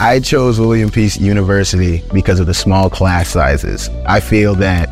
I 0.00 0.18
chose 0.20 0.58
William 0.58 0.88
Peace 0.88 1.20
University 1.20 2.02
because 2.14 2.40
of 2.40 2.46
the 2.46 2.54
small 2.54 2.88
class 2.88 3.28
sizes. 3.28 3.90
I 4.06 4.20
feel 4.20 4.54
that 4.54 4.88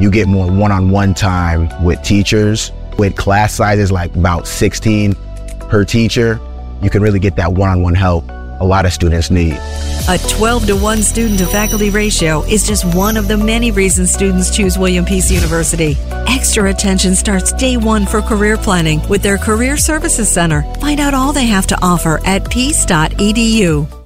you 0.00 0.10
get 0.10 0.26
more 0.26 0.50
one-on-one 0.50 1.12
time 1.12 1.68
with 1.84 2.02
teachers. 2.02 2.72
With 2.98 3.14
class 3.14 3.52
sizes 3.52 3.92
like 3.92 4.16
about 4.16 4.48
16 4.48 5.14
per 5.68 5.84
teacher, 5.84 6.40
you 6.80 6.88
can 6.88 7.02
really 7.02 7.18
get 7.18 7.36
that 7.36 7.52
one-on-one 7.52 7.94
help 7.94 8.24
a 8.60 8.64
lot 8.64 8.86
of 8.86 8.92
students 8.94 9.30
need. 9.30 9.52
A 10.08 10.18
12 10.30 10.66
to 10.68 10.76
1 10.76 11.02
student 11.02 11.38
to 11.40 11.46
faculty 11.46 11.90
ratio 11.90 12.42
is 12.44 12.66
just 12.66 12.86
one 12.96 13.18
of 13.18 13.28
the 13.28 13.36
many 13.36 13.70
reasons 13.70 14.10
students 14.10 14.56
choose 14.56 14.78
William 14.78 15.04
Peace 15.04 15.30
University. 15.30 15.94
Extra 16.26 16.70
attention 16.70 17.14
starts 17.14 17.52
day 17.52 17.76
one 17.76 18.06
for 18.06 18.22
career 18.22 18.56
planning 18.56 19.06
with 19.10 19.22
their 19.22 19.36
Career 19.36 19.76
Services 19.76 20.32
Center. 20.32 20.62
Find 20.80 21.00
out 21.00 21.12
all 21.12 21.34
they 21.34 21.46
have 21.46 21.66
to 21.66 21.78
offer 21.82 22.18
at 22.24 22.50
peace.edu. 22.50 23.97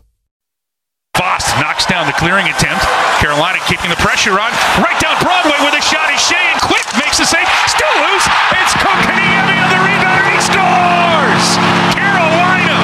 Knocks 1.61 1.85
down 1.85 2.07
the 2.07 2.17
clearing 2.17 2.49
attempt. 2.49 2.85
Carolina 3.21 3.61
keeping 3.69 3.91
the 3.91 4.01
pressure 4.01 4.39
on. 4.41 4.51
Right 4.81 4.97
down 5.01 5.17
Broadway 5.21 5.59
with 5.61 5.77
a 5.77 5.83
shot 5.85 6.09
is 6.09 6.21
Shea 6.21 6.41
and 6.53 6.61
Quick 6.63 6.87
makes 6.97 7.19
the 7.19 7.27
save. 7.29 7.49
Still 7.69 7.93
loose. 8.09 8.27
It's 8.57 8.75
Kotkaniemi 8.81 9.57
on 9.61 9.69
the 9.69 9.81
rebound 9.85 10.17
and 10.25 10.33
he 10.33 10.41
scores! 10.41 11.45
Carolina 11.93 12.77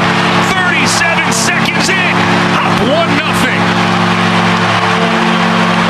37 0.52 1.33
seconds 1.33 1.89
in. 1.89 2.15
Up 2.61 2.75
one 2.92 3.11
nothing. 3.16 3.62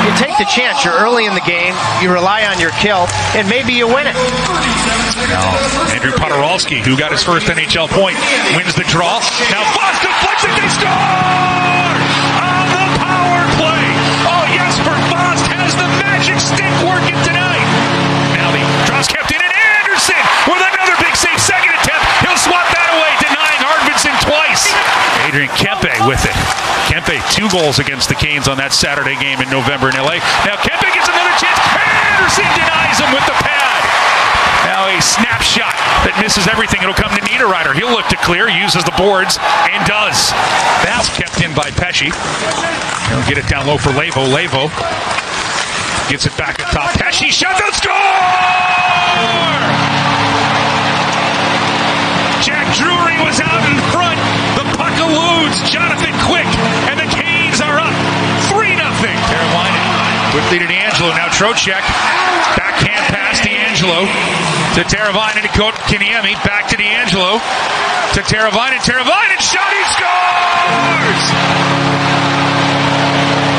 You 0.06 0.14
take 0.16 0.38
the 0.38 0.48
chance. 0.48 0.84
You're 0.84 0.96
early 0.96 1.26
in 1.26 1.34
the 1.34 1.44
game. 1.44 1.74
You 2.00 2.12
rely 2.12 2.46
on 2.46 2.58
your 2.58 2.70
kill, 2.80 3.04
and 3.36 3.44
maybe 3.48 3.74
you 3.74 3.86
win 3.86 4.06
it. 4.06 4.16
Now, 5.28 5.52
Andrew 5.92 6.12
Poturalski, 6.16 6.80
who 6.80 6.96
got 6.96 7.12
his 7.12 7.22
first 7.22 7.46
NHL 7.48 7.90
point, 7.92 8.16
wins 8.56 8.72
the 8.72 8.86
draw. 8.88 9.20
Now 9.52 9.66
deflects 10.00 10.46
it. 10.46 10.54
They 10.56 10.70
score 10.70 10.88
on 10.88 12.64
the 12.72 12.86
power 13.02 13.44
play. 13.58 13.84
Oh, 14.24 14.44
Jesper 14.54 14.96
Fast 15.12 15.44
has 15.52 15.74
the 15.74 15.88
magic 16.00 16.38
stick 16.40 16.72
working 16.86 17.18
tonight. 17.26 17.66
Now 18.32 18.48
the 18.54 18.62
draw's 18.86 19.10
kept 19.10 19.28
in, 19.34 19.42
and 19.42 19.54
Anderson 19.82 20.22
with 20.48 20.62
another 20.62 20.96
big 21.02 21.12
save. 21.18 21.36
Second 21.42 21.74
attempt. 21.74 22.04
He'll 22.24 22.38
swat 22.38 22.64
that 22.72 22.88
away, 22.96 23.12
denying 23.20 23.60
Arvidsson 23.60 24.14
twice. 24.24 24.70
Adrian 25.28 25.52
Kempe 25.60 25.92
with 26.08 26.24
it. 26.24 26.32
Kempe, 26.88 27.20
two 27.36 27.52
goals 27.52 27.76
against 27.76 28.08
the 28.08 28.16
Canes 28.16 28.48
on 28.48 28.56
that 28.56 28.72
Saturday 28.72 29.12
game 29.20 29.44
in 29.44 29.48
November 29.52 29.92
in 29.92 29.96
LA. 30.00 30.24
Now 30.48 30.56
Kempe 30.56 30.88
gets 30.88 31.04
another 31.04 31.36
chance. 31.36 31.60
Anderson 32.16 32.48
denies 32.56 32.96
him 32.96 33.12
with 33.12 33.28
the 33.28 33.36
pad. 33.44 33.80
Now 34.64 34.88
a 34.88 34.96
snapshot 35.04 35.76
that 36.08 36.16
misses 36.16 36.48
everything. 36.48 36.80
It'll 36.80 36.96
come 36.96 37.12
to 37.12 37.20
Niederreiter. 37.28 37.76
He'll 37.76 37.92
look 37.92 38.08
to 38.08 38.16
clear, 38.24 38.48
uses 38.48 38.88
the 38.88 38.96
boards, 38.96 39.36
and 39.68 39.84
does. 39.84 40.32
That's 40.80 41.12
kept 41.12 41.36
in 41.44 41.52
by 41.52 41.76
Pesce. 41.76 42.08
He'll 43.12 43.26
get 43.28 43.36
it 43.36 43.44
down 43.52 43.68
low 43.68 43.76
for 43.76 43.92
Leivo. 43.92 44.24
Leivo 44.32 44.72
gets 46.08 46.24
it 46.24 46.32
back 46.40 46.56
at 46.56 46.72
top. 46.72 46.96
Pesce 46.96 47.28
shot 47.28 47.52
the 47.60 47.68
score! 47.76 47.92
Jack 52.40 52.64
Drury 52.80 52.97
lead 60.50 60.64
to 60.64 60.68
DeAngelo. 60.68 61.12
Now 61.12 61.28
Trocheck. 61.28 61.84
Backhand 62.56 63.04
pass 63.12 63.36
DeAngelo 63.44 64.08
to 64.76 64.80
Teravainen 64.88 65.44
to 65.44 65.52
Kiniemi. 65.92 66.32
Back 66.44 66.68
to 66.72 66.76
DeAngelo 66.76 67.36
to 68.16 68.20
Teravainen. 68.24 68.80
Teravainen 68.80 69.40
shot. 69.44 69.68
He 69.68 69.84
scores! 69.92 71.22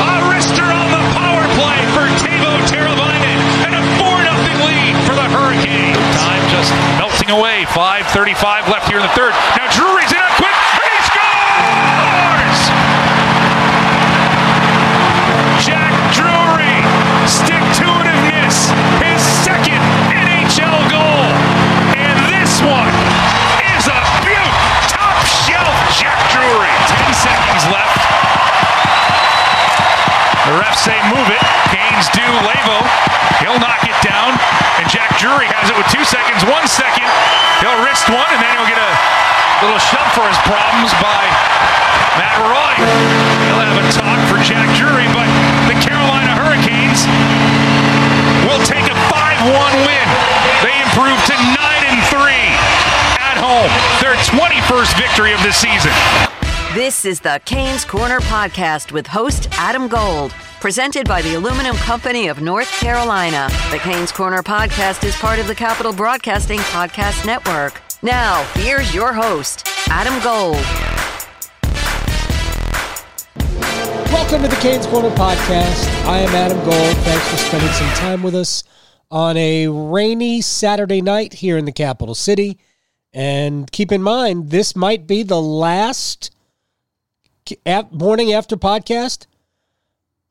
A 0.02 0.14
wrister 0.26 0.66
on 0.66 0.88
the 0.90 1.02
power 1.14 1.46
play 1.54 1.80
for 1.94 2.06
Teuvo 2.18 2.58
Teravainen. 2.66 3.38
And 3.70 3.74
a 3.78 3.82
4 4.02 4.10
0 4.26 4.66
lead 4.66 4.94
for 5.06 5.14
the 5.14 5.26
Hurricanes. 5.30 5.94
Time 6.18 6.42
just 6.50 6.74
melting 6.98 7.30
away. 7.30 7.70
5.35 7.70 8.66
left 8.66 8.90
here 8.90 8.98
in 8.98 9.06
the 9.06 9.14
third. 9.14 9.30
Now 9.54 9.70
Drury's 9.70 10.10
in 10.10 10.18
on 10.18 10.34
quick. 10.42 10.69
Drury 35.20 35.52
has 35.52 35.68
it 35.68 35.76
with 35.76 35.84
two 35.92 36.00
seconds. 36.00 36.40
One 36.48 36.64
second. 36.64 37.04
He'll 37.60 37.76
wrist 37.84 38.08
one, 38.08 38.24
and 38.32 38.40
then 38.40 38.56
he'll 38.56 38.70
get 38.72 38.80
a 38.80 38.92
little 39.60 39.76
shove 39.76 40.08
for 40.16 40.24
his 40.24 40.40
problems 40.48 40.96
by 40.96 41.20
Matt 42.16 42.40
Roy. 42.40 42.72
He'll 43.44 43.60
have 43.60 43.76
a 43.76 43.84
talk 43.92 44.16
for 44.32 44.40
Jack 44.40 44.64
Drury, 44.80 45.04
but 45.12 45.28
the 45.68 45.76
Carolina 45.84 46.32
Hurricanes 46.40 47.04
will 48.48 48.64
take 48.64 48.88
a 48.88 48.96
5-1 49.12 49.84
win. 49.84 50.06
They 50.64 50.72
improve 50.80 51.20
to 51.28 51.36
9 51.36 51.52
and 51.84 52.00
3 52.08 52.40
at 53.20 53.36
home. 53.36 53.68
Their 54.00 54.16
21st 54.24 54.96
victory 54.96 55.36
of 55.36 55.44
the 55.44 55.52
season. 55.52 55.92
This 56.72 57.04
is 57.04 57.20
the 57.20 57.44
Canes 57.44 57.84
Corner 57.84 58.24
podcast 58.24 58.90
with 58.90 59.06
host 59.06 59.52
Adam 59.60 59.84
Gold. 59.84 60.32
Presented 60.60 61.08
by 61.08 61.22
the 61.22 61.36
Aluminum 61.36 61.74
Company 61.76 62.28
of 62.28 62.42
North 62.42 62.70
Carolina. 62.80 63.48
The 63.70 63.78
Canes 63.78 64.12
Corner 64.12 64.42
podcast 64.42 65.04
is 65.04 65.16
part 65.16 65.38
of 65.38 65.46
the 65.46 65.54
Capital 65.54 65.90
Broadcasting 65.90 66.58
Podcast 66.58 67.24
Network. 67.24 67.80
Now, 68.02 68.44
here's 68.56 68.94
your 68.94 69.14
host, 69.14 69.66
Adam 69.88 70.22
Gold. 70.22 70.62
Welcome 74.12 74.42
to 74.42 74.48
the 74.48 74.60
Canes 74.60 74.86
Corner 74.86 75.08
podcast. 75.12 75.88
I 76.04 76.18
am 76.18 76.28
Adam 76.34 76.58
Gold. 76.58 76.96
Thanks 76.98 77.30
for 77.30 77.38
spending 77.38 77.70
some 77.70 77.90
time 77.94 78.22
with 78.22 78.34
us 78.34 78.62
on 79.10 79.38
a 79.38 79.66
rainy 79.66 80.42
Saturday 80.42 81.00
night 81.00 81.32
here 81.32 81.56
in 81.56 81.64
the 81.64 81.72
capital 81.72 82.14
city. 82.14 82.58
And 83.14 83.72
keep 83.72 83.90
in 83.90 84.02
mind, 84.02 84.50
this 84.50 84.76
might 84.76 85.06
be 85.06 85.22
the 85.22 85.40
last 85.40 86.30
morning 87.90 88.34
after 88.34 88.58
podcast 88.58 89.24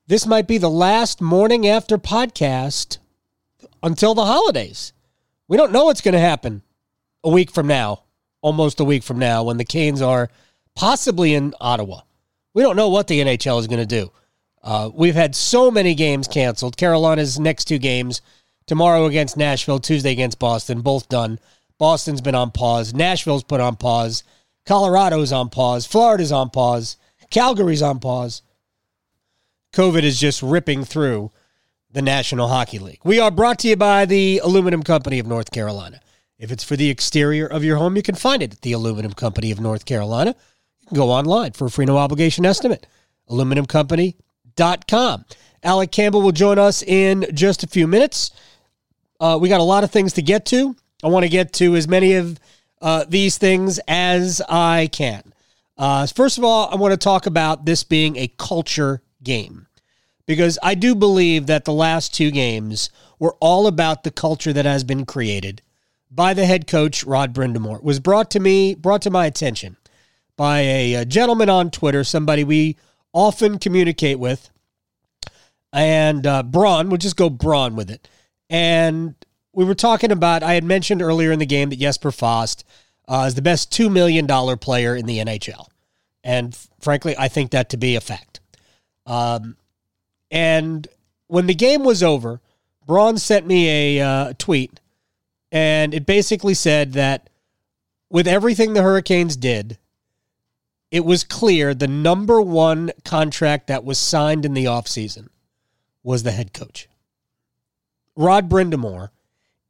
this 0.10 0.26
might 0.26 0.48
be 0.48 0.58
the 0.58 0.72
last 0.72 1.22
morning 1.22 1.68
after 1.68 1.96
podcast 2.00 2.98
until 3.84 4.16
the 4.16 4.26
holidays. 4.26 4.92
We 5.48 5.56
don't 5.56 5.72
know 5.72 5.86
what's 5.86 6.02
going 6.02 6.16
to 6.16 6.20
happen 6.20 6.64
a 7.24 7.30
week 7.30 7.52
from 7.52 7.68
now, 7.68 8.02
almost 8.42 8.80
a 8.80 8.84
week 8.84 9.04
from 9.04 9.20
now, 9.20 9.44
when 9.44 9.58
the 9.58 9.64
Canes 9.64 10.02
are 10.02 10.32
possibly 10.76 11.36
in 11.36 11.54
Ottawa. 11.62 12.02
We 12.56 12.64
don't 12.64 12.76
know 12.76 12.90
what 12.90 13.06
the 13.06 13.20
NHL 13.20 13.60
is 13.60 13.68
going 13.68 13.82
to 13.82 13.86
do. 13.86 14.12
Uh, 14.64 14.90
we've 14.92 15.14
had 15.14 15.36
so 15.36 15.70
many 15.70 15.94
games 15.94 16.28
canceled. 16.28 16.76
Carolina's 16.76 17.40
next 17.40 17.66
two 17.66 17.78
games 17.78 18.24
tomorrow 18.66 19.06
against 19.06 19.38
Nashville, 19.38 19.80
Tuesday 19.80 20.12
against 20.12 20.40
Boston, 20.40 20.82
both 20.82 21.08
done. 21.08 21.40
Boston's 21.78 22.20
been 22.20 22.34
on 22.34 22.50
pause. 22.50 22.96
Nashville's 22.96 23.44
put 23.44 23.62
on 23.62 23.76
pause. 23.76 24.24
Colorado's 24.66 25.32
on 25.32 25.50
pause. 25.50 25.86
Florida's 25.86 26.32
on 26.32 26.50
pause. 26.50 26.98
Calgary's 27.30 27.84
on 27.84 28.00
pause. 28.00 28.42
COVID 29.74 30.04
is 30.04 30.20
just 30.20 30.42
ripping 30.42 30.84
through 30.84 31.32
the 31.92 32.02
National 32.02 32.48
Hockey 32.48 32.80
League. 32.80 33.02
We 33.04 33.20
are 33.20 33.30
brought 33.30 33.60
to 33.60 33.68
you 33.68 33.76
by 33.76 34.06
the 34.06 34.40
Aluminum 34.44 34.82
Company 34.84 35.20
of 35.20 35.28
North 35.28 35.52
Carolina. 35.52 36.00
If 36.40 36.52
it's 36.52 36.64
for 36.64 36.76
the 36.76 36.90
exterior 36.90 37.46
of 37.46 37.64
your 37.64 37.78
home, 37.78 37.96
you 37.96 38.02
can 38.02 38.16
find 38.16 38.42
it 38.42 38.54
at 38.54 38.62
the 38.62 38.72
Aluminum 38.72 39.14
Company 39.14 39.52
of 39.52 39.60
North 39.60 39.86
Carolina. 39.86 40.36
You 40.82 40.88
can 40.88 40.98
go 40.98 41.12
online 41.12 41.52
for 41.52 41.66
a 41.66 41.70
free 41.70 41.86
no 41.86 41.98
obligation 41.98 42.46
estimate. 42.46 42.88
Aluminumcompany.com. 43.30 45.26
Alec 45.62 45.92
Campbell 45.92 46.22
will 46.22 46.32
join 46.32 46.58
us 46.58 46.82
in 46.82 47.28
just 47.34 47.64
a 47.64 47.68
few 47.68 47.86
minutes. 47.86 48.32
Uh, 49.20 49.38
we 49.40 49.50
got 49.50 49.60
a 49.60 49.64
lot 49.64 49.84
of 49.84 49.92
things 49.92 50.14
to 50.14 50.22
get 50.22 50.46
to. 50.48 50.76
I 51.04 51.08
want 51.10 51.24
to 51.24 51.30
get 51.30 51.54
to 51.54 51.76
as 51.76 51.88
many 51.88 52.14
of 52.16 52.40
uh, 52.82 53.06
these 53.08 53.38
things 53.38 53.80
as 53.88 54.42
I 54.50 54.90
can. 54.92 55.22
Uh, 55.78 56.08
first 56.08 56.38
of 56.38 56.44
all, 56.44 56.70
I 56.72 56.76
want 56.76 56.94
to 56.94 56.98
talk 56.98 57.26
about 57.26 57.66
this 57.66 57.84
being 57.84 58.16
a 58.18 58.30
culture 58.38 59.02
game 59.24 59.68
because 60.26 60.60
I 60.62 60.76
do 60.76 60.94
believe 60.94 61.48
that 61.48 61.66
the 61.66 61.74
last 61.74 62.14
two 62.14 62.32
games 62.32 62.90
were 63.18 63.36
all 63.40 63.68
about 63.68 64.04
the 64.04 64.12
culture 64.12 64.54
that 64.54 64.66
has 64.66 64.84
been 64.84 65.06
created 65.06 65.62
by 66.12 66.34
the 66.34 66.46
head 66.46 66.68
coach 66.68 67.04
Rod 67.04 67.34
Brind'Amour. 67.34 67.78
It 67.78 67.84
was 67.84 68.00
brought 68.00 68.32
to 68.32 68.40
me, 68.40 68.76
brought 68.76 69.02
to 69.04 69.10
my 69.10 69.26
attention 69.26 69.78
by 70.38 70.60
a, 70.60 70.94
a 70.94 71.06
gentleman 71.06 71.50
on 71.50 71.72
Twitter, 71.72 72.04
somebody 72.04 72.44
we 72.44 72.78
often 73.14 73.60
communicate 73.60 74.20
with, 74.20 74.50
and 75.74 76.26
uh, 76.26 76.44
Braun. 76.44 76.90
We'll 76.90 76.98
just 76.98 77.18
go 77.18 77.30
Braun 77.30 77.76
with 77.76 77.90
it. 77.90 78.08
And 78.50 79.16
we 79.52 79.66
were 79.66 79.76
talking 79.76 80.12
about. 80.12 80.44
I 80.44 80.54
had 80.54 80.64
mentioned 80.64 81.02
earlier 81.02 81.32
in 81.32 81.40
the 81.40 81.46
game 81.46 81.70
that 81.70 81.80
Jesper 81.80 82.12
Fast 82.12 82.64
uh, 83.08 83.26
is 83.28 83.36
the 83.36 83.42
best 83.42 83.72
two 83.72 83.90
million 83.90 84.26
dollar 84.26 84.56
player 84.56 84.96
in 84.96 85.06
the 85.06 85.18
NHL 85.20 85.68
And 86.24 86.56
frankly, 86.80 87.16
I 87.18 87.28
think 87.28 87.52
that 87.52 87.70
to 87.70 87.78
be 87.78 87.96
a 87.96 88.02
fact. 88.02 88.39
Um, 89.10 89.58
and 90.32 90.88
when 91.28 91.48
the 91.48 91.56
game 91.56 91.84
was 91.84 92.02
over, 92.02 92.40
Braun 92.86 93.18
sent 93.18 93.46
me 93.46 93.98
a 93.98 94.06
uh, 94.06 94.34
tweet, 94.38 94.80
and 95.52 95.94
it 95.94 96.06
basically 96.06 96.54
said 96.54 96.94
that 96.94 97.30
with 98.10 98.28
everything 98.28 98.74
the 98.74 98.84
Hurricanes 98.84 99.36
did, 99.36 99.78
it 100.92 101.06
was 101.06 101.24
clear 101.24 101.74
the 101.74 101.88
number 101.88 102.40
one 102.42 102.92
contract 103.04 103.68
that 103.68 103.84
was 103.84 103.98
signed 103.98 104.46
in 104.46 104.54
the 104.54 104.66
offseason 104.66 105.28
was 106.04 106.24
the 106.24 106.32
head 106.32 106.54
coach. 106.54 106.88
Rod 108.16 108.50
Brind'Amour 108.50 109.10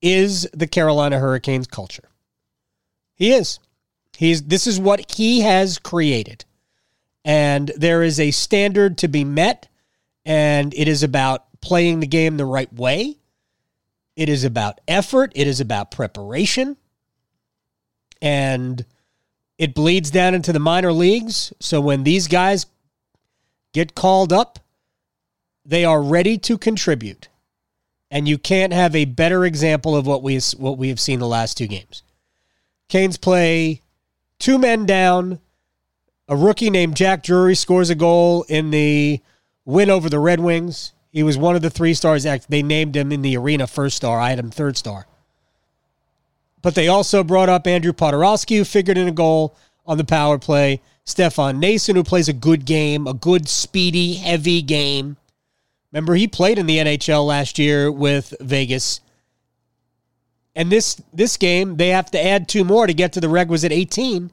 is 0.02 0.48
the 0.54 0.68
Carolina 0.68 1.20
Hurricanes 1.20 1.68
culture. 1.68 2.10
He 3.16 3.32
is. 3.32 3.60
He's 4.18 4.44
this 4.44 4.68
is 4.68 4.80
what 4.80 5.12
he 5.12 5.42
has 5.42 5.78
created. 5.78 6.46
And 7.26 7.72
there 7.76 8.02
is 8.02 8.20
a 8.20 8.32
standard 8.32 8.98
to 9.00 9.08
be 9.08 9.24
met 9.24 9.68
and 10.26 10.74
it 10.74 10.88
is 10.88 11.04
about 11.04 11.46
playing 11.62 12.00
the 12.00 12.08
game 12.08 12.38
the 12.38 12.46
right 12.46 12.72
way. 12.74 13.18
It 14.16 14.30
is 14.30 14.44
about 14.44 14.80
effort, 14.88 15.32
it 15.36 15.48
is 15.48 15.60
about 15.60 15.92
preparation. 15.92 16.78
And 18.22 18.86
it 19.58 19.74
bleeds 19.74 20.12
down 20.12 20.36
into 20.36 20.54
the 20.54 20.60
minor 20.60 20.92
leagues. 20.92 21.54
So 21.60 21.82
when 21.82 22.04
these 22.04 22.28
guys 22.28 22.66
get 23.74 23.96
called 23.96 24.34
up, 24.34 24.60
they 25.66 25.86
are 25.86 26.02
ready 26.02 26.38
to 26.40 26.58
contribute. 26.58 27.28
And 28.12 28.28
you 28.28 28.38
can't 28.38 28.74
have 28.74 28.96
a 28.96 29.06
better 29.06 29.46
example 29.46 29.96
of 29.96 30.08
what 30.08 30.24
we 30.24 30.40
what 30.58 30.78
we 30.78 30.90
have 30.90 31.00
seen 31.00 31.20
the 31.20 31.28
last 31.28 31.58
two 31.58 31.68
games. 31.68 32.02
Canes 32.88 33.18
play 33.18 33.82
two 34.40 34.58
men 34.58 34.86
down. 34.86 35.40
A 36.30 36.36
rookie 36.36 36.70
named 36.70 36.96
Jack 36.96 37.24
Drury 37.24 37.56
scores 37.56 37.90
a 37.90 37.96
goal 37.96 38.44
in 38.44 38.70
the 38.70 39.20
win 39.66 39.90
over 39.90 40.10
the 40.10 40.20
Red 40.20 40.40
Wings. 40.40 40.94
He 41.12 41.24
was 41.24 41.40
one 41.40 41.56
of 41.56 41.64
the 41.64 41.72
three 41.72 41.96
stars. 41.96 42.24
They 42.24 42.62
named 42.62 42.96
him 42.96 43.12
in 43.12 43.24
the 43.24 43.36
arena 43.36 43.66
first 43.66 43.98
star. 43.98 44.20
I 44.20 44.30
had 44.30 44.38
him 44.38 44.52
third 44.52 44.78
star. 44.78 45.08
But 46.62 46.76
they 46.76 46.88
also 46.88 47.24
brought 47.24 47.50
up 47.50 47.66
Andrew 47.66 47.94
Poturalski, 47.94 48.58
who 48.58 48.64
figured 48.64 48.98
in 48.98 49.08
a 49.08 49.12
goal 49.12 49.58
on 49.88 49.98
the 49.98 50.04
power 50.04 50.38
play. 50.38 50.82
Stefan 51.04 51.60
Noesen, 51.60 51.96
who 51.96 52.04
plays 52.04 52.30
a 52.30 52.34
good 52.34 52.64
game, 52.66 53.08
a 53.08 53.14
good, 53.16 53.50
speedy, 53.50 54.14
heavy 54.14 54.62
game. 54.62 55.18
Remember, 55.92 56.14
he 56.14 56.28
played 56.28 56.60
in 56.60 56.68
the 56.68 56.78
NHL 56.78 57.26
last 57.26 57.58
year 57.58 57.92
with 57.92 58.36
Vegas. 58.40 59.02
And 60.56 60.72
this 60.72 61.02
this 61.12 61.38
game, 61.38 61.78
they 61.78 61.88
have 61.88 62.12
to 62.12 62.24
add 62.24 62.48
two 62.48 62.64
more 62.64 62.86
to 62.86 62.94
get 62.94 63.14
to 63.14 63.20
the 63.20 63.30
requisite 63.30 63.72
18. 63.72 64.30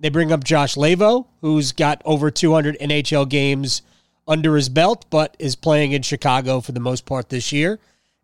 They 0.00 0.10
bring 0.10 0.30
up 0.30 0.44
Josh 0.44 0.76
Leivo, 0.76 1.26
who's 1.40 1.72
got 1.72 2.02
over 2.04 2.30
200 2.30 2.78
NHL 2.78 3.28
games 3.28 3.82
under 4.26 4.54
his 4.54 4.68
belt, 4.68 5.06
but 5.10 5.36
is 5.38 5.56
playing 5.56 5.92
in 5.92 6.02
Chicago 6.02 6.60
for 6.60 6.72
the 6.72 6.80
most 6.80 7.06
part 7.06 7.28
this 7.28 7.52
year 7.52 7.80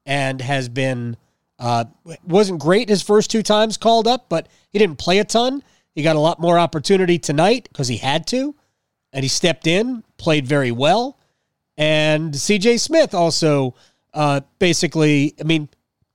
and 0.06 0.40
has 0.40 0.68
been 0.68 1.16
uh, 1.58 1.84
wasn't 2.26 2.60
great 2.60 2.88
his 2.88 3.02
first 3.02 3.30
two 3.30 3.42
times 3.42 3.76
called 3.76 4.06
up, 4.06 4.28
but 4.28 4.48
he 4.70 4.78
didn't 4.78 4.98
play 4.98 5.18
a 5.18 5.24
ton. 5.24 5.62
He 5.94 6.02
got 6.02 6.16
a 6.16 6.20
lot 6.20 6.40
more 6.40 6.58
opportunity 6.58 7.18
tonight 7.18 7.68
because 7.70 7.88
he 7.88 7.96
had 7.96 8.26
to, 8.28 8.54
and 9.12 9.22
he 9.22 9.28
stepped 9.28 9.66
in, 9.66 10.02
played 10.16 10.46
very 10.46 10.72
well. 10.72 11.18
And 11.76 12.34
CJ 12.34 12.80
Smith 12.80 13.14
also 13.14 13.74
uh, 14.12 14.40
basically, 14.58 15.34
I 15.40 15.44
mean, 15.44 15.68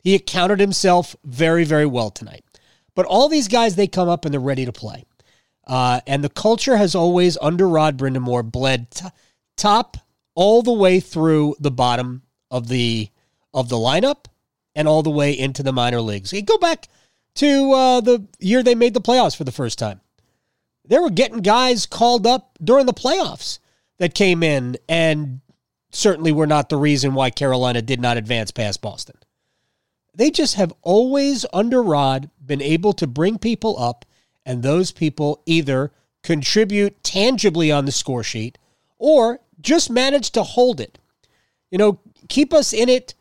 he 0.04 0.16
accounted 0.16 0.60
himself 0.60 1.16
very, 1.24 1.64
very 1.64 1.86
well 1.86 2.10
tonight. 2.10 2.44
But 2.96 3.06
all 3.06 3.30
these 3.30 3.48
guys, 3.48 3.76
they 3.76 3.88
come 3.88 4.10
up 4.10 4.26
and 4.26 4.34
they're 4.34 4.42
ready 4.42 4.66
to 4.66 4.72
play. 4.72 5.06
Uh, 5.70 6.02
and 6.08 6.24
the 6.24 6.30
culture 6.30 6.78
has 6.78 6.96
always, 6.96 7.38
under 7.42 7.68
Rod 7.68 7.96
Brind'Amour, 7.96 8.52
bled 8.52 8.90
t- 8.90 9.06
top 9.56 9.98
all 10.34 10.64
the 10.64 10.74
way 10.74 11.00
through 11.00 11.56
the 11.60 11.72
bottom 11.72 12.24
of 12.50 12.68
the 12.68 13.10
of 13.54 13.70
the 13.70 13.76
lineup 13.76 14.26
and 14.76 14.88
all 14.88 15.04
the 15.04 15.10
way 15.10 15.38
into 15.38 15.62
the 15.62 15.72
minor 15.72 16.02
leagues. 16.02 16.34
Go 16.46 16.58
back 16.58 16.88
to 17.36 17.72
uh, 17.72 18.02
the 18.02 18.28
year 18.40 18.64
they 18.64 18.76
made 18.76 18.94
the 18.94 19.02
playoffs 19.02 19.36
for 19.36 19.44
the 19.44 19.52
first 19.52 19.78
time. 19.78 20.02
They 20.86 20.98
were 20.98 21.10
getting 21.12 21.40
guys 21.40 21.86
called 21.86 22.26
up 22.26 22.58
during 22.64 22.86
the 22.88 22.94
playoffs 22.94 23.60
that 24.00 24.16
came 24.16 24.42
in 24.42 24.78
and 24.88 25.42
certainly 25.92 26.32
were 26.32 26.48
not 26.48 26.70
the 26.70 26.78
reason 26.78 27.14
why 27.14 27.30
Carolina 27.30 27.82
did 27.82 28.00
not 28.00 28.18
advance 28.18 28.50
past 28.52 28.82
Boston. 28.82 29.18
They 30.16 30.32
just 30.32 30.56
have 30.56 30.74
always, 30.82 31.46
under 31.54 31.84
Rod, 31.84 32.30
been 32.44 32.62
able 32.62 32.94
to 32.94 33.08
bring 33.08 33.38
people 33.38 33.78
up, 33.80 34.06
and 34.50 34.64
those 34.64 34.92
people 34.92 35.42
either 35.46 35.92
contribute 36.24 37.02
tangibly 37.04 37.72
on 37.72 37.86
the 37.86 37.92
score 37.92 38.24
sheet 38.24 38.58
or 38.98 39.40
just 39.62 39.90
manage 39.90 40.32
to 40.32 40.44
hold 40.44 40.82
it. 40.82 40.98
You 41.72 41.78
know, 41.78 42.00
keep 42.28 42.54
us 42.54 42.74
in 42.74 42.90
it 42.90 43.14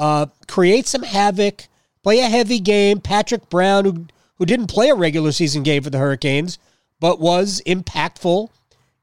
uh, 0.00 0.26
create 0.48 0.86
some 0.86 1.02
havoc, 1.02 1.68
play 2.02 2.20
a 2.20 2.28
heavy 2.28 2.58
game. 2.58 3.00
Patrick 3.00 3.50
Brown, 3.50 3.84
who, 3.84 4.06
who 4.36 4.46
didn't 4.46 4.68
play 4.68 4.88
a 4.88 4.94
regular 4.94 5.30
season 5.30 5.62
game 5.62 5.82
for 5.82 5.90
the 5.90 5.98
Hurricanes, 5.98 6.58
but 6.98 7.20
was 7.20 7.60
impactful 7.66 8.48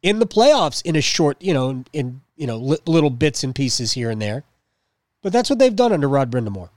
in 0.01 0.18
the 0.18 0.25
playoffs 0.25 0.81
in 0.83 0.95
a 0.95 1.01
short, 1.01 1.39
you 1.39 1.53
know, 1.53 1.83
in, 1.94 2.21
you 2.35 2.47
know, 2.47 2.57
li- 2.57 2.79
little 2.88 3.12
bits 3.12 3.44
and 3.44 3.53
pieces 3.53 3.91
here 3.91 4.09
and 4.09 4.19
there. 4.19 4.44
But 5.21 5.33
that's 5.33 5.51
what 5.51 5.59
they've 5.59 5.75
done 5.75 5.94
under 5.94 6.09
Rod 6.09 6.31
Brind'Amour. 6.31 6.69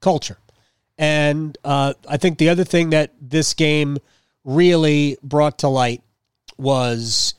Culture. 0.00 0.38
And 1.00 1.56
uh, 1.64 1.94
I 2.06 2.18
think 2.18 2.36
the 2.36 2.50
other 2.50 2.62
thing 2.62 2.90
that 2.90 3.12
this 3.22 3.54
game 3.54 3.96
really 4.44 5.16
brought 5.22 5.60
to 5.60 5.68
light 5.68 6.02
was 6.58 7.34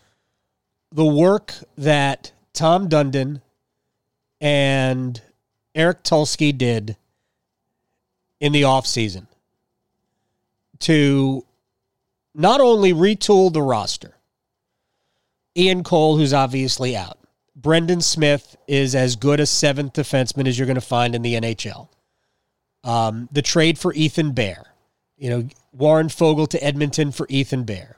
the 0.91 1.05
work 1.05 1.53
that 1.77 2.31
Tom 2.53 2.89
Dundon 2.89 3.41
and 4.41 5.21
Eric 5.75 6.01
Tulsky 6.03 6.57
did 6.57 6.97
in 8.39 8.51
the 8.51 8.63
offseason 8.63 9.27
to 10.79 11.45
not 12.33 12.61
only 12.61 12.93
retool 12.93 13.53
the 13.53 13.61
roster, 13.61 14.15
Ian 15.55 15.83
Cole, 15.83 16.17
who's 16.17 16.33
obviously 16.33 16.95
out, 16.95 17.19
Brendan 17.55 18.01
Smith 18.01 18.57
is 18.67 18.95
as 18.95 19.15
good 19.15 19.39
a 19.39 19.45
seventh 19.45 19.93
defenseman 19.93 20.47
as 20.47 20.57
you're 20.57 20.65
going 20.65 20.73
to 20.73 20.81
find 20.81 21.13
in 21.13 21.21
the 21.21 21.35
NHL. 21.35 21.89
Um, 22.83 23.30
the 23.31 23.42
trade 23.42 23.78
for 23.78 23.94
Ethan 23.94 24.31
Bear, 24.31 24.74
you 25.18 25.30
know, 25.30 25.48
Warren 25.72 26.07
Foegele 26.07 26.48
to 26.50 26.63
Edmonton 26.63 27.12
for 27.12 27.28
Ethan 27.30 27.63
Bear, 27.63 27.98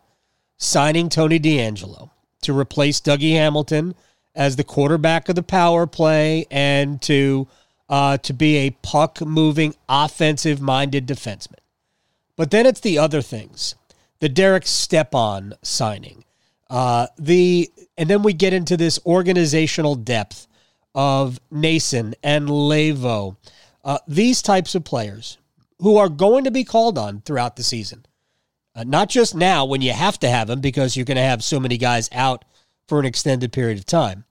signing 0.57 1.09
Tony 1.09 1.39
DeAngelo 1.39 2.09
to 2.41 2.57
replace 2.57 2.99
Dougie 2.99 3.33
Hamilton 3.33 3.95
as 4.35 4.55
the 4.55 4.63
quarterback 4.63 5.29
of 5.29 5.35
the 5.35 5.43
power 5.43 5.87
play 5.87 6.45
and 6.51 7.01
to 7.03 7.47
uh, 7.89 8.17
to 8.17 8.33
be 8.33 8.57
a 8.57 8.71
puck 8.71 9.21
moving, 9.21 9.75
offensive 9.87 10.59
minded 10.61 11.05
defenseman. 11.05 11.59
But 12.35 12.51
then 12.51 12.65
it's 12.65 12.79
the 12.79 12.97
other 12.97 13.21
things 13.21 13.75
the 14.19 14.29
Derek 14.29 14.65
Stepan 14.65 15.53
signing. 15.61 16.23
Uh, 16.69 17.07
the 17.19 17.69
and 17.97 18.09
then 18.09 18.23
we 18.23 18.33
get 18.33 18.53
into 18.53 18.77
this 18.77 18.99
organizational 19.05 19.95
depth 19.95 20.47
of 20.95 21.39
Noesen 21.51 22.13
and 22.23 22.47
Leivo. 22.47 23.35
Uh, 23.83 23.99
these 24.07 24.41
types 24.41 24.75
of 24.75 24.83
players 24.83 25.37
who 25.79 25.97
are 25.97 26.09
going 26.09 26.45
to 26.45 26.51
be 26.51 26.63
called 26.63 26.97
on 26.97 27.21
throughout 27.21 27.55
the 27.55 27.63
season. 27.63 28.05
Uh, 28.75 28.83
not 28.83 29.09
just 29.09 29.35
now 29.35 29.65
when 29.65 29.81
you 29.81 29.91
have 29.91 30.17
to 30.19 30.29
have 30.29 30.47
them 30.47 30.61
because 30.61 30.95
you're 30.95 31.05
going 31.05 31.17
to 31.17 31.21
have 31.21 31.43
so 31.43 31.59
many 31.59 31.77
guys 31.77 32.09
out 32.11 32.45
for 32.87 32.99
an 32.99 33.05
extended 33.05 33.51
period 33.51 33.77
of 33.77 33.85
time, 33.85 34.25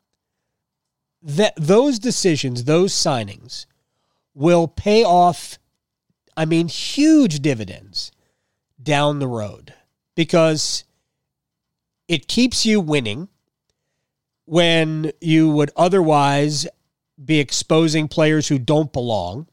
that 1.22 1.52
those 1.56 1.98
decisions, 1.98 2.64
those 2.64 2.92
signings 2.92 3.66
will 4.34 4.66
pay 4.66 5.04
off, 5.04 5.58
I 6.36 6.44
mean, 6.44 6.68
huge 6.68 7.40
dividends 7.40 8.10
down 8.82 9.18
the 9.18 9.28
road 9.28 9.74
because 10.14 10.84
it 12.08 12.28
keeps 12.28 12.66
you 12.66 12.80
winning 12.80 13.28
when 14.44 15.12
you 15.20 15.50
would 15.50 15.70
otherwise 15.76 16.66
be 17.24 17.38
exposing 17.38 18.08
players 18.08 18.48
who 18.48 18.58
don't 18.58 18.92
belong. 18.92 19.46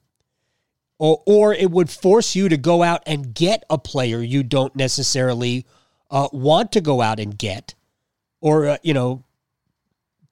Or, 0.97 1.23
or 1.25 1.53
it 1.53 1.71
would 1.71 1.89
force 1.89 2.35
you 2.35 2.49
to 2.49 2.57
go 2.57 2.83
out 2.83 3.03
and 3.05 3.33
get 3.33 3.63
a 3.69 3.77
player 3.77 4.21
you 4.21 4.43
don't 4.43 4.75
necessarily 4.75 5.65
uh, 6.11 6.27
want 6.33 6.73
to 6.73 6.81
go 6.81 7.01
out 7.01 7.19
and 7.19 7.38
get, 7.38 7.73
or 8.41 8.67
uh, 8.67 8.77
you 8.83 8.93
know, 8.93 9.23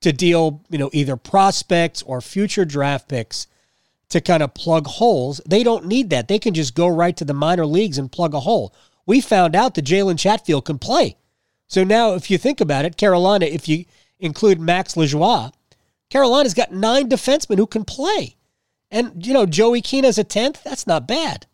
to 0.01 0.11
deal, 0.11 0.63
you 0.69 0.77
know, 0.77 0.89
either 0.91 1.15
prospects 1.15 2.01
or 2.03 2.19
future 2.19 2.65
draft 2.65 3.07
picks 3.07 3.47
to 4.09 4.21
kind 4.21 4.43
of 4.43 4.53
plug 4.53 4.87
holes. 4.87 5.41
They 5.47 5.63
don't 5.63 5.85
need 5.85 6.09
that. 6.09 6.27
They 6.27 6.39
can 6.39 6.53
just 6.53 6.75
go 6.75 6.87
right 6.87 7.15
to 7.17 7.25
the 7.25 7.33
minor 7.33 7.65
leagues 7.65 7.97
and 7.97 8.11
plug 8.11 8.33
a 8.33 8.39
hole. 8.41 8.73
We 9.05 9.21
found 9.21 9.55
out 9.55 9.75
that 9.75 9.85
Jalen 9.85 10.19
Chatfield 10.19 10.65
can 10.65 10.79
play. 10.79 11.17
So 11.67 11.83
now, 11.83 12.13
if 12.13 12.29
you 12.31 12.37
think 12.37 12.61
about 12.61 12.85
it, 12.85 12.97
Carolina, 12.97 13.45
if 13.45 13.67
you 13.67 13.85
include 14.19 14.59
Max 14.59 14.95
Lajoie, 14.95 15.51
Carolina's 16.09 16.53
got 16.53 16.71
nine 16.71 17.09
defensemen 17.09 17.57
who 17.57 17.67
can 17.67 17.83
play. 17.83 18.35
And, 18.89 19.25
you 19.25 19.33
know, 19.33 19.45
Joey 19.45 19.81
Keane 19.81 20.05
a 20.05 20.09
10th, 20.09 20.63
that's 20.63 20.87
not 20.87 21.07
bad. 21.07 21.45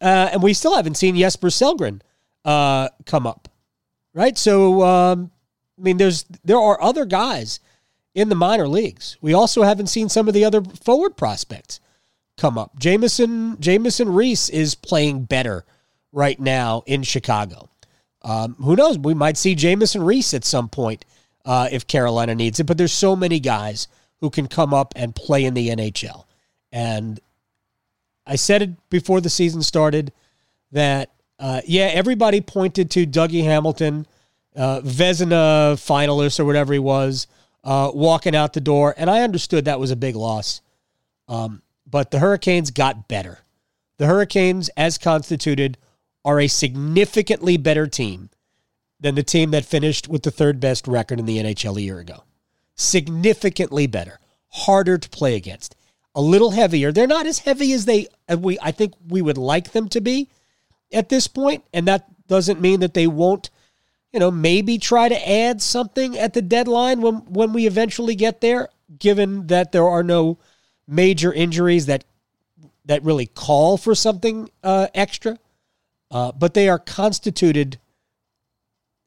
Uh, 0.00 0.28
and 0.32 0.42
we 0.42 0.52
still 0.52 0.76
haven't 0.76 0.96
seen 0.96 1.16
Jesper 1.16 1.48
Sellgren 1.48 2.00
uh, 2.44 2.88
come 3.06 3.26
up. 3.26 3.48
right? 4.14 4.36
So, 4.36 4.82
um, 4.82 5.30
I 5.78 5.82
mean, 5.82 5.96
there's 5.96 6.24
there 6.44 6.58
are 6.58 6.80
other 6.82 7.04
guys 7.04 7.60
in 8.14 8.28
the 8.28 8.34
minor 8.34 8.68
leagues. 8.68 9.16
We 9.20 9.32
also 9.32 9.62
haven't 9.62 9.86
seen 9.86 10.08
some 10.08 10.28
of 10.28 10.34
the 10.34 10.44
other 10.44 10.62
forward 10.62 11.16
prospects 11.16 11.80
come 12.36 12.58
up. 12.58 12.78
Jamieson 12.78 13.58
Jamieson 13.60 14.12
Rees 14.12 14.50
is 14.50 14.74
playing 14.74 15.24
better 15.24 15.64
right 16.12 16.38
now 16.38 16.82
in 16.86 17.02
Chicago. 17.02 17.68
Um, 18.22 18.54
who 18.56 18.76
knows? 18.76 18.98
We 18.98 19.14
might 19.14 19.36
see 19.36 19.54
Jamieson 19.54 20.02
Rees 20.02 20.34
at 20.34 20.44
some 20.44 20.68
point 20.68 21.04
uh, 21.44 21.68
if 21.70 21.86
Carolina 21.86 22.34
needs 22.34 22.60
it. 22.60 22.64
But 22.64 22.78
there's 22.78 22.92
so 22.92 23.16
many 23.16 23.40
guys 23.40 23.88
who 24.20 24.30
can 24.30 24.46
come 24.46 24.72
up 24.72 24.92
and 24.96 25.14
play 25.14 25.44
in 25.44 25.54
the 25.54 25.68
NHL. 25.68 26.24
And 26.70 27.20
I 28.26 28.36
said 28.36 28.62
it 28.62 28.90
before 28.90 29.20
the 29.20 29.30
season 29.30 29.62
started 29.62 30.12
that 30.70 31.10
uh, 31.38 31.60
yeah, 31.66 31.90
everybody 31.92 32.40
pointed 32.40 32.88
to 32.92 33.04
Dougie 33.04 33.42
Hamilton, 33.42 34.06
uh, 34.54 34.80
Vezina 34.80 35.74
finalist 35.74 36.38
or 36.38 36.44
whatever 36.44 36.72
he 36.72 36.78
was, 36.78 37.26
uh, 37.64 37.90
walking 37.92 38.36
out 38.36 38.52
the 38.52 38.60
door, 38.60 38.94
and 38.96 39.10
I 39.10 39.22
understood 39.22 39.64
that 39.64 39.80
was 39.80 39.90
a 39.90 39.96
big 39.96 40.14
loss. 40.14 40.60
Um, 41.26 41.62
but 41.84 42.12
the 42.12 42.20
Hurricanes 42.20 42.70
got 42.70 43.08
better. 43.08 43.40
The 43.98 44.06
Hurricanes, 44.06 44.68
as 44.76 44.98
constituted, 44.98 45.78
are 46.24 46.38
a 46.38 46.46
significantly 46.46 47.56
better 47.56 47.88
team 47.88 48.30
than 49.02 49.16
the 49.16 49.22
team 49.22 49.50
that 49.50 49.64
finished 49.64 50.08
with 50.08 50.22
the 50.22 50.30
third 50.30 50.60
best 50.60 50.86
record 50.86 51.18
in 51.18 51.26
the 51.26 51.38
NHL 51.38 51.76
a 51.76 51.82
year 51.82 51.98
ago. 51.98 52.22
Significantly 52.76 53.86
better, 53.86 54.20
harder 54.48 54.96
to 54.96 55.08
play 55.10 55.34
against, 55.34 55.76
a 56.14 56.22
little 56.22 56.52
heavier. 56.52 56.92
They're 56.92 57.06
not 57.06 57.26
as 57.26 57.40
heavy 57.40 57.72
as 57.72 57.84
they 57.84 58.06
we 58.38 58.58
I 58.62 58.70
think 58.70 58.94
we 59.06 59.20
would 59.20 59.38
like 59.38 59.72
them 59.72 59.88
to 59.90 60.00
be 60.00 60.28
at 60.92 61.08
this 61.08 61.26
point, 61.26 61.64
and 61.74 61.86
that 61.88 62.06
doesn't 62.28 62.60
mean 62.60 62.80
that 62.80 62.94
they 62.94 63.06
won't, 63.06 63.50
you 64.12 64.20
know, 64.20 64.30
maybe 64.30 64.78
try 64.78 65.08
to 65.08 65.30
add 65.30 65.60
something 65.60 66.16
at 66.16 66.32
the 66.32 66.42
deadline 66.42 67.00
when 67.00 67.16
when 67.26 67.52
we 67.52 67.66
eventually 67.66 68.14
get 68.14 68.40
there, 68.40 68.68
given 68.98 69.48
that 69.48 69.72
there 69.72 69.86
are 69.86 70.04
no 70.04 70.38
major 70.86 71.32
injuries 71.32 71.86
that 71.86 72.04
that 72.84 73.02
really 73.02 73.26
call 73.26 73.76
for 73.76 73.94
something 73.94 74.48
uh, 74.62 74.86
extra. 74.94 75.38
Uh, 76.10 76.30
but 76.30 76.52
they 76.52 76.68
are 76.68 76.78
constituted 76.78 77.78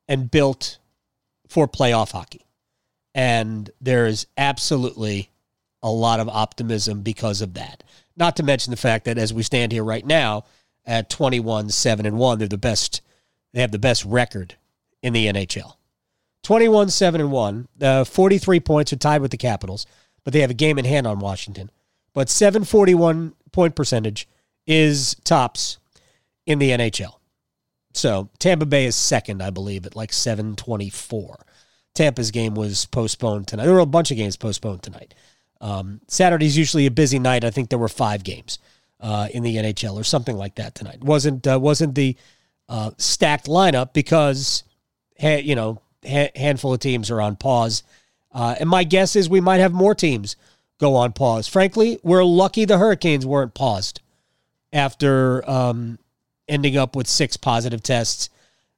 and 0.07 0.29
built 0.29 0.77
for 1.47 1.67
playoff 1.67 2.11
hockey. 2.11 2.45
And 3.13 3.69
there 3.79 4.07
is 4.07 4.27
absolutely 4.37 5.29
a 5.81 5.89
lot 5.89 6.19
of 6.19 6.27
optimism 6.27 7.01
because 7.01 7.41
of 7.41 7.53
that. 7.53 7.83
Not 8.17 8.35
to 8.37 8.43
mention 8.43 8.71
the 8.71 8.77
fact 8.77 9.05
that 9.05 9.17
as 9.17 9.33
we 9.33 9.43
stand 9.43 9.71
here 9.71 9.83
right 9.83 10.05
now 10.05 10.45
at 10.85 11.09
21 11.09 11.69
7 11.69 12.05
and 12.05 12.17
1, 12.17 12.39
they're 12.39 12.47
the 12.47 12.57
best 12.57 13.01
they 13.53 13.61
have 13.61 13.71
the 13.71 13.79
best 13.79 14.03
record 14.03 14.55
in 15.01 15.13
the 15.13 15.27
NHL. 15.27 15.75
21 16.43 16.89
7 16.89 17.21
and 17.21 17.31
1, 17.31 17.67
uh, 17.81 18.03
43 18.03 18.59
points 18.59 18.93
are 18.93 18.97
tied 18.97 19.21
with 19.21 19.31
the 19.31 19.37
Capitals, 19.37 19.85
but 20.23 20.33
they 20.33 20.41
have 20.41 20.51
a 20.51 20.55
game 20.55 20.77
in 20.77 20.85
hand 20.85 21.07
on 21.07 21.19
Washington. 21.19 21.71
But 22.13 22.29
741 22.29 23.33
point 23.51 23.75
percentage 23.75 24.27
is 24.67 25.15
tops 25.23 25.77
in 26.45 26.59
the 26.59 26.71
NHL. 26.71 27.14
So 27.95 28.29
Tampa 28.39 28.65
Bay 28.65 28.85
is 28.85 28.95
second, 28.95 29.41
I 29.41 29.49
believe, 29.49 29.85
at 29.85 29.95
like 29.95 30.11
724. 30.11 31.45
Tampa's 31.93 32.31
game 32.31 32.53
was 32.53 32.85
postponed 32.85 33.47
tonight. 33.47 33.65
There 33.65 33.73
were 33.73 33.79
a 33.79 33.85
bunch 33.85 34.11
of 34.11 34.17
games 34.17 34.35
postponed 34.35 34.83
tonight. 34.83 35.13
Um, 35.61 36.01
Saturday's 36.07 36.57
usually 36.57 36.85
a 36.85 36.91
busy 36.91 37.19
night. 37.19 37.45
I 37.45 37.51
think 37.51 37.69
there 37.69 37.79
were 37.79 37.87
five 37.87 38.23
games 38.23 38.59
uh, 38.99 39.29
in 39.33 39.43
the 39.43 39.55
NHL 39.55 39.95
or 39.95 40.03
something 40.03 40.35
like 40.35 40.55
that 40.55 40.75
tonight. 40.75 41.03
wasn't 41.03 41.47
uh, 41.47 41.57
wasn't 41.59 41.95
the 41.95 42.17
uh, 42.67 42.91
stacked 42.97 43.45
lineup 43.45 43.93
because 43.93 44.63
ha- 45.19 45.41
you 45.41 45.55
know 45.55 45.81
ha- 46.05 46.31
handful 46.35 46.73
of 46.73 46.81
teams 46.81 47.09
are 47.09 47.21
on 47.21 47.37
pause. 47.37 47.83
Uh, 48.33 48.55
and 48.59 48.69
my 48.69 48.83
guess 48.83 49.15
is 49.15 49.29
we 49.29 49.39
might 49.39 49.61
have 49.61 49.71
more 49.71 49.95
teams 49.95 50.35
go 50.79 50.95
on 50.95 51.13
pause. 51.13 51.47
Frankly, 51.47 51.97
we're 52.03 52.25
lucky 52.25 52.65
the 52.65 52.77
Hurricanes 52.77 53.25
weren't 53.25 53.53
paused 53.53 54.01
after 54.73 55.49
um, 55.49 55.97
ending 56.47 56.77
up 56.77 56.95
with 56.95 57.07
six 57.07 57.37
positive 57.37 57.81
tests, 57.81 58.29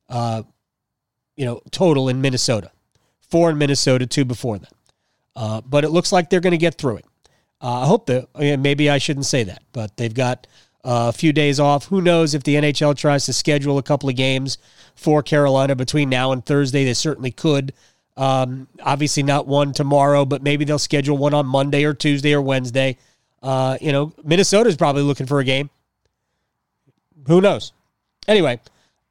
uh, 0.10 0.44
you 1.36 1.46
know, 1.46 1.62
total 1.72 2.10
in 2.10 2.22
Minnesota. 2.22 2.72
Four 3.30 3.50
in 3.50 3.58
Minnesota, 3.58 4.06
two 4.06 4.26
before 4.26 4.58
that. 4.58 4.74
Uh, 5.36 5.62
but 5.62 5.84
it 5.84 5.90
looks 5.90 6.12
like 6.12 6.30
they're 6.30 6.40
going 6.40 6.52
to 6.52 6.58
get 6.58 6.76
through 6.76 6.98
it. 6.98 7.06
Uh, 7.62 7.82
I 7.82 7.86
hope 7.86 8.06
that, 8.08 8.28
maybe 8.60 8.90
I 8.90 8.98
shouldn't 8.98 9.26
say 9.26 9.44
that, 9.44 9.64
but 9.74 9.98
they've 9.98 10.14
got 10.14 10.48
uh, 10.84 11.10
a 11.10 11.12
few 11.12 11.34
days 11.34 11.60
off. 11.60 11.86
Who 11.86 12.02
knows 12.02 12.34
if 12.34 12.44
the 12.44 12.56
NHL 12.56 12.96
tries 12.96 13.26
to 13.26 13.34
schedule 13.34 13.78
a 13.78 13.84
couple 13.84 14.10
of 14.10 14.16
games 14.16 14.58
for 14.96 15.22
Carolina 15.22 15.76
between 15.76 16.10
now 16.10 16.32
and 16.32 16.46
Thursday? 16.46 16.86
They 16.86 16.94
certainly 16.94 17.32
could. 17.32 17.74
Um, 18.16 18.68
obviously, 18.82 19.24
not 19.24 19.48
one 19.48 19.74
tomorrow, 19.74 20.26
but 20.26 20.42
maybe 20.42 20.66
they'll 20.66 20.80
schedule 20.80 21.18
one 21.18 21.34
on 21.34 21.46
Monday 21.46 21.84
or 21.84 21.94
Tuesday 21.94 22.34
or 22.34 22.42
Wednesday. 22.42 22.98
Uh, 23.44 23.78
you 23.82 23.92
know, 23.92 24.14
Minnesota's 24.24 24.76
probably 24.76 25.04
looking 25.04 25.28
for 25.28 25.40
a 25.40 25.44
game. 25.44 25.70
Who 27.28 27.42
knows? 27.42 27.74
Anyway, 28.28 28.60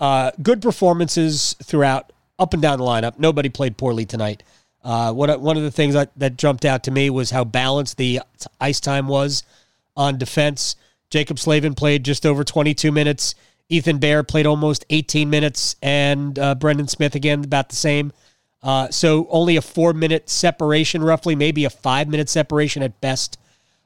uh, 0.00 0.32
good 0.42 0.60
performances 0.60 1.54
throughout, 1.62 2.12
up 2.38 2.52
and 2.52 2.62
down 2.62 2.78
the 2.78 2.84
lineup. 2.84 3.18
Nobody 3.18 3.48
played 3.48 3.76
poorly 3.76 4.04
tonight. 4.04 4.42
Uh, 4.82 5.12
what, 5.12 5.40
one 5.40 5.56
of 5.56 5.62
the 5.62 5.70
things 5.70 5.94
that, 5.94 6.10
that 6.16 6.36
jumped 6.36 6.64
out 6.64 6.84
to 6.84 6.90
me 6.90 7.10
was 7.10 7.30
how 7.30 7.44
balanced 7.44 7.96
the 7.96 8.20
ice 8.60 8.80
time 8.80 9.08
was 9.08 9.42
on 9.96 10.18
defense. 10.18 10.76
Jaccob 11.10 11.38
Slavin 11.38 11.74
played 11.74 12.04
just 12.04 12.26
over 12.26 12.44
22 12.44 12.92
minutes. 12.92 13.34
Ethan 13.68 13.98
Bear 13.98 14.22
played 14.22 14.46
almost 14.46 14.84
18 14.90 15.28
minutes, 15.28 15.76
and 15.82 16.38
uh, 16.38 16.54
Brendan 16.54 16.88
Smith 16.88 17.14
again 17.14 17.42
about 17.44 17.68
the 17.68 17.76
same. 17.76 18.12
Uh, 18.62 18.88
so 18.90 19.26
only 19.30 19.56
a 19.56 19.62
four 19.62 19.92
minute 19.92 20.28
separation, 20.28 21.02
roughly, 21.02 21.34
maybe 21.34 21.64
a 21.64 21.70
five 21.70 22.08
minute 22.08 22.28
separation 22.28 22.82
at 22.82 23.00
best 23.00 23.38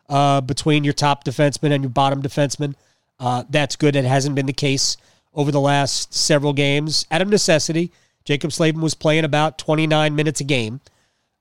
uh, 0.08 0.40
between 0.40 0.84
your 0.84 0.92
top 0.92 1.24
defenseman 1.24 1.72
and 1.72 1.82
your 1.82 1.90
bottom 1.90 2.22
defenseman. 2.22 2.74
Uh, 3.20 3.44
that's 3.50 3.76
good. 3.76 3.94
It 3.94 4.06
hasn't 4.06 4.34
been 4.34 4.46
the 4.46 4.52
case 4.52 4.96
over 5.34 5.52
the 5.52 5.60
last 5.60 6.14
several 6.14 6.52
games. 6.54 7.06
Out 7.10 7.22
of 7.22 7.28
necessity, 7.28 7.92
Jaccob 8.24 8.52
Slavin 8.52 8.80
was 8.80 8.94
playing 8.94 9.24
about 9.24 9.58
29 9.58 10.14
minutes 10.14 10.40
a 10.40 10.44
game, 10.44 10.80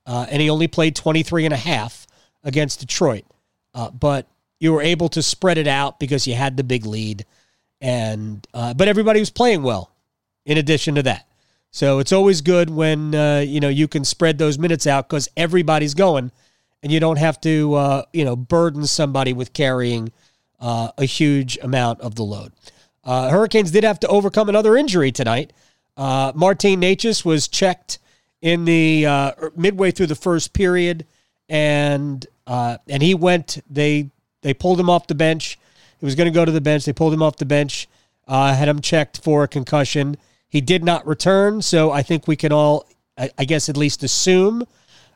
uh, 0.06 0.28
and 0.30 0.42
he 0.42 0.50
only 0.50 0.68
played 0.68 0.96
23 0.96 1.46
and 1.46 1.54
a 1.54 1.58
half 1.58 2.06
against 2.44 2.82
Detroit. 2.82 3.26
Uh, 3.74 3.90
but 3.92 4.28
you 4.60 4.74
were 4.74 4.82
able 4.82 5.10
to 5.10 5.24
spread 5.24 5.58
it 5.58 5.68
out 5.68 6.00
because 6.00 6.28
you 6.28 6.36
had 6.36 6.58
the 6.58 6.64
big 6.64 6.86
lead, 6.86 7.26
and 7.80 8.46
uh, 8.54 8.74
but 8.74 8.88
everybody 8.88 9.20
was 9.20 9.30
playing 9.30 9.64
well. 9.64 9.92
In 10.46 10.58
addition 10.58 10.96
to 10.96 11.04
that, 11.04 11.28
so 11.72 12.00
it's 12.00 12.12
always 12.12 12.42
good 12.42 12.70
when 12.70 13.14
uh, 13.14 13.40
you 13.40 13.60
know 13.60 13.70
you 13.70 13.88
can 13.88 14.04
spread 14.04 14.38
those 14.38 14.58
minutes 14.58 14.88
out 14.88 15.08
because 15.08 15.30
everybody's 15.38 15.94
going, 15.94 16.32
and 16.82 16.92
you 16.92 17.00
don't 17.00 17.18
have 17.20 17.40
to 17.42 17.74
uh, 17.76 18.04
you 18.12 18.26
know 18.26 18.36
burden 18.36 18.86
somebody 18.88 19.32
with 19.32 19.54
carrying 19.54 20.12
uh, 20.60 20.92
a 20.98 21.06
huge 21.06 21.58
amount 21.62 22.02
of 22.02 22.16
the 22.16 22.24
load. 22.24 22.52
Uh, 23.04 23.30
Hurricanes 23.30 23.72
did 23.72 23.84
have 23.84 24.00
to 24.02 24.08
overcome 24.08 24.50
another 24.50 24.76
injury 24.76 25.12
tonight. 25.12 25.54
Uh, 25.98 26.32
Martin 26.36 26.82
Necas 26.82 27.26
was 27.26 27.48
checked 27.48 28.00
in 28.42 28.66
the 28.66 29.06
uh, 29.06 29.32
er, 29.42 29.52
midway 29.56 29.92
through 29.92 30.08
the 30.08 30.16
first 30.16 30.54
period, 30.54 31.06
and 31.48 32.26
uh, 32.48 32.78
and 32.88 33.02
he 33.02 33.14
went. 33.14 33.60
They 33.70 34.10
they 34.42 34.54
pulled 34.54 34.80
him 34.80 34.90
off 34.90 35.08
the 35.08 35.16
bench. 35.16 35.58
He 36.00 36.06
was 36.06 36.16
going 36.16 36.32
to 36.32 36.34
go 36.34 36.46
to 36.46 36.52
the 36.52 36.62
bench. 36.62 36.86
They 36.86 36.94
pulled 36.94 37.14
him 37.14 37.24
off 37.24 37.38
the 37.38 37.46
bench. 37.46 37.88
Uh, 38.28 38.54
had 38.54 38.68
him 38.68 38.80
checked 38.80 39.24
for 39.24 39.44
a 39.44 39.48
concussion. 39.48 40.16
He 40.48 40.62
did 40.62 40.84
not 40.84 41.06
return, 41.06 41.62
so 41.62 41.92
I 41.92 42.04
think 42.04 42.28
we 42.28 42.36
can 42.36 42.52
all, 42.52 42.86
I, 43.18 43.32
I 43.38 43.46
guess, 43.46 43.70
at 43.70 43.76
least 43.76 44.04
assume 44.04 44.66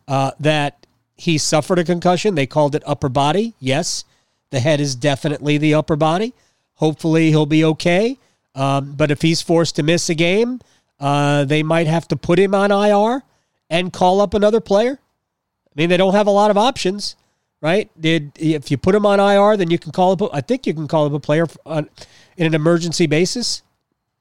that 0.07 0.85
he 1.15 1.37
suffered 1.37 1.79
a 1.79 1.83
concussion. 1.83 2.35
They 2.35 2.47
called 2.47 2.75
it 2.75 2.83
upper 2.85 3.09
body. 3.09 3.53
Yes, 3.59 4.03
the 4.53 4.59
head 4.59 4.79
is 4.79 4.95
definitely 4.95 5.57
the 5.57 5.73
upper 5.73 5.95
body. 5.95 6.31
Hopefully, 6.75 7.29
he'll 7.29 7.47
be 7.47 7.65
okay. 7.65 8.19
Um, 8.53 8.93
but 8.93 9.09
if 9.09 9.23
he's 9.23 9.41
forced 9.41 9.75
to 9.77 9.83
miss 9.83 10.09
a 10.09 10.15
game, 10.15 10.61
uh, 10.99 11.43
they 11.43 11.63
might 11.63 11.87
have 11.87 12.07
to 12.09 12.15
put 12.15 12.37
him 12.37 12.53
on 12.53 12.71
IR 12.71 13.23
and 13.67 13.91
call 13.91 14.21
up 14.21 14.35
another 14.35 14.61
player. 14.61 14.99
I 14.99 15.73
mean, 15.75 15.89
they 15.89 15.97
don't 15.97 16.13
have 16.13 16.27
a 16.27 16.31
lot 16.31 16.51
of 16.51 16.57
options, 16.57 17.15
right? 17.61 17.89
Did 17.99 18.31
if 18.35 18.69
you 18.69 18.77
put 18.77 18.93
him 18.93 19.07
on 19.07 19.19
IR, 19.19 19.57
then 19.57 19.71
you 19.71 19.79
can 19.79 19.91
call 19.91 20.11
up. 20.11 20.29
I 20.31 20.41
think 20.41 20.67
you 20.67 20.73
can 20.75 20.87
call 20.87 21.07
up 21.07 21.13
a 21.13 21.19
player 21.19 21.47
on, 21.65 21.89
in 22.37 22.45
an 22.45 22.53
emergency 22.53 23.07
basis. 23.07 23.63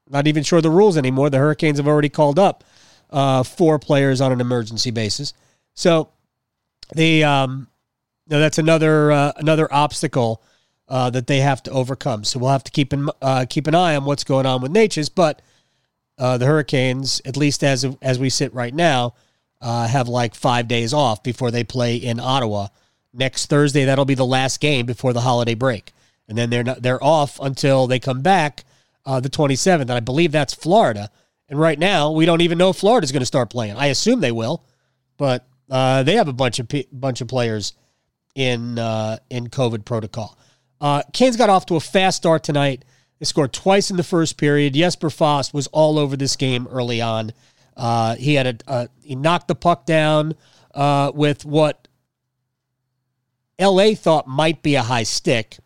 Not 0.09 0.25
even 0.25 0.41
sure 0.41 0.61
the 0.61 0.71
rules 0.71 0.97
anymore. 0.97 1.29
The 1.29 1.37
Hurricanes 1.37 1.77
have 1.77 1.87
already 1.87 2.09
called 2.09 2.39
up 2.39 2.63
uh, 3.11 3.43
four 3.43 3.77
players 3.77 4.19
on 4.19 4.31
an 4.31 4.41
emergency 4.41 4.89
basis. 4.89 5.35
So 5.75 6.09
the 6.95 7.23
um, 7.23 7.67
no, 8.27 8.39
that's 8.39 8.57
another 8.57 9.11
uh, 9.11 9.33
another 9.37 9.71
obstacle 9.73 10.41
uh, 10.87 11.09
that 11.09 11.27
they 11.27 11.39
have 11.39 11.63
to 11.63 11.71
overcome. 11.71 12.23
So 12.23 12.39
we'll 12.39 12.51
have 12.51 12.63
to 12.63 12.71
keep 12.71 12.93
in, 12.93 13.09
uh, 13.21 13.45
keep 13.49 13.67
an 13.67 13.75
eye 13.75 13.95
on 13.95 14.05
what's 14.05 14.23
going 14.23 14.45
on 14.45 14.61
with 14.61 14.73
Necas. 14.73 15.09
But 15.13 15.41
uh, 16.17 16.37
the 16.37 16.45
Hurricanes, 16.45 17.21
at 17.25 17.37
least 17.37 17.63
as 17.63 17.85
as 18.01 18.19
we 18.19 18.29
sit 18.29 18.53
right 18.53 18.73
now, 18.73 19.15
uh, 19.61 19.87
have 19.87 20.07
like 20.07 20.35
five 20.35 20.67
days 20.67 20.93
off 20.93 21.23
before 21.23 21.51
they 21.51 21.63
play 21.63 21.95
in 21.95 22.19
Ottawa 22.19 22.67
next 23.13 23.47
Thursday. 23.47 23.85
That'll 23.85 24.05
be 24.05 24.15
the 24.15 24.25
last 24.25 24.59
game 24.59 24.85
before 24.85 25.13
the 25.13 25.21
holiday 25.21 25.55
break, 25.55 25.91
and 26.27 26.37
then 26.37 26.49
they're 26.49 26.63
not, 26.63 26.81
they're 26.81 27.03
off 27.03 27.39
until 27.39 27.87
they 27.87 27.99
come 27.99 28.21
back 28.21 28.63
uh, 29.05 29.19
the 29.19 29.29
27th. 29.29 29.81
And 29.81 29.91
I 29.91 29.99
believe 29.99 30.31
that's 30.31 30.53
Florida 30.53 31.11
And 31.49 31.59
right 31.59 31.77
now, 31.77 32.11
we 32.11 32.25
don't 32.25 32.41
even 32.41 32.57
know 32.57 32.69
if 32.69 32.77
Florida's 32.77 33.11
going 33.11 33.21
to 33.21 33.25
start 33.25 33.49
playing. 33.49 33.75
I 33.75 33.87
assume 33.87 34.21
they 34.21 34.31
will, 34.31 34.63
but 35.17 35.45
they 35.67 36.15
have 36.15 36.29
a 36.29 36.33
bunch 36.33 36.59
of 36.59 36.69
p- 36.69 36.87
bunch 36.91 37.19
of 37.19 37.27
players 37.27 37.73
in 38.35 38.79
uh, 38.79 39.17
in 39.29 39.47
COVID 39.47 39.85
protocol. 39.85 40.37
Uh, 40.81 41.01
Canes 41.13 41.37
got 41.37 41.49
off 41.49 41.65
to 41.67 41.75
a 41.75 41.79
fast 41.79 42.17
start 42.17 42.43
tonight. 42.43 42.83
They 43.19 43.25
scored 43.25 43.53
twice 43.53 43.89
in 43.89 43.97
the 43.97 44.03
first 44.03 44.37
period. 44.37 44.73
Jesper 44.73 45.09
Fast 45.09 45.53
was 45.53 45.67
all 45.67 45.97
over 45.97 46.17
this 46.17 46.35
game 46.35 46.67
early 46.69 47.01
on. 47.01 47.31
Uh, 47.77 48.15
he 48.15 48.33
had 48.35 48.47
a, 48.47 48.57
a, 48.67 48.89
he 49.01 49.15
knocked 49.15 49.47
the 49.47 49.55
puck 49.55 49.85
down 49.85 50.35
uh, 50.75 51.11
with 51.15 51.45
what 51.45 51.87
L.A. 53.57 53.95
thought 53.95 54.27
might 54.27 54.61
be 54.61 54.75
a 54.75 54.81
high 54.81 55.03
stick. 55.03 55.57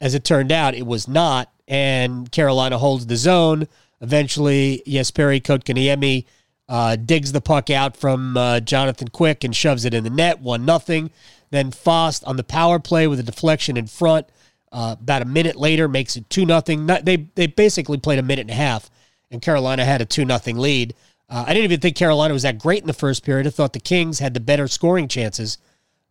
As 0.00 0.14
it 0.14 0.24
turned 0.24 0.52
out, 0.52 0.74
it 0.74 0.86
was 0.86 1.08
not, 1.08 1.50
and 1.66 2.30
Carolina 2.30 2.76
holds 2.76 3.06
the 3.06 3.16
zone. 3.16 3.66
Eventually, 4.02 4.82
Jesperi 4.86 5.40
Kotkaniemi 5.40 6.26
uh, 6.68 6.96
digs 6.96 7.32
the 7.32 7.40
puck 7.40 7.70
out 7.70 7.96
from 7.96 8.36
uh, 8.36 8.60
Jonathan 8.60 9.08
Quick 9.08 9.44
and 9.44 9.56
shoves 9.56 9.84
it 9.86 9.94
in 9.94 10.04
the 10.04 10.10
net, 10.10 10.40
one 10.40 10.66
nothing. 10.66 11.10
Then 11.50 11.70
Fast 11.70 12.24
on 12.24 12.36
the 12.36 12.44
power 12.44 12.78
play 12.78 13.06
with 13.06 13.20
a 13.20 13.22
deflection 13.22 13.76
in 13.76 13.86
front. 13.86 14.26
Uh, 14.72 14.96
about 15.00 15.22
a 15.22 15.26
minute 15.26 15.56
later, 15.56 15.88
makes 15.88 16.16
it 16.16 16.28
two 16.28 16.44
nothing. 16.44 16.86
They 16.86 17.28
they 17.34 17.46
basically 17.46 17.98
played 17.98 18.18
a 18.18 18.22
minute 18.22 18.42
and 18.42 18.50
a 18.50 18.54
half, 18.54 18.90
and 19.30 19.40
Carolina 19.40 19.84
had 19.84 20.00
a 20.00 20.04
two 20.04 20.24
nothing 20.24 20.58
lead. 20.58 20.94
Uh, 21.28 21.44
I 21.46 21.54
didn't 21.54 21.64
even 21.64 21.80
think 21.80 21.96
Carolina 21.96 22.34
was 22.34 22.42
that 22.42 22.58
great 22.58 22.82
in 22.82 22.86
the 22.86 22.92
first 22.92 23.24
period. 23.24 23.46
I 23.46 23.50
thought 23.50 23.72
the 23.72 23.80
Kings 23.80 24.18
had 24.18 24.34
the 24.34 24.40
better 24.40 24.68
scoring 24.68 25.08
chances, 25.08 25.58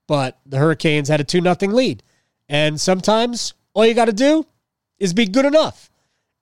but 0.07 0.39
the 0.45 0.57
Hurricanes 0.57 1.09
had 1.09 1.21
a 1.21 1.23
two 1.23 1.41
nothing 1.41 1.71
lead. 1.71 2.03
And 2.49 2.79
sometimes 2.79 3.53
all 3.73 3.85
you 3.85 3.93
got 3.93 4.05
to 4.05 4.13
do 4.13 4.45
is 4.99 5.13
be 5.13 5.25
good 5.25 5.45
enough. 5.45 5.89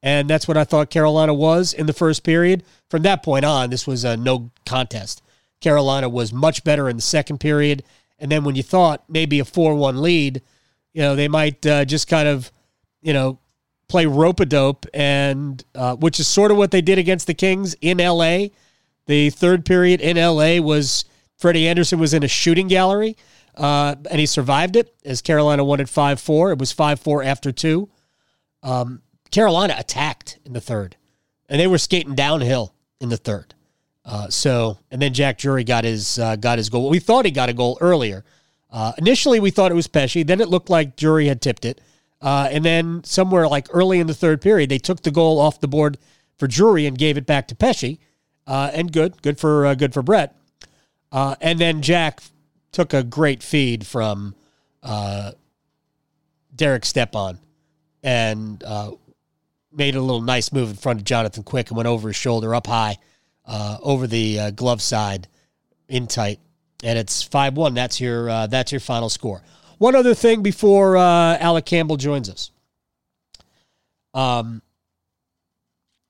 And 0.01 0.29
that's 0.29 0.47
what 0.47 0.57
I 0.57 0.65
thought 0.65 0.89
Carolina 0.89 1.33
was 1.33 1.73
in 1.73 1.85
the 1.85 1.93
first 1.93 2.23
period. 2.23 2.63
From 2.89 3.03
that 3.03 3.23
point 3.23 3.45
on, 3.45 3.69
this 3.69 3.87
was 3.87 4.03
a 4.03 4.17
no 4.17 4.51
contest. 4.65 5.21
Carolina 5.61 6.09
was 6.09 6.33
much 6.33 6.63
better 6.63 6.89
in 6.89 6.97
the 6.97 7.01
second 7.01 7.39
period. 7.39 7.83
And 8.19 8.31
then 8.31 8.43
when 8.43 8.55
you 8.55 8.63
thought 8.63 9.03
maybe 9.09 9.39
a 9.39 9.45
4 9.45 9.75
1 9.75 10.01
lead, 10.01 10.41
you 10.93 11.01
know, 11.01 11.15
they 11.15 11.27
might 11.27 11.65
uh, 11.65 11.85
just 11.85 12.07
kind 12.07 12.27
of, 12.27 12.51
you 13.01 13.13
know, 13.13 13.39
play 13.87 14.05
rope 14.05 14.39
a 14.39 14.45
dope, 14.45 14.85
and 14.93 15.63
uh, 15.75 15.95
which 15.95 16.19
is 16.19 16.27
sort 16.27 16.51
of 16.51 16.57
what 16.57 16.71
they 16.71 16.81
did 16.81 16.97
against 16.97 17.27
the 17.27 17.33
Kings 17.33 17.75
in 17.81 17.97
LA. 17.97 18.47
The 19.05 19.29
third 19.29 19.65
period 19.65 20.01
in 20.01 20.17
LA 20.17 20.61
was 20.61 21.05
Freddie 21.37 21.67
Anderson 21.67 21.99
was 21.99 22.13
in 22.13 22.23
a 22.23 22.27
shooting 22.27 22.67
gallery, 22.67 23.17
uh, 23.55 23.95
and 24.09 24.19
he 24.19 24.25
survived 24.25 24.75
it 24.75 24.95
as 25.03 25.21
Carolina 25.21 25.63
won 25.63 25.81
at 25.81 25.89
5 25.89 26.19
4. 26.19 26.53
It 26.53 26.59
was 26.59 26.71
5 26.71 26.99
4 26.99 27.23
after 27.23 27.51
two. 27.51 27.89
Um, 28.61 29.01
Carolina 29.31 29.75
attacked 29.77 30.39
in 30.45 30.53
the 30.53 30.61
third, 30.61 30.95
and 31.49 31.59
they 31.59 31.67
were 31.67 31.77
skating 31.77 32.15
downhill 32.15 32.73
in 32.99 33.09
the 33.09 33.17
third. 33.17 33.53
Uh, 34.05 34.29
so, 34.29 34.77
and 34.91 35.01
then 35.01 35.13
Jack 35.13 35.37
Drury 35.37 35.63
got 35.63 35.83
his 35.85 36.19
uh, 36.19 36.35
got 36.35 36.57
his 36.57 36.69
goal. 36.69 36.89
We 36.89 36.99
thought 36.99 37.25
he 37.25 37.31
got 37.31 37.49
a 37.49 37.53
goal 37.53 37.77
earlier. 37.79 38.25
Uh, 38.69 38.91
initially, 38.97 39.39
we 39.39 39.51
thought 39.51 39.71
it 39.71 39.75
was 39.75 39.87
Pesce. 39.87 40.23
Then 40.25 40.41
it 40.41 40.49
looked 40.49 40.69
like 40.69 40.95
Drury 40.95 41.27
had 41.27 41.41
tipped 41.41 41.63
it. 41.63 41.79
Uh, 42.21 42.47
and 42.51 42.65
then 42.65 43.03
somewhere 43.03 43.47
like 43.47 43.67
early 43.71 43.99
in 43.99 44.07
the 44.07 44.13
third 44.13 44.41
period, 44.41 44.69
they 44.69 44.77
took 44.77 45.03
the 45.03 45.11
goal 45.11 45.39
off 45.39 45.59
the 45.59 45.67
board 45.67 45.97
for 46.37 46.47
Drury 46.47 46.85
and 46.85 46.97
gave 46.97 47.17
it 47.17 47.25
back 47.25 47.47
to 47.49 47.55
Pesce. 47.55 47.97
Uh, 48.45 48.71
and 48.73 48.91
good, 48.91 49.21
good 49.21 49.39
for 49.39 49.65
uh, 49.65 49.75
good 49.75 49.93
for 49.93 50.01
Brett. 50.01 50.35
and 51.11 51.59
then 51.59 51.81
Jack 51.81 52.21
took 52.71 52.93
a 52.93 53.03
great 53.03 53.41
feed 53.41 53.85
from 53.85 54.35
Derek 56.55 56.85
Stepan 56.85 57.39
and 58.03 58.61
made 59.71 59.95
a 59.95 60.01
little 60.01 60.21
nice 60.21 60.51
move 60.51 60.69
in 60.69 60.75
front 60.75 60.99
of 60.99 61.05
Jonathan 61.05 61.43
Quick 61.43 61.69
and 61.69 61.77
went 61.77 61.87
over 61.87 62.09
his 62.09 62.17
shoulder 62.17 62.53
up 62.53 62.67
high 62.67 62.97
uh, 63.45 63.77
over 63.81 64.07
the 64.07 64.39
uh, 64.39 64.51
glove 64.51 64.81
side 64.81 65.27
in 65.87 66.07
tight. 66.07 66.39
And 66.83 66.97
it's 66.99 67.23
5 67.23 67.55
1. 67.55 67.73
That's 67.73 68.01
your, 68.01 68.29
uh, 68.29 68.47
that's 68.47 68.71
your 68.71 68.81
final 68.81 69.09
score. 69.09 69.41
One 69.77 69.95
other 69.95 70.13
thing 70.13 70.41
before 70.41 70.97
uh, 70.97 71.37
Alec 71.37 71.65
Campbell 71.65 71.97
joins 71.97 72.29
us. 72.29 72.51
Um, 74.13 74.61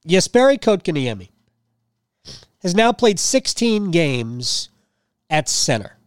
Jesperi 0.08 0.60
Kotkaniemi 0.60 1.30
has 2.62 2.76
now 2.76 2.91
played 2.91 3.19
16 3.19 3.91
games 3.91 4.69
at 5.30 5.48
center. 5.48 5.98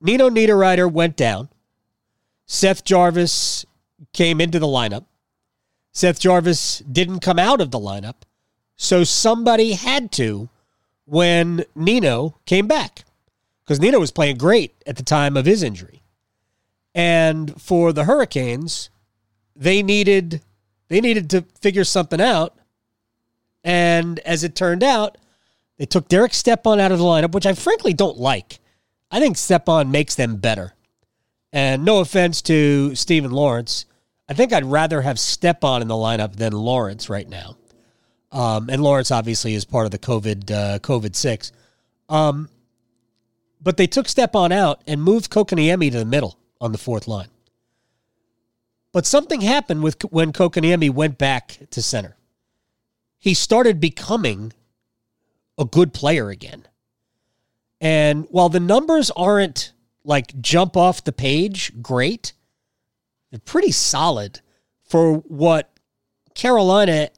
Nino 0.00 0.30
Niederreiter 0.30 0.90
went 0.90 1.16
down. 1.16 1.48
Seth 2.46 2.84
Jarvis 2.84 3.64
came 4.12 4.40
into 4.40 4.58
the 4.58 4.66
lineup. 4.66 5.04
Seth 5.92 6.20
Jarvis 6.20 6.80
didn't 6.80 7.20
come 7.20 7.38
out 7.38 7.60
of 7.60 7.70
the 7.70 7.78
lineup, 7.78 8.22
so 8.82 9.04
somebody 9.04 9.72
had 9.72 10.10
to 10.10 10.48
when 11.04 11.66
Nino 11.74 12.38
came 12.46 12.66
back 12.66 13.04
because 13.62 13.78
Nino 13.78 14.00
was 14.00 14.10
playing 14.10 14.38
great 14.38 14.74
at 14.86 14.96
the 14.96 15.02
time 15.02 15.36
of 15.36 15.44
his 15.44 15.62
injury. 15.62 16.02
And 16.94 17.60
for 17.60 17.92
the 17.92 18.04
Hurricanes, 18.04 18.88
they 19.54 19.82
needed 19.82 20.40
they 20.88 21.02
needed 21.02 21.28
to 21.28 21.42
figure 21.60 21.84
something 21.84 22.22
out. 22.22 22.56
And 23.62 24.18
as 24.20 24.44
it 24.44 24.54
turned 24.54 24.82
out, 24.82 25.18
they 25.76 25.84
took 25.84 26.08
Derek 26.08 26.32
Stepan 26.32 26.80
out 26.80 26.90
of 26.90 26.98
the 26.98 27.04
lineup, 27.04 27.32
which 27.32 27.46
I 27.46 27.52
frankly 27.52 27.92
don't 27.92 28.16
like. 28.16 28.60
I 29.10 29.20
think 29.20 29.36
Stepan 29.36 29.90
makes 29.90 30.14
them 30.14 30.36
better. 30.36 30.72
And 31.52 31.84
no 31.84 32.00
offense 32.00 32.40
to 32.42 32.94
Steven 32.94 33.30
Lorentz, 33.30 33.84
I 34.26 34.32
think 34.32 34.54
I'd 34.54 34.64
rather 34.64 35.02
have 35.02 35.18
Stepan 35.18 35.82
in 35.82 35.88
the 35.88 35.94
lineup 35.94 36.36
than 36.36 36.54
Lorentz 36.54 37.10
right 37.10 37.28
now. 37.28 37.56
Um, 38.32 38.70
and 38.70 38.82
Lorentz 38.82 39.10
obviously 39.10 39.54
is 39.54 39.64
part 39.64 39.86
of 39.86 39.90
the 39.90 39.98
COVID 39.98 40.50
uh, 40.50 40.78
COVID 40.78 41.16
six. 41.16 41.52
Um, 42.08 42.48
but 43.60 43.76
they 43.76 43.86
took 43.86 44.08
Stepan 44.08 44.52
out 44.52 44.82
and 44.86 45.02
moved 45.02 45.30
Kotkaniemi 45.30 45.90
to 45.92 45.98
the 45.98 46.04
middle 46.04 46.38
on 46.60 46.72
the 46.72 46.78
fourth 46.78 47.06
line. 47.08 47.28
But 48.92 49.06
something 49.06 49.40
happened 49.40 49.82
with 49.82 50.02
when 50.10 50.32
Kotkaniemi 50.32 50.90
went 50.90 51.18
back 51.18 51.58
to 51.70 51.82
center. 51.82 52.16
He 53.18 53.34
started 53.34 53.80
becoming 53.80 54.52
a 55.58 55.64
good 55.64 55.92
player 55.92 56.30
again. 56.30 56.66
And 57.80 58.26
while 58.30 58.48
the 58.48 58.60
numbers 58.60 59.10
aren't 59.10 59.72
like 60.04 60.40
jump 60.40 60.76
off 60.76 61.04
the 61.04 61.12
page 61.12 61.72
great, 61.82 62.32
they're 63.30 63.38
pretty 63.38 63.70
solid 63.70 64.40
for 64.82 65.18
what 65.18 65.70
Carolina 66.34 67.10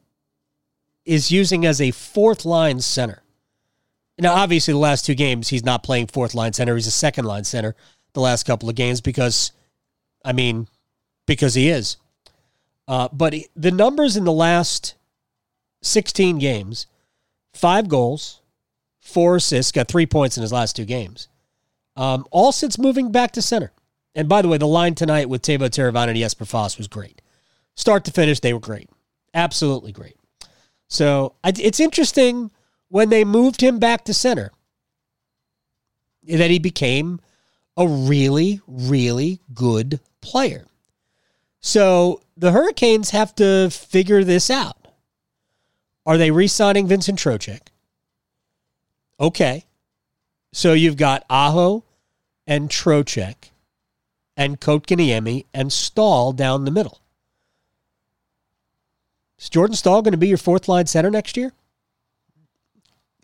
is 1.05 1.31
using 1.31 1.65
as 1.65 1.81
a 1.81 1.91
fourth 1.91 2.45
line 2.45 2.79
center. 2.79 3.23
Now, 4.19 4.33
obviously, 4.33 4.73
the 4.73 4.79
last 4.79 5.05
two 5.05 5.15
games, 5.15 5.49
he's 5.49 5.65
not 5.65 5.83
playing 5.83 6.07
fourth 6.07 6.35
line 6.35 6.53
center. 6.53 6.75
He's 6.75 6.87
a 6.87 6.91
second 6.91 7.25
line 7.25 7.43
center 7.43 7.75
the 8.13 8.21
last 8.21 8.43
couple 8.43 8.69
of 8.69 8.75
games 8.75 9.01
because, 9.01 9.51
I 10.23 10.33
mean, 10.33 10.67
because 11.25 11.55
he 11.55 11.69
is. 11.69 11.97
Uh, 12.87 13.09
but 13.11 13.33
the 13.55 13.71
numbers 13.71 14.15
in 14.15 14.23
the 14.23 14.31
last 14.31 14.95
16 15.81 16.37
games 16.37 16.87
five 17.53 17.87
goals, 17.87 18.41
four 18.99 19.37
assists, 19.37 19.71
got 19.71 19.87
three 19.87 20.05
points 20.05 20.37
in 20.37 20.41
his 20.41 20.51
last 20.51 20.75
two 20.75 20.85
games. 20.85 21.27
Um, 21.95 22.25
all 22.31 22.51
since 22.51 22.79
moving 22.79 23.11
back 23.11 23.31
to 23.33 23.41
center. 23.41 23.71
And 24.15 24.27
by 24.27 24.41
the 24.41 24.47
way, 24.47 24.57
the 24.57 24.67
line 24.67 24.95
tonight 24.95 25.29
with 25.29 25.41
Teuvo 25.41 25.69
Teravainen 25.69 26.09
and 26.09 26.17
Jesper 26.17 26.45
Fast 26.45 26.77
was 26.77 26.87
great. 26.87 27.21
Start 27.75 28.05
to 28.05 28.11
finish, 28.11 28.39
they 28.39 28.53
were 28.53 28.59
great. 28.59 28.89
Absolutely 29.33 29.91
great. 29.91 30.17
So 30.93 31.33
it's 31.43 31.79
interesting 31.79 32.51
when 32.87 33.09
they 33.09 33.25
moved 33.25 33.61
him 33.61 33.79
back 33.79 34.05
to 34.05 34.13
center 34.13 34.51
that 36.21 36.51
he 36.51 36.59
became 36.59 37.19
a 37.75 37.87
really, 37.87 38.61
really 38.67 39.39
good 39.55 39.99
player. 40.21 40.67
So 41.61 42.21
the 42.37 42.51
Hurricanes 42.51 43.09
have 43.09 43.33
to 43.37 43.71
figure 43.71 44.23
this 44.23 44.51
out. 44.51 44.87
Are 46.05 46.19
they 46.19 46.29
re 46.29 46.47
signing 46.47 46.87
Vincent 46.87 47.17
Trocheck? 47.17 47.69
Okay. 49.19 49.65
So 50.51 50.73
you've 50.73 50.97
got 50.97 51.25
Aho 51.27 51.85
and 52.45 52.69
Trocheck 52.69 53.49
and 54.37 54.61
Kotkaniemi 54.61 55.47
and 55.55 55.73
Staal 55.73 56.33
down 56.33 56.65
the 56.65 56.71
middle. 56.71 56.99
Is 59.39 59.49
Jordan 59.49 59.75
Staal 59.75 60.01
going 60.01 60.13
to 60.13 60.17
be 60.17 60.27
your 60.27 60.37
fourth 60.37 60.67
line 60.67 60.85
center 60.85 61.09
next 61.09 61.37
year? 61.37 61.51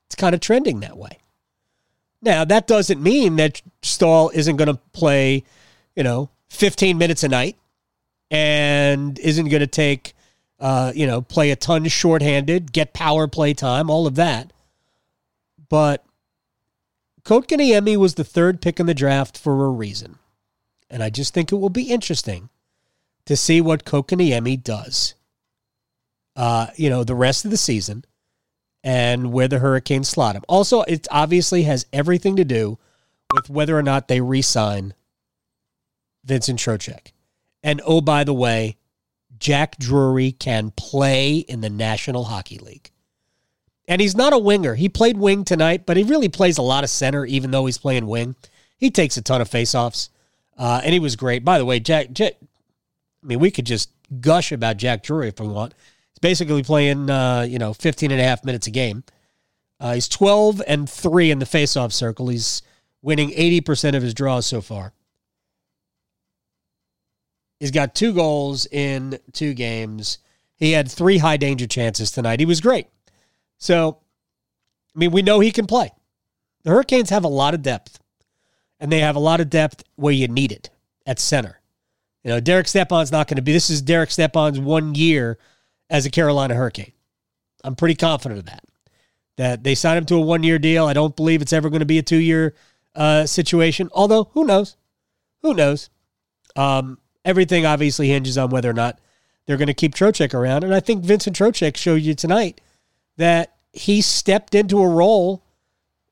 It's 0.06 0.16
kind 0.16 0.34
of 0.34 0.42
trending 0.42 0.80
that 0.80 0.98
way. 0.98 1.20
Now, 2.22 2.44
that 2.46 2.68
doesn't 2.68 3.02
mean 3.02 3.38
that 3.38 3.62
Staal 3.82 4.32
isn't 4.34 4.58
going 4.58 4.68
to 4.68 4.80
play, 4.92 5.44
you 5.96 6.04
know, 6.04 6.30
15 6.50 6.98
minutes 6.98 7.24
a 7.24 7.30
night 7.30 7.56
and 8.30 9.18
isn't 9.20 9.50
going 9.50 9.62
to 9.62 9.68
take, 9.68 10.14
uh, 10.60 10.92
you 10.94 11.08
know, 11.08 11.22
play 11.22 11.52
a 11.52 11.56
ton 11.56 11.88
shorthanded, 11.88 12.74
get 12.74 12.94
power 12.94 13.28
play 13.28 13.54
time, 13.54 13.90
all 13.90 14.06
of 14.06 14.16
that. 14.16 14.52
But 15.70 16.04
Kotkaniemi 17.24 17.96
was 17.96 18.16
the 18.16 18.24
third 18.24 18.62
pick 18.62 18.80
in 18.80 18.86
the 18.86 18.94
draft 18.94 19.38
for 19.38 19.66
a 19.66 19.70
reason. 19.70 20.18
And 20.90 21.04
I 21.04 21.10
just 21.10 21.34
think 21.34 21.52
it 21.52 21.58
will 21.58 21.70
be 21.70 21.84
interesting 21.84 22.50
to 23.26 23.38
see 23.38 23.62
what 23.62 23.86
Kotkaniemi 23.86 24.64
does, 24.64 25.14
uh, 26.40 26.68
you 26.78 26.90
know, 26.90 27.04
the 27.04 27.14
rest 27.14 27.44
of 27.44 27.52
the 27.52 27.58
season 27.58 28.06
and 28.82 29.34
where 29.34 29.50
the 29.50 29.60
Hurricanes 29.60 30.08
slot 30.08 30.38
him. 30.38 30.44
Also, 30.48 30.84
it 30.84 31.06
obviously 31.12 31.64
has 31.64 31.86
everything 31.92 32.38
to 32.38 32.46
do 32.46 32.80
with 33.34 33.50
whether 33.50 33.78
or 33.78 33.84
not 33.84 34.08
they 34.08 34.22
re-sign 34.22 34.94
Vincent 36.24 36.58
Trocheck. 36.58 37.12
And 37.62 37.82
oh, 37.86 38.00
by 38.00 38.24
the 38.24 38.34
way, 38.34 38.78
Jack 39.38 39.78
Drury 39.80 40.32
can 40.32 40.72
play 40.72 41.40
in 41.40 41.60
the 41.60 41.70
National 41.70 42.24
Hockey 42.24 42.58
League. 42.58 42.90
And 43.90 44.00
he's 44.00 44.16
not 44.16 44.32
a 44.32 44.40
winger. 44.40 44.76
He 44.76 44.88
played 44.88 45.18
wing 45.18 45.44
tonight, 45.44 45.86
but 45.86 45.98
he 45.98 46.04
really 46.04 46.30
plays 46.30 46.58
a 46.58 46.62
lot 46.62 46.86
of 46.86 46.90
center, 46.90 47.26
even 47.26 47.52
though 47.52 47.66
he's 47.66 47.78
playing 47.78 48.08
wing. 48.08 48.38
He 48.78 48.90
takes 48.92 49.18
a 49.18 49.22
ton 49.22 49.42
of 49.42 49.50
faceoffs, 49.50 50.08
uh, 50.58 50.80
and 50.86 50.94
he 50.94 51.02
was 51.02 51.18
great. 51.18 51.44
By 51.44 51.58
the 51.58 51.66
way, 51.66 51.82
Jack, 51.82 52.14
Jack, 52.14 52.36
I 52.42 53.28
mean, 53.28 53.40
we 53.40 53.52
could 53.52 53.66
just 53.66 53.90
gush 54.22 54.54
about 54.54 54.78
Jack 54.78 55.04
Drury 55.04 55.28
if 55.28 55.42
we 55.42 55.48
want. 55.50 55.74
He's 56.20 56.30
basically 56.30 56.64
playing, 56.64 57.10
uh, 57.10 57.46
you 57.50 57.60
know, 57.60 57.74
15 57.74 58.12
and 58.12 58.20
a 58.20 58.24
half 58.24 58.44
minutes 58.44 58.68
a 58.68 58.72
game. 58.72 59.04
Uh, 59.80 59.94
he's 59.94 60.10
12 60.10 60.62
and 60.68 60.90
3 60.90 61.32
in 61.32 61.40
the 61.40 61.46
faceoff 61.46 61.94
circle. 61.94 62.28
He's 62.28 62.62
winning 63.02 63.30
80% 63.30 63.96
of 63.96 64.04
his 64.04 64.14
draws 64.14 64.46
so 64.46 64.60
far. 64.60 64.94
He's 67.62 67.72
got 67.72 67.96
two 67.96 68.14
goals 68.14 68.66
in 68.66 69.20
two 69.32 69.54
games. 69.54 70.18
He 70.58 70.74
had 70.74 70.92
three 70.92 71.20
high 71.20 71.38
danger 71.38 71.68
chances 71.68 72.12
tonight. 72.12 72.42
He 72.42 72.46
was 72.46 72.60
great. 72.60 72.88
So, 73.58 74.00
I 74.96 75.00
mean, 75.00 75.12
we 75.12 75.22
know 75.22 75.40
he 75.40 75.52
can 75.52 75.68
play. 75.68 75.92
The 76.64 76.72
Hurricanes 76.72 77.10
have 77.10 77.24
a 77.24 77.30
lot 77.30 77.54
of 77.54 77.62
depth, 77.62 78.00
and 78.80 78.92
they 78.92 79.00
have 79.00 79.16
a 79.16 79.20
lot 79.20 79.40
of 79.40 79.50
depth 79.50 79.84
where 79.96 80.14
you 80.14 80.28
need 80.28 80.52
it 80.52 80.70
at 81.06 81.20
center. 81.20 81.62
You 82.24 82.32
know, 82.32 82.40
Derek 82.42 82.68
Stepan's 82.68 83.12
not 83.12 83.28
going 83.28 83.38
to 83.38 83.42
be. 83.42 83.54
This 83.54 83.70
is 83.70 83.82
Derek 83.82 84.12
Stepan's 84.12 84.60
one 84.60 84.96
year 84.96 85.38
as 85.90 86.06
a 86.06 86.10
Carolina 86.10 86.56
Hurricane. 86.56 86.94
I'm 87.64 87.76
pretty 87.76 87.96
confident 87.96 88.40
of 88.40 88.46
that. 88.46 88.64
That 89.38 89.64
they 89.64 89.76
signed 89.76 90.00
him 90.00 90.06
to 90.08 90.16
a 90.16 90.22
one 90.22 90.44
year 90.44 90.60
deal. 90.60 90.86
I 90.86 90.94
don't 90.94 91.16
believe 91.16 91.42
it's 91.42 91.54
ever 91.54 91.70
going 91.70 91.80
to 91.80 91.86
be 91.86 91.98
a 91.98 92.04
two 92.04 92.18
year 92.18 92.56
uh, 92.96 93.26
situation. 93.26 93.90
Although, 93.94 94.26
who 94.34 94.46
knows? 94.46 94.76
Who 95.42 95.54
knows? 95.54 95.90
Um, 96.56 97.00
everything 97.24 97.66
obviously 97.66 98.10
hinges 98.10 98.38
on 98.38 98.50
whether 98.50 98.70
or 98.70 98.74
not 98.74 99.00
they're 99.46 99.58
going 99.58 99.68
to 99.68 99.74
keep 99.74 99.96
Trocheck 99.96 100.34
around. 100.34 100.64
And 100.64 100.76
I 100.76 100.80
think 100.80 101.04
Vincent 101.04 101.36
Trocheck 101.36 101.78
showed 101.78 102.02
you 102.02 102.14
tonight 102.14 102.62
that 103.18 103.56
he 103.72 104.02
stepped 104.02 104.54
into 104.54 104.80
a 104.82 104.88
role 104.88 105.44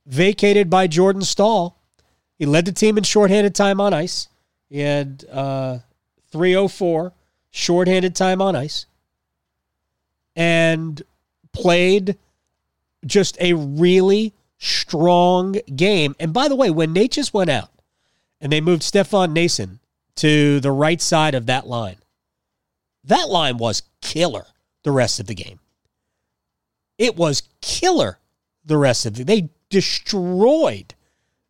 vacated 0.06 0.70
by 0.70 0.88
Jordan 0.88 1.22
Staal. 1.22 1.78
He 2.38 2.46
led 2.46 2.66
the 2.66 2.72
team 2.72 2.98
in 2.98 3.04
shorthanded 3.04 3.56
time 3.56 3.82
on 3.82 3.94
ice. 3.94 4.30
He 4.70 4.80
had 4.80 5.26
uh, 5.32 5.80
304 6.32 7.14
shorthanded 7.52 8.16
time 8.16 8.42
on 8.42 8.56
ice 8.56 8.86
and 10.38 11.02
played 11.52 12.16
just 13.06 13.38
a 13.42 13.54
really 13.54 14.34
strong 14.60 15.54
game. 15.76 16.16
And 16.20 16.32
by 16.32 16.48
the 16.48 16.56
way, 16.56 16.70
when 16.70 16.94
Necas 16.94 17.34
went 17.34 17.50
out 17.50 17.72
and 18.40 18.52
they 18.52 18.62
moved 18.62 18.84
Stefan 18.84 19.34
Noesen 19.34 19.80
to 20.18 20.60
the 20.60 20.72
right 20.72 21.02
side 21.02 21.36
of 21.36 21.48
that 21.48 21.68
line. 21.68 21.98
That 23.04 23.30
line 23.30 23.58
was 23.58 23.84
killer 24.02 24.46
the 24.84 24.92
rest 24.92 25.20
of 25.20 25.28
the 25.28 25.36
game. 25.36 25.60
It 26.98 27.16
was 27.16 27.44
killer 27.62 28.20
the 28.66 28.78
rest 28.78 29.06
of 29.06 29.16
the 29.16 29.24
they 29.24 29.50
destroyed 29.70 30.94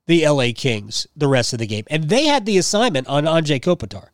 the 0.06 0.28
LA 0.28 0.47
Kings 0.56 1.08
the 1.15 1.28
rest 1.28 1.54
of 1.54 1.60
the 1.60 1.67
game. 1.67 1.86
And 1.89 2.06
they 2.06 2.26
had 2.26 2.45
the 2.45 2.58
assignment 2.58 3.08
on 3.08 3.26
Anze 3.26 3.62
Kopitar. 3.62 4.10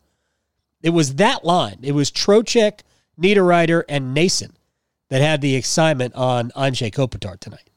It 0.82 0.90
was 0.90 1.16
that 1.16 1.44
line. 1.44 1.78
It 1.82 1.92
was 1.92 2.10
Trocheck, 2.10 2.80
Niederreiter, 3.20 3.84
and 3.88 4.16
Noesen 4.16 4.52
that 5.14 5.22
had 5.22 5.40
the 5.40 5.54
excitement 5.54 6.12
on 6.16 6.50
Anze 6.56 6.92
Kopitar 6.92 7.38
tonight. 7.38 7.70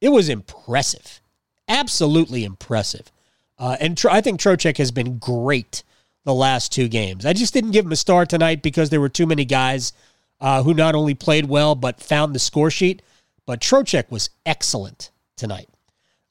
It 0.00 0.08
was 0.08 0.28
impressive. 0.28 1.20
Absolutely 1.68 2.42
impressive. 2.42 3.12
Uh, 3.56 3.76
and 3.78 4.02
I 4.10 4.20
think 4.20 4.40
Trocheck 4.40 4.76
has 4.78 4.90
been 4.90 5.18
great 5.18 5.84
the 6.24 6.34
last 6.34 6.72
two 6.72 6.88
games. 6.88 7.24
I 7.24 7.32
just 7.32 7.54
didn't 7.54 7.70
give 7.70 7.84
him 7.84 7.92
a 7.92 7.96
star 7.96 8.26
tonight 8.26 8.60
because 8.60 8.90
there 8.90 9.00
were 9.00 9.08
too 9.08 9.26
many 9.26 9.44
guys 9.44 9.92
uh, 10.40 10.64
who 10.64 10.74
not 10.74 10.96
only 10.96 11.14
played 11.14 11.48
well 11.48 11.76
but 11.76 12.00
found 12.00 12.34
the 12.34 12.40
score 12.40 12.72
sheet. 12.72 13.02
But 13.46 13.60
Trocheck 13.60 14.10
was 14.10 14.30
excellent 14.44 15.12
tonight. 15.36 15.68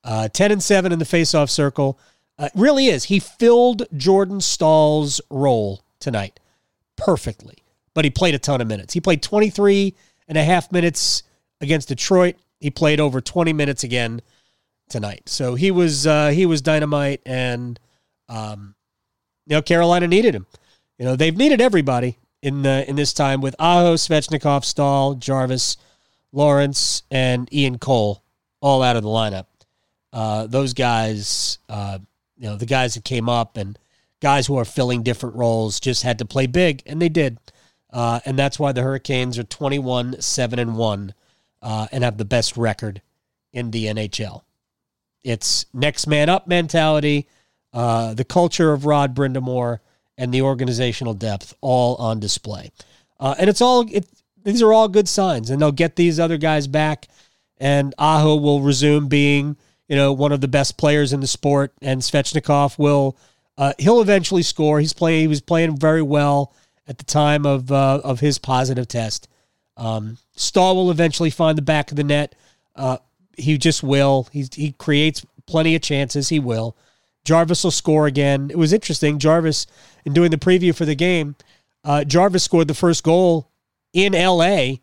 Uh, 0.03 0.27
10 0.27 0.51
and 0.51 0.61
7 0.61 0.91
in 0.91 0.99
the 0.99 1.05
faceoff 1.05 1.49
circle. 1.49 1.97
Uh, 2.37 2.49
really 2.53 2.87
is. 2.87 3.05
He 3.05 3.19
filled 3.19 3.83
Jordan 3.95 4.41
Staal's 4.41 5.21
role 5.29 5.85
tonight 6.01 6.41
perfectly, 6.97 7.59
but 7.93 8.03
he 8.03 8.11
played 8.11 8.35
a 8.35 8.39
ton 8.39 8.59
of 8.59 8.67
minutes. 8.67 8.93
He 8.93 8.99
played 8.99 9.23
23 9.23 9.95
and 10.29 10.37
a 10.37 10.43
half 10.43 10.71
minutes 10.71 11.23
against 11.59 11.89
Detroit. 11.89 12.37
He 12.61 12.69
played 12.69 13.01
over 13.01 13.19
20 13.19 13.51
minutes 13.51 13.83
again 13.83 14.21
tonight. 14.89 15.23
So 15.27 15.55
he 15.55 15.71
was 15.71 16.07
uh, 16.07 16.29
he 16.29 16.45
was 16.45 16.61
dynamite 16.61 17.21
and 17.25 17.77
um, 18.29 18.75
you 19.45 19.55
know, 19.55 19.61
Carolina 19.61 20.07
needed 20.07 20.35
him. 20.35 20.45
You 20.97 21.05
know, 21.05 21.15
they've 21.15 21.35
needed 21.35 21.59
everybody 21.59 22.17
in 22.41 22.61
the 22.61 22.87
in 22.87 22.95
this 22.95 23.13
time 23.13 23.41
with 23.41 23.55
Aho, 23.59 23.95
Svechnikov, 23.95 24.63
Staal, 24.63 25.15
Jarvis, 25.15 25.77
Lorentz, 26.31 27.03
and 27.09 27.51
Ian 27.53 27.79
Cole 27.79 28.23
all 28.61 28.83
out 28.83 28.95
of 28.95 29.03
the 29.03 29.09
lineup. 29.09 29.45
Uh, 30.11 30.47
those 30.47 30.73
guys, 30.73 31.59
uh, 31.67 31.99
you 32.37 32.49
know, 32.49 32.55
the 32.55 32.65
guys 32.65 32.93
that 32.93 33.03
came 33.03 33.29
up 33.29 33.57
and 33.57 33.77
guys 34.21 34.47
who 34.47 34.57
are 34.57 34.65
filling 34.65 35.03
different 35.03 35.35
roles 35.35 35.79
just 35.79 36.03
had 36.03 36.19
to 36.19 36.25
play 36.25 36.45
big, 36.45 36.83
and 36.85 37.01
they 37.01 37.09
did. 37.09 37.37
Uh, 37.91 38.19
and 38.25 38.37
that's 38.37 38.59
why 38.59 38.71
the 38.71 38.83
Hurricanes 38.83 39.37
are 39.39 39.43
21 39.43 40.21
7 40.21 40.59
and 40.59 40.77
1 40.77 41.13
uh, 41.61 41.87
and 41.91 42.03
have 42.03 42.17
the 42.17 42.25
best 42.25 42.55
record 42.55 43.01
in 43.51 43.71
the 43.71 43.85
NHL. 43.85 44.43
It's 45.23 45.65
next 45.73 46.07
man 46.07 46.29
up 46.29 46.47
mentality 46.47 47.27
uh, 47.73 48.13
the 48.13 48.23
culture 48.23 48.73
of 48.73 48.85
Rod 48.85 49.15
Brind'Amour, 49.15 49.79
and 50.17 50.33
the 50.33 50.41
organizational 50.41 51.13
depth 51.13 51.53
all 51.61 51.95
on 51.95 52.19
display. 52.19 52.71
Uh, 53.19 53.35
and 53.39 53.49
it's 53.49 53.61
all 53.61 53.85
it, 53.89 54.05
these 54.43 54.61
are 54.61 54.73
all 54.73 54.87
good 54.87 55.07
signs, 55.07 55.49
and 55.49 55.61
they'll 55.61 55.71
get 55.71 55.95
these 55.95 56.19
other 56.19 56.37
guys 56.37 56.67
back, 56.67 57.07
and 57.57 57.93
Aho 57.97 58.35
will 58.35 58.61
resume 58.61 59.07
being 59.07 59.55
you 59.87 59.95
know 59.95 60.11
one 60.11 60.31
of 60.31 60.41
the 60.41 60.47
best 60.47 60.77
players 60.77 61.13
in 61.13 61.19
the 61.19 61.27
sport, 61.27 61.73
and 61.81 62.01
Svechnikov 62.01 62.77
will 62.77 63.17
uh, 63.57 63.73
he'll 63.77 64.01
eventually 64.01 64.43
score. 64.43 64.79
He's 64.79 64.93
playing 64.93 65.21
he 65.21 65.27
was 65.27 65.41
playing 65.41 65.77
very 65.77 66.01
well 66.01 66.53
at 66.89 66.97
the 66.97 67.05
time 67.05 67.45
of 67.45 67.71
uh, 67.71 68.01
of 68.03 68.19
his 68.19 68.39
positive 68.39 68.87
test. 68.87 69.29
Um, 69.77 70.17
Staal 70.35 70.75
will 70.75 70.91
eventually 70.91 71.29
find 71.29 71.57
the 71.57 71.61
back 71.61 71.91
of 71.91 71.95
the 71.95 72.03
net. 72.03 72.35
Uh, 72.75 72.97
he 73.37 73.57
just 73.57 73.83
will. 73.83 74.27
He 74.31 74.47
he 74.53 74.73
creates 74.73 75.25
plenty 75.45 75.75
of 75.75 75.81
chances. 75.81 76.27
He 76.27 76.39
will. 76.39 76.75
Jarvis 77.23 77.63
will 77.63 77.71
score 77.71 78.07
again. 78.07 78.49
It 78.49 78.57
was 78.57 78.73
interesting. 78.73 79.19
Jarvis, 79.19 79.67
in 80.03 80.13
doing 80.13 80.31
the 80.31 80.37
preview 80.37 80.75
for 80.75 80.85
the 80.85 80.95
game, 80.95 81.35
uh, 81.83 82.03
Jarvis 82.03 82.43
scored 82.43 82.67
the 82.67 82.73
first 82.73 83.03
goal 83.03 83.51
in 83.93 84.13
LA. 84.13 84.77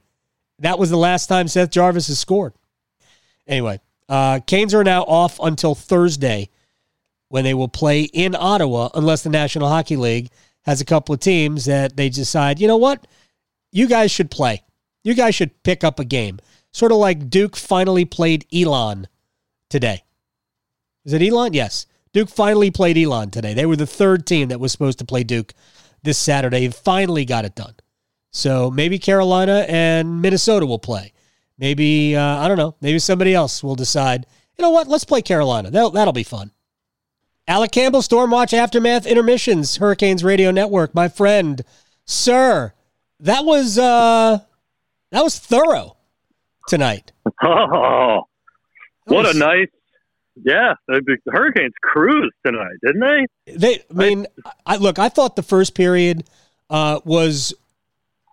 That 0.60 0.78
was 0.78 0.88
the 0.88 0.96
last 0.96 1.26
time 1.26 1.48
Seth 1.48 1.70
Jarvis 1.70 2.06
has 2.06 2.18
scored. 2.18 2.54
Anyway, 3.46 3.80
uh, 4.08 4.40
Canes 4.46 4.74
are 4.74 4.84
now 4.84 5.02
off 5.02 5.38
until 5.40 5.74
Thursday 5.74 6.48
when 7.28 7.42
they 7.42 7.54
will 7.54 7.68
play 7.68 8.02
in 8.02 8.34
Ottawa, 8.34 8.90
unless 8.94 9.22
the 9.22 9.28
National 9.28 9.68
Hockey 9.68 9.96
League 9.96 10.30
has 10.66 10.80
a 10.80 10.84
couple 10.84 11.14
of 11.14 11.20
teams 11.20 11.64
that 11.64 11.96
they 11.96 12.10
decide, 12.10 12.60
you 12.60 12.66
know 12.66 12.76
what? 12.76 13.06
You 13.72 13.86
guys 13.86 14.10
should 14.10 14.30
play. 14.30 14.62
You 15.04 15.14
guys 15.14 15.34
should 15.34 15.62
pick 15.62 15.84
up 15.84 15.98
a 15.98 16.04
game. 16.04 16.40
Sort 16.72 16.92
of 16.92 16.98
like 16.98 17.30
Duke 17.30 17.56
finally 17.56 18.04
played 18.04 18.44
Elon 18.52 19.06
today. 19.70 20.02
Is 21.04 21.12
it 21.12 21.22
Elon? 21.22 21.54
Yes. 21.54 21.86
Duke 22.12 22.28
finally 22.28 22.70
played 22.70 22.98
Elon 22.98 23.30
today. 23.30 23.54
They 23.54 23.66
were 23.66 23.76
the 23.76 23.86
third 23.86 24.26
team 24.26 24.48
that 24.48 24.58
was 24.58 24.72
supposed 24.72 24.98
to 24.98 25.04
play 25.04 25.22
Duke 25.22 25.54
this 26.02 26.18
Saturday. 26.18 26.68
Finally 26.68 27.24
got 27.24 27.44
it 27.44 27.54
done. 27.54 27.74
So 28.32 28.70
maybe 28.70 28.98
Carolina 28.98 29.64
and 29.68 30.20
Minnesota 30.20 30.66
will 30.66 30.78
play. 30.78 31.12
Maybe, 31.58 32.16
uh, 32.16 32.38
I 32.38 32.48
don't 32.48 32.58
know, 32.58 32.74
maybe 32.80 32.98
somebody 32.98 33.34
else 33.34 33.62
will 33.62 33.76
decide, 33.76 34.26
you 34.58 34.62
know 34.62 34.70
what, 34.70 34.88
let's 34.88 35.04
play 35.04 35.22
Carolina. 35.22 35.70
That'll, 35.70 35.90
that'll 35.90 36.12
be 36.12 36.22
fun. 36.22 36.50
Alec 37.48 37.70
Campbell, 37.70 38.00
Stormwatch 38.00 38.52
Aftermath 38.52 39.06
Intermissions, 39.06 39.76
Hurricanes 39.76 40.24
Radio 40.24 40.50
Network, 40.50 40.94
my 40.94 41.08
friend, 41.08 41.62
sir. 42.04 42.72
That 43.20 43.44
was 43.44 43.78
uh 43.78 44.40
that 45.10 45.22
was 45.22 45.38
thorough 45.38 45.96
tonight. 46.68 47.12
Oh, 47.42 48.22
what 49.04 49.34
a 49.34 49.38
nice 49.38 49.68
yeah, 50.44 50.74
the, 50.86 51.16
Hurricanes 51.28 51.72
cruised 51.80 52.34
tonight, 52.44 52.76
didn't 52.84 53.00
they? 53.00 53.54
They, 53.54 53.84
I 53.90 53.94
mean, 53.94 54.26
I, 54.66 54.76
look, 54.76 54.98
I 54.98 55.08
thought 55.08 55.36
the 55.36 55.42
first 55.42 55.74
period 55.74 56.24
uh, 56.68 57.00
was 57.04 57.54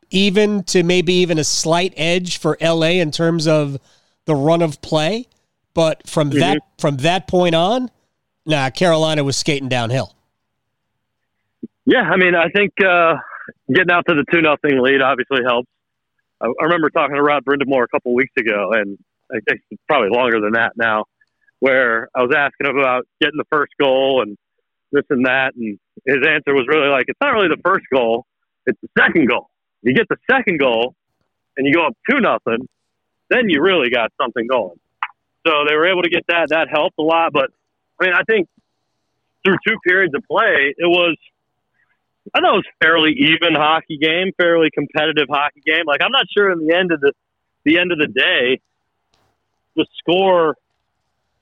even 0.10 0.64
to 0.64 0.84
maybe 0.84 1.14
even 1.14 1.38
a 1.38 1.44
slight 1.44 1.94
edge 1.96 2.40
for 2.40 2.58
LA 2.62 3.00
in 3.00 3.12
terms 3.12 3.48
of 3.48 3.78
the 4.26 4.36
run 4.36 4.62
of 4.62 4.82
play, 4.82 5.28
but 5.74 6.08
from 6.08 6.30
mm-hmm. 6.30 6.40
that 6.40 6.58
from 6.78 6.98
that 6.98 7.28
point 7.28 7.56
on, 7.56 7.90
nah, 8.46 8.70
Carolina 8.70 9.24
was 9.24 9.38
skating 9.38 9.70
downhill. 9.70 10.16
Yeah, 11.86 12.02
I 12.02 12.18
mean, 12.18 12.36
I 12.36 12.50
think 12.50 12.74
uh, 12.80 13.16
getting 13.68 13.92
out 13.92 14.06
to 14.08 14.16
the 14.16 14.26
two 14.32 14.42
nothing 14.42 14.82
lead 14.82 15.02
obviously 15.02 15.44
helps. 15.46 15.70
I, 16.42 16.48
I 16.48 16.64
remember 16.64 16.90
talking 16.90 17.16
to 17.16 17.22
Rod 17.22 17.44
Brind'Amour 17.44 17.84
a 17.84 17.88
couple 17.88 18.14
weeks 18.14 18.34
ago, 18.38 18.72
and 18.74 18.98
I 19.32 19.40
think 19.48 19.62
it's 19.70 19.82
probably 19.88 20.10
longer 20.10 20.40
than 20.40 20.54
that 20.54 20.74
now, 20.78 21.06
where 21.60 22.10
I 22.16 22.22
was 22.22 22.34
asking 22.36 22.68
him 22.68 22.78
about 22.78 23.06
getting 23.20 23.38
the 23.38 23.48
first 23.52 23.74
goal 23.82 24.22
and 24.22 24.38
this 24.92 25.04
and 25.10 25.26
that, 25.26 25.56
and 25.56 25.80
his 26.06 26.18
answer 26.18 26.54
was 26.54 26.66
really 26.68 26.88
like, 26.88 27.06
it's 27.08 27.20
not 27.20 27.34
really 27.34 27.50
the 27.50 27.62
first 27.66 27.86
goal, 27.94 28.26
it's 28.66 28.80
the 28.82 28.90
second 28.98 29.28
goal. 29.28 29.50
You 29.82 29.94
get 29.94 30.08
the 30.08 30.18
second 30.30 30.60
goal, 30.60 30.96
and 31.58 31.68
you 31.68 31.74
go 31.74 31.88
up 31.88 31.98
two 32.10 32.20
nothing, 32.20 32.68
then 33.30 33.50
you 33.50 33.62
really 33.62 33.90
got 33.90 34.12
something 34.22 34.48
going. 34.48 34.80
So 35.46 35.66
they 35.68 35.76
were 35.76 35.88
able 35.88 36.04
to 36.04 36.10
get 36.10 36.24
that. 36.28 36.50
That 36.50 36.68
helped 36.72 36.96
a 37.00 37.02
lot. 37.02 37.34
But 37.34 37.50
I 38.00 38.06
mean, 38.06 38.14
I 38.14 38.24
think 38.24 38.48
through 39.46 39.58
two 39.68 39.78
periods 39.86 40.14
of 40.16 40.24
play, 40.30 40.74
it 40.78 40.88
was 40.88 41.18
I 42.34 42.40
thought 42.40 42.56
it 42.56 42.64
was 42.64 42.66
fairly 42.82 43.12
even 43.12 43.54
hockey 43.54 43.98
game, 43.98 44.32
fairly 44.38 44.70
competitive 44.74 45.28
hockey 45.30 45.62
game. 45.66 45.84
Like 45.86 46.02
I'm 46.02 46.12
not 46.12 46.26
sure 46.36 46.52
in 46.52 46.66
the 46.66 46.76
end 46.76 46.92
of 46.92 47.02
the 47.02 47.12
the 47.66 47.80
end 47.80 47.92
of 47.92 47.98
the 47.98 48.08
day, 48.08 48.60
the 49.76 49.86
score 50.00 50.56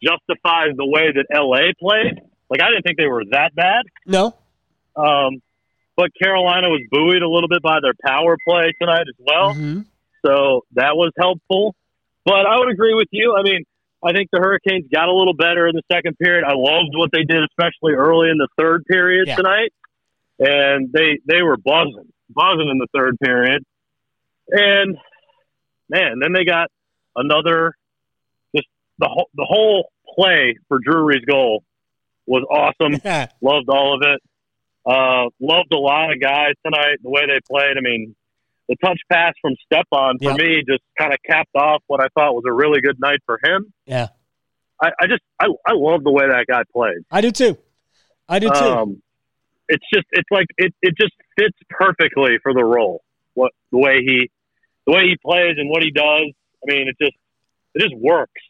justifies 0.04 0.76
the 0.76 0.86
way 0.86 1.12
that 1.14 1.26
LA 1.32 1.72
played. 1.80 2.20
Like 2.50 2.62
I 2.62 2.70
didn't 2.70 2.84
think 2.84 2.98
they 2.98 3.08
were 3.08 3.24
that 3.32 3.54
bad. 3.56 3.84
No. 4.06 4.36
Um, 4.96 5.42
but 5.96 6.10
Carolina 6.22 6.70
was 6.70 6.82
buoyed 6.90 7.22
a 7.22 7.30
little 7.30 7.48
bit 7.48 7.62
by 7.62 7.80
their 7.82 7.94
power 8.06 8.36
play 8.48 8.74
tonight 8.80 9.06
as 9.08 9.16
well. 9.20 9.54
Mhm. 9.54 9.86
So 10.26 10.66
that 10.74 10.96
was 10.96 11.12
helpful. 11.18 11.76
But 12.26 12.46
I 12.46 12.58
would 12.60 12.70
agree 12.70 12.94
with 12.94 13.08
you. 13.12 13.36
I 13.38 13.44
mean, 13.44 13.64
I 14.04 14.14
think 14.14 14.30
the 14.32 14.40
Hurricanes 14.40 14.86
got 14.92 15.10
a 15.10 15.14
little 15.14 15.34
better 15.36 15.68
in 15.68 15.76
the 15.76 15.84
second 15.92 16.18
period. 16.18 16.44
I 16.44 16.54
loved 16.56 16.90
what 16.96 17.12
they 17.14 17.24
did, 17.24 17.44
especially 17.44 17.94
early 17.94 18.30
in 18.30 18.38
the 18.38 18.48
third 18.58 18.84
period 18.86 19.28
Yeah. 19.28 19.36
tonight. 19.36 19.74
And 20.40 20.92
they 20.92 21.20
they 21.28 21.44
were 21.44 21.58
buzzing, 21.58 22.12
buzzing 22.30 22.68
in 22.70 22.80
the 22.80 22.88
third 22.98 23.16
period. 23.24 23.64
And 24.50 24.98
man, 25.90 26.20
then 26.20 26.34
they 26.34 26.46
got 26.46 26.70
another. 27.16 27.76
Just 28.56 28.68
the 28.98 29.08
whole 29.08 29.30
the 29.36 29.46
whole 29.48 29.92
play 30.16 30.56
for 30.68 30.80
Drury's 30.84 31.24
goal 31.26 31.64
was 32.26 32.44
awesome. 32.50 32.94
Loved 33.42 33.70
all 33.70 33.96
of 33.96 34.02
it. 34.04 34.20
Uh, 34.84 35.30
loved 35.40 35.72
a 35.74 35.78
lot 35.78 36.12
of 36.12 36.20
guys 36.20 36.54
tonight. 36.66 36.98
The 37.04 37.10
way 37.12 37.28
they 37.28 37.40
played. 37.48 37.78
I 37.78 37.82
mean, 37.82 38.16
the 38.72 38.78
touch 38.88 39.00
pass 39.12 39.34
from 39.42 39.54
Stepan 39.66 40.18
for 40.18 40.32
Yeah. 40.32 40.34
me 40.38 40.64
just 40.66 40.82
kind 40.98 41.12
of 41.14 41.20
capped 41.30 41.54
off 41.56 41.84
what 41.88 42.00
I 42.02 42.08
thought 42.18 42.34
was 42.34 42.46
a 42.48 42.54
really 42.54 42.80
good 42.80 42.98
night 43.00 43.20
for 43.26 43.38
him. 43.44 43.74
yeah. 43.86 44.08
I, 44.82 44.92
I 45.00 45.08
just 45.08 45.22
I, 45.40 45.46
I 45.68 45.74
love 45.74 46.04
the 46.04 46.12
way 46.12 46.26
that 46.28 46.46
guy 46.48 46.64
plays. 46.74 47.02
I 47.12 47.22
do 47.22 47.30
too. 47.32 47.56
I 48.30 48.40
do 48.40 48.48
too. 48.50 48.56
Um, 48.56 49.04
it's 49.70 49.86
just 49.94 50.06
it's 50.12 50.28
like 50.32 50.48
it, 50.58 50.74
it 50.82 50.96
just 51.00 51.14
fits 51.38 51.58
perfectly 51.70 52.38
for 52.42 52.54
the 52.54 52.64
role. 52.64 53.04
What 53.36 53.52
the 53.72 53.78
way 53.78 54.02
he 54.04 54.32
the 54.88 54.94
way 54.94 55.04
he 55.04 55.18
plays 55.24 55.56
and 55.58 55.70
what 55.70 55.84
he 55.84 55.92
does. 55.92 56.32
I 56.64 56.74
mean, 56.74 56.88
it 56.88 56.96
just 57.00 57.16
it 57.76 57.80
just 57.82 57.96
works. 57.96 58.42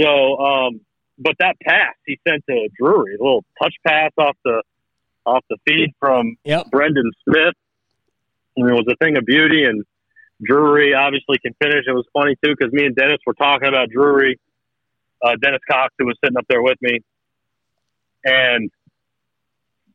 So, 0.00 0.38
um, 0.38 0.80
but 1.18 1.34
that 1.38 1.54
pass 1.64 1.94
he 2.06 2.18
sent 2.26 2.42
to 2.48 2.68
Drury, 2.76 3.14
a 3.14 3.22
little 3.22 3.44
touch 3.62 3.74
pass 3.86 4.10
off 4.18 4.36
the 4.44 4.62
off 5.24 5.44
the 5.50 5.56
feed 5.68 5.90
from 6.00 6.36
Yep. 6.44 6.70
Brendan 6.72 7.10
Smith. 7.28 7.54
It 8.56 8.62
was 8.62 8.86
a 8.90 8.96
thing 9.02 9.16
of 9.16 9.24
beauty, 9.24 9.64
and 9.64 9.84
Drury 10.42 10.94
obviously 10.94 11.38
can 11.38 11.54
finish. 11.62 11.84
It 11.86 11.92
was 11.92 12.06
funny 12.12 12.36
too 12.44 12.54
because 12.56 12.72
me 12.72 12.84
and 12.84 12.94
Dennis 12.94 13.18
were 13.26 13.34
talking 13.34 13.68
about 13.68 13.88
Drury. 13.90 14.38
Uh, 15.24 15.36
Dennis 15.40 15.60
Cox, 15.70 15.94
who 15.98 16.06
was 16.06 16.16
sitting 16.22 16.36
up 16.36 16.44
there 16.48 16.62
with 16.62 16.78
me, 16.82 16.98
and 18.24 18.70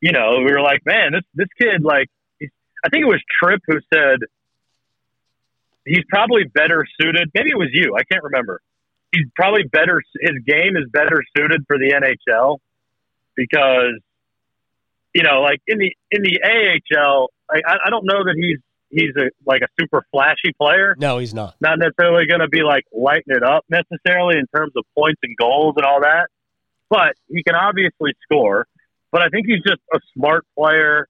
you 0.01 0.13
know, 0.13 0.37
we 0.37 0.51
were 0.51 0.61
like, 0.61 0.85
"Man, 0.85 1.11
this 1.11 1.23
this 1.33 1.49
kid, 1.59 1.83
like, 1.83 2.07
I 2.41 2.89
think 2.89 3.03
it 3.03 3.07
was 3.07 3.21
Tripp 3.41 3.61
who 3.67 3.79
said 3.93 4.19
he's 5.85 6.05
probably 6.09 6.45
better 6.45 6.85
suited. 6.99 7.29
Maybe 7.33 7.49
it 7.51 7.57
was 7.57 7.69
you. 7.73 7.95
I 7.97 8.03
can't 8.09 8.23
remember. 8.23 8.61
He's 9.11 9.25
probably 9.35 9.63
better. 9.63 10.01
His 10.21 10.43
game 10.45 10.77
is 10.77 10.89
better 10.91 11.21
suited 11.35 11.65
for 11.67 11.77
the 11.77 11.91
NHL 11.91 12.59
because 13.35 13.99
you 15.13 15.23
know, 15.23 15.41
like 15.41 15.61
in 15.67 15.79
the 15.79 15.95
in 16.11 16.21
the 16.21 16.39
AHL, 16.43 17.29
I, 17.49 17.59
I 17.85 17.89
don't 17.89 18.05
know 18.05 18.23
that 18.25 18.35
he's 18.37 18.59
he's 18.89 19.15
a 19.17 19.29
like 19.45 19.61
a 19.61 19.67
super 19.79 20.05
flashy 20.11 20.53
player. 20.59 20.95
No, 20.97 21.17
he's 21.17 21.33
not. 21.33 21.55
Not 21.61 21.79
necessarily 21.79 22.25
going 22.27 22.41
to 22.41 22.47
be 22.47 22.61
like 22.61 22.85
lighting 22.93 23.35
it 23.35 23.43
up 23.43 23.65
necessarily 23.69 24.37
in 24.37 24.45
terms 24.55 24.73
of 24.75 24.83
points 24.97 25.19
and 25.23 25.35
goals 25.37 25.75
and 25.77 25.85
all 25.85 26.01
that, 26.01 26.27
but 26.89 27.13
he 27.29 27.43
can 27.43 27.55
obviously 27.55 28.13
score. 28.23 28.67
But 29.11 29.21
I 29.21 29.29
think 29.29 29.47
he's 29.47 29.63
just 29.65 29.81
a 29.93 29.99
smart 30.13 30.45
player, 30.57 31.07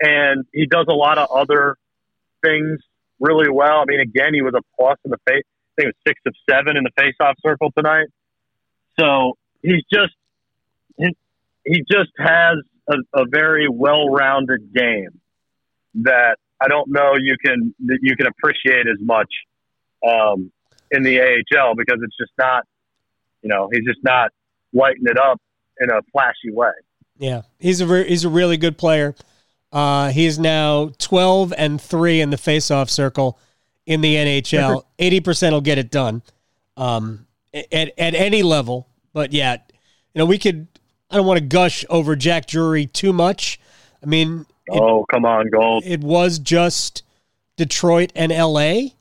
and 0.00 0.44
he 0.52 0.66
does 0.66 0.86
a 0.88 0.94
lot 0.94 1.18
of 1.18 1.30
other 1.30 1.76
things 2.42 2.78
really 3.18 3.50
well. 3.50 3.80
I 3.80 3.84
mean, 3.86 4.00
again, 4.00 4.34
he 4.34 4.42
was 4.42 4.54
a 4.54 4.62
plus 4.76 4.98
in 5.04 5.10
the 5.10 5.18
face. 5.26 5.44
I 5.44 5.82
think 5.82 5.86
it 5.86 5.86
was 5.86 5.94
six 6.06 6.20
of 6.26 6.34
seven 6.48 6.76
in 6.76 6.84
the 6.84 6.90
face-off 6.96 7.36
circle 7.44 7.72
tonight. 7.76 8.08
So 8.98 9.38
he's 9.62 9.82
just 9.92 10.12
he, 10.98 11.16
he 11.64 11.84
just 11.90 12.10
has 12.18 12.58
a, 12.88 12.96
a 13.14 13.24
very 13.30 13.66
well-rounded 13.70 14.74
game 14.74 15.20
that 15.94 16.36
I 16.60 16.68
don't 16.68 16.88
know 16.90 17.14
you 17.16 17.36
can 17.44 17.74
that 17.86 17.98
you 18.02 18.16
can 18.16 18.26
appreciate 18.26 18.86
as 18.86 18.98
much 19.00 19.28
um, 20.06 20.50
in 20.90 21.02
the 21.02 21.20
AHL 21.20 21.74
because 21.76 22.00
it's 22.02 22.16
just 22.18 22.32
not, 22.38 22.64
you 23.42 23.48
know, 23.48 23.68
he's 23.72 23.84
just 23.84 24.02
not 24.02 24.30
lighting 24.72 25.04
it 25.04 25.18
up 25.18 25.40
in 25.80 25.90
a 25.90 26.00
flashy 26.12 26.52
way. 26.52 26.72
Yeah, 27.18 27.42
he's 27.58 27.80
a 27.80 27.86
re- 27.86 28.08
he's 28.08 28.24
a 28.24 28.28
really 28.28 28.56
good 28.56 28.78
player. 28.78 29.14
Uh, 29.72 30.10
he 30.10 30.26
is 30.26 30.38
now 30.38 30.90
twelve 30.98 31.52
and 31.56 31.80
three 31.80 32.20
in 32.20 32.30
the 32.30 32.36
faceoff 32.36 32.88
circle 32.88 33.38
in 33.86 34.00
the 34.00 34.14
NHL. 34.14 34.84
Eighty 34.98 35.20
percent 35.20 35.52
will 35.52 35.60
get 35.60 35.78
it 35.78 35.90
done 35.90 36.22
um, 36.76 37.26
at 37.54 37.92
at 37.98 38.14
any 38.14 38.42
level. 38.42 38.88
But 39.12 39.32
yeah, 39.32 39.58
you 40.14 40.18
know 40.18 40.26
we 40.26 40.38
could. 40.38 40.66
I 41.10 41.16
don't 41.16 41.26
want 41.26 41.38
to 41.38 41.44
gush 41.44 41.84
over 41.90 42.14
Jack 42.14 42.46
Drury 42.46 42.86
too 42.86 43.12
much. 43.12 43.58
I 44.02 44.06
mean, 44.06 44.46
it, 44.46 44.46
oh, 44.70 45.04
come 45.10 45.24
on, 45.24 45.48
Gold. 45.50 45.84
it 45.86 46.00
was 46.00 46.38
just 46.38 47.02
Detroit 47.56 48.12
and 48.14 48.32
L.A., 48.32 48.94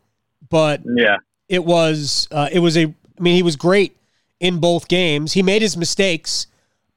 but 0.50 0.82
Yeah, 0.86 1.18
it 1.48 1.64
was 1.64 2.28
uh, 2.32 2.50
it 2.52 2.60
was 2.60 2.78
a 2.78 2.86
I 2.86 3.22
mean 3.22 3.36
he 3.36 3.44
was 3.44 3.56
great 3.56 3.96
in 4.40 4.60
both 4.60 4.88
games. 4.88 5.34
He 5.34 5.44
made 5.44 5.62
his 5.62 5.78
mistakes, 5.78 6.48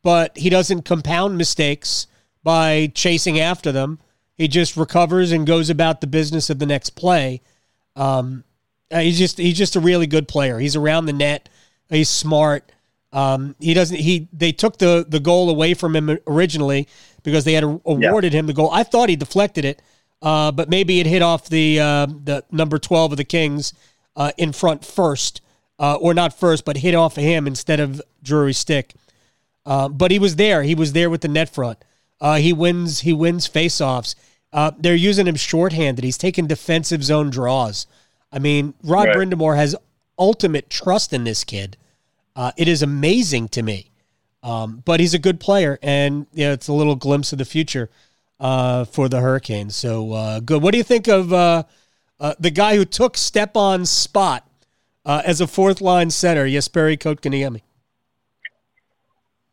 but 0.03 0.37
he 0.37 0.49
doesn't 0.49 0.85
compound 0.85 1.37
mistakes 1.37 2.07
by 2.43 2.91
chasing 2.95 3.39
after 3.39 3.73
them. 3.73 3.99
He 4.37 4.49
just 4.49 4.77
recovers 4.77 5.33
and 5.33 5.47
goes 5.47 5.71
about 5.71 6.01
the 6.01 6.07
business 6.07 6.51
of 6.51 6.59
the 6.59 6.67
next 6.67 6.91
play. 6.91 7.41
Um, 7.95 8.45
uh, 8.91 9.01
he's 9.01 9.19
just 9.19 9.39
he's 9.39 9.57
just 9.57 9.77
a 9.77 9.81
really 9.81 10.07
good 10.07 10.29
player. 10.29 10.59
He's 10.59 10.77
around 10.77 11.07
the 11.07 11.13
net. 11.13 11.49
He's 11.89 12.09
smart. 12.09 12.71
Um, 13.13 13.55
he 13.61 13.75
doesn't 13.75 13.99
he 13.99 14.29
they 14.33 14.53
took 14.53 14.79
the 14.79 15.05
the 15.07 15.21
goal 15.21 15.51
away 15.51 15.75
from 15.75 15.95
him 15.95 16.19
originally 16.27 16.89
because 17.23 17.45
they 17.45 17.53
had 17.53 17.65
awarded 17.65 18.33
him 18.33 18.47
the 18.47 18.53
goal. 18.53 18.71
I 18.73 18.83
thought 18.83 19.09
he 19.09 19.17
deflected 19.17 19.65
it, 19.65 19.83
uh, 20.21 20.53
but 20.53 20.69
maybe 20.69 21.01
it 21.01 21.07
hit 21.07 21.23
off 21.23 21.49
the 21.49 21.81
uh, 21.81 22.07
the 22.07 22.45
number 22.51 22.79
twelve 22.79 23.13
of 23.13 23.19
the 23.19 23.25
Kings 23.25 23.73
uh, 24.17 24.33
in 24.37 24.53
front 24.53 24.85
first, 24.85 25.41
uh, 25.79 25.95
or 25.97 26.15
not 26.15 26.33
first, 26.39 26.65
but 26.65 26.79
hit 26.79 26.95
off 26.95 27.17
of 27.17 27.25
him 27.25 27.47
instead 27.47 27.81
of 27.81 28.01
Drury's 28.23 28.59
stick. 28.59 28.95
Uh, 29.65 29.89
but 29.89 30.11
he 30.11 30.19
was 30.19 30.37
there. 30.37 30.63
He 30.63 30.75
was 30.75 30.93
there 30.93 31.09
with 31.09 31.21
the 31.21 31.29
net 31.29 31.49
front. 31.49 31.79
Uh, 32.21 32.37
he 32.37 32.53
wins. 32.53 33.01
He 33.01 33.13
wins 33.13 33.49
faceoffs. 33.49 34.15
Uh, 34.53 34.73
they're 34.79 34.95
using 34.95 35.27
him 35.27 35.37
shorthanded. 35.37 36.05
He's 36.05 36.19
taking 36.19 36.47
defensive 36.47 37.03
zone 37.03 37.31
draws. 37.31 37.87
I 38.31 38.39
mean, 38.39 38.75
Rod 38.83 39.09
Right. 39.09 39.17
Brind'Amour 39.17 39.57
has 39.57 39.75
ultimate 40.19 40.69
trust 40.69 41.13
in 41.13 41.25
this 41.25 41.43
kid. 41.45 41.77
Uh, 42.37 42.53
it 42.57 42.69
is 42.69 42.83
amazing 42.83 43.49
to 43.49 43.63
me. 43.63 43.91
Um, 44.43 44.83
but 44.85 44.99
he's 44.99 45.15
a 45.15 45.19
good 45.19 45.39
player, 45.39 45.79
and 45.83 46.27
yeah, 46.33 46.53
it's 46.53 46.69
a 46.69 46.73
little 46.73 46.97
glimpse 46.97 47.33
of 47.33 47.39
the 47.39 47.45
future 47.45 47.91
uh, 48.41 48.85
for 48.85 49.09
the 49.09 49.21
Hurricanes. 49.21 49.77
So 49.77 50.13
uh, 50.13 50.41
good. 50.41 50.63
What 50.63 50.73
do 50.73 50.79
you 50.79 50.85
think 50.85 51.07
of 51.07 51.33
uh, 51.33 51.63
uh, 52.19 52.35
the 52.41 52.51
guy 52.51 52.77
who 52.77 52.85
took 52.85 53.17
Stepan's 53.17 53.91
spot 53.91 54.49
uh, 55.07 55.23
as 55.25 55.41
a 55.41 55.47
fourth 55.47 55.81
line 55.81 56.11
center, 56.11 56.47
Jesperi 56.47 56.99
Kotkaniemi? 56.99 57.63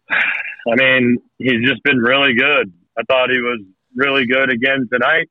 I 0.10 0.76
mean, 0.76 1.18
he's 1.38 1.68
just 1.68 1.84
been 1.84 2.00
really 2.00 2.34
good. 2.34 2.74
I 2.98 3.04
thought 3.08 3.30
he 3.30 3.40
was 3.40 3.62
really 3.96 4.26
good 4.26 4.52
again 4.52 4.88
tonight. 4.92 5.30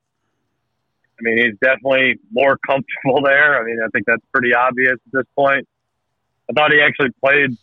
I 1.18 1.22
mean, 1.22 1.38
he's 1.38 1.58
definitely 1.60 2.18
more 2.30 2.58
comfortable 2.66 3.22
there. 3.24 3.60
I 3.60 3.64
mean, 3.64 3.78
I 3.84 3.88
think 3.92 4.06
that's 4.06 4.24
pretty 4.32 4.54
obvious 4.54 4.94
at 4.94 5.12
this 5.12 5.26
point. 5.36 5.66
I 6.48 6.52
thought 6.54 6.72
he 6.72 6.80
actually 6.80 7.10
played 7.22 7.56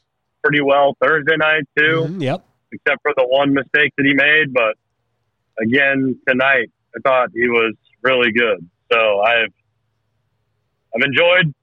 pretty 0.45 0.61
well 0.61 0.95
Thursday 1.01 1.35
night 1.37 1.63
too, 1.77 2.05
Mhm, 2.07 2.21
Yep. 2.21 2.45
except 2.71 3.01
for 3.01 3.13
the 3.17 3.25
one 3.25 3.53
mistake 3.53 3.91
that 3.97 4.05
he 4.05 4.13
made. 4.13 4.53
But 4.53 4.75
again 5.59 6.19
tonight, 6.27 6.69
I 6.95 6.99
thought 7.03 7.29
he 7.33 7.47
was 7.49 7.73
really 8.03 8.31
good. 8.31 8.59
So 8.91 9.21
I've 9.21 9.51
I've 10.95 11.01
enjoyed 11.01 11.53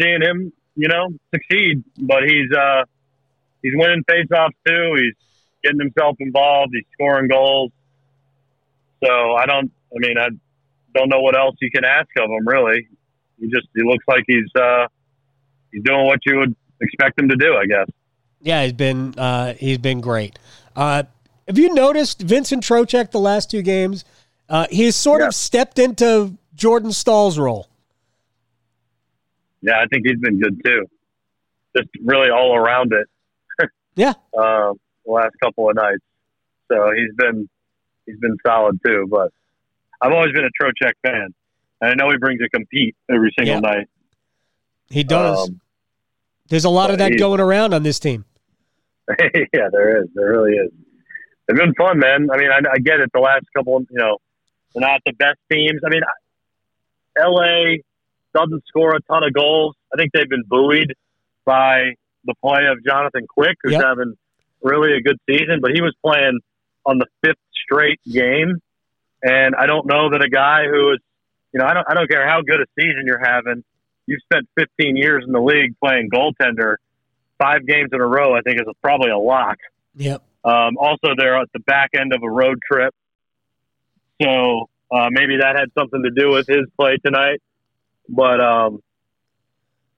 seeing 0.00 0.20
him, 0.22 0.52
you 0.76 0.88
know, 0.88 1.08
succeed. 1.34 1.82
But 1.98 2.24
he's 2.24 2.52
uh 2.52 2.84
he's 3.62 3.72
winning 3.74 4.04
faceoffs 4.04 4.52
too. 4.66 4.94
He's 4.96 5.14
getting 5.64 5.80
himself 5.80 6.16
involved. 6.20 6.72
He's 6.74 6.84
scoring 6.92 7.28
goals. 7.28 7.72
So 9.02 9.34
I 9.34 9.46
don't. 9.46 9.72
I 9.94 9.98
mean, 10.06 10.18
I 10.18 10.28
don't 10.94 11.08
know 11.08 11.20
what 11.20 11.36
else 11.36 11.56
you 11.62 11.70
can 11.70 11.84
ask 11.84 12.08
of 12.18 12.28
him. 12.30 12.46
Really, 12.46 12.88
he 13.40 13.48
just 13.48 13.68
he 13.74 13.82
looks 13.82 14.04
like 14.06 14.24
he's 14.26 14.50
uh 14.54 14.86
he's 15.72 15.82
doing 15.82 16.04
what 16.04 16.18
you 16.26 16.38
would 16.38 16.54
expect 16.80 17.18
him 17.18 17.28
to 17.28 17.36
do, 17.36 17.54
I 17.56 17.64
guess. 17.66 17.86
Yeah, 18.40 18.62
he's 18.64 18.72
been 18.72 19.14
uh, 19.18 19.54
he's 19.54 19.78
been 19.78 20.00
great. 20.00 20.38
Uh, 20.76 21.04
have 21.46 21.58
you 21.58 21.72
noticed 21.74 22.20
Vincent 22.22 22.62
Trocheck 22.62 23.10
the 23.10 23.18
last 23.20 23.50
two 23.50 23.62
games? 23.62 24.04
Uh, 24.48 24.66
he's 24.70 24.96
sort 24.96 25.20
Yeah. 25.20 25.28
of 25.28 25.34
stepped 25.34 25.78
into 25.78 26.36
Jordan 26.54 26.92
Staal's 26.92 27.38
role. 27.38 27.68
Yeah, 29.62 29.80
I 29.80 29.86
think 29.86 30.06
he's 30.06 30.18
been 30.20 30.38
good 30.40 30.60
too. 30.64 30.86
Just 31.76 31.88
really 32.04 32.30
all 32.30 32.56
around 32.56 32.92
it. 32.92 33.06
Yeah. 33.96 34.10
um, 34.38 34.78
the 35.04 35.10
last 35.12 35.34
couple 35.42 35.68
of 35.68 35.74
nights. 35.76 36.02
So 36.70 36.92
he's 36.96 37.12
been 37.16 37.48
he's 38.06 38.18
been 38.18 38.36
solid 38.46 38.78
too. 38.86 39.06
But 39.10 39.32
I've 40.00 40.12
always 40.12 40.32
been 40.32 40.44
a 40.44 40.62
Trocheck 40.62 40.92
fan, 41.04 41.34
and 41.80 41.90
I 41.90 41.94
know 41.94 42.08
he 42.10 42.16
brings 42.18 42.40
a 42.44 42.48
compete 42.48 42.94
every 43.10 43.34
single 43.36 43.54
Yeah. 43.56 43.60
night. 43.60 43.86
He 44.88 45.02
does. 45.02 45.48
Um, 45.48 45.60
There's 46.48 46.64
a 46.64 46.70
lot 46.70 46.90
of 46.90 46.98
that 46.98 47.18
going 47.18 47.40
around 47.40 47.74
on 47.74 47.82
this 47.82 47.98
team. 47.98 48.24
yeah, 49.18 49.68
there 49.72 50.02
is. 50.02 50.08
There 50.14 50.30
really 50.30 50.52
is. 50.52 50.70
It's 51.48 51.58
been 51.58 51.74
fun, 51.74 51.98
man. 51.98 52.28
I 52.32 52.36
mean, 52.36 52.50
I, 52.50 52.58
I 52.72 52.78
get 52.78 53.00
it. 53.00 53.10
The 53.12 53.20
last 53.20 53.44
couple, 53.56 53.80
you 53.90 53.98
know, 53.98 54.18
they're 54.74 54.82
not 54.86 55.00
the 55.06 55.12
best 55.12 55.38
teams. 55.50 55.80
I 55.84 55.88
mean, 55.88 56.02
L.A. 57.18 57.82
doesn't 58.34 58.64
score 58.68 58.94
a 58.94 59.00
ton 59.10 59.24
of 59.24 59.32
goals. 59.32 59.74
I 59.92 59.96
think 59.96 60.12
they've 60.12 60.28
been 60.28 60.44
buoyed 60.46 60.92
by 61.44 61.94
the 62.24 62.34
play 62.44 62.62
of 62.70 62.84
Jonathan 62.84 63.26
Quick, 63.28 63.56
who's 63.62 63.72
Yep. 63.72 63.82
having 63.82 64.14
really 64.62 64.92
a 64.96 65.00
good 65.00 65.16
season. 65.28 65.60
But 65.62 65.70
he 65.72 65.80
was 65.80 65.94
playing 66.04 66.40
on 66.84 66.98
the 66.98 67.06
fifth 67.24 67.38
straight 67.64 68.00
game, 68.10 68.58
and 69.22 69.54
I 69.54 69.66
don't 69.66 69.86
know 69.86 70.10
that 70.10 70.22
a 70.22 70.28
guy 70.28 70.64
who 70.70 70.92
is, 70.92 70.98
you 71.52 71.60
know, 71.60 71.66
I 71.66 71.72
don't, 71.74 71.86
I 71.90 71.94
don't 71.94 72.08
care 72.10 72.28
how 72.28 72.42
good 72.42 72.60
a 72.60 72.66
season 72.78 73.04
you're 73.06 73.22
having. 73.24 73.64
You've 74.08 74.22
spent 74.22 74.48
15 74.58 74.96
years 74.96 75.22
in 75.26 75.32
the 75.32 75.40
league 75.40 75.74
playing 75.84 76.08
goaltender. 76.08 76.76
Five 77.38 77.66
games 77.66 77.90
in 77.92 78.00
a 78.00 78.06
row, 78.06 78.34
I 78.34 78.40
think, 78.40 78.58
is 78.58 78.66
probably 78.82 79.10
a 79.10 79.18
lock. 79.18 79.58
Yep. 79.96 80.22
Um, 80.44 80.78
also, 80.78 81.08
they're 81.16 81.36
at 81.36 81.48
the 81.52 81.60
back 81.60 81.90
end 81.94 82.14
of 82.14 82.22
a 82.22 82.30
road 82.30 82.58
trip, 82.66 82.94
so 84.22 84.70
uh, 84.90 85.08
maybe 85.10 85.36
that 85.40 85.56
had 85.56 85.68
something 85.78 86.02
to 86.02 86.10
do 86.10 86.30
with 86.30 86.46
his 86.46 86.66
play 86.78 86.96
tonight. 87.04 87.42
But, 88.08 88.40
um, 88.40 88.82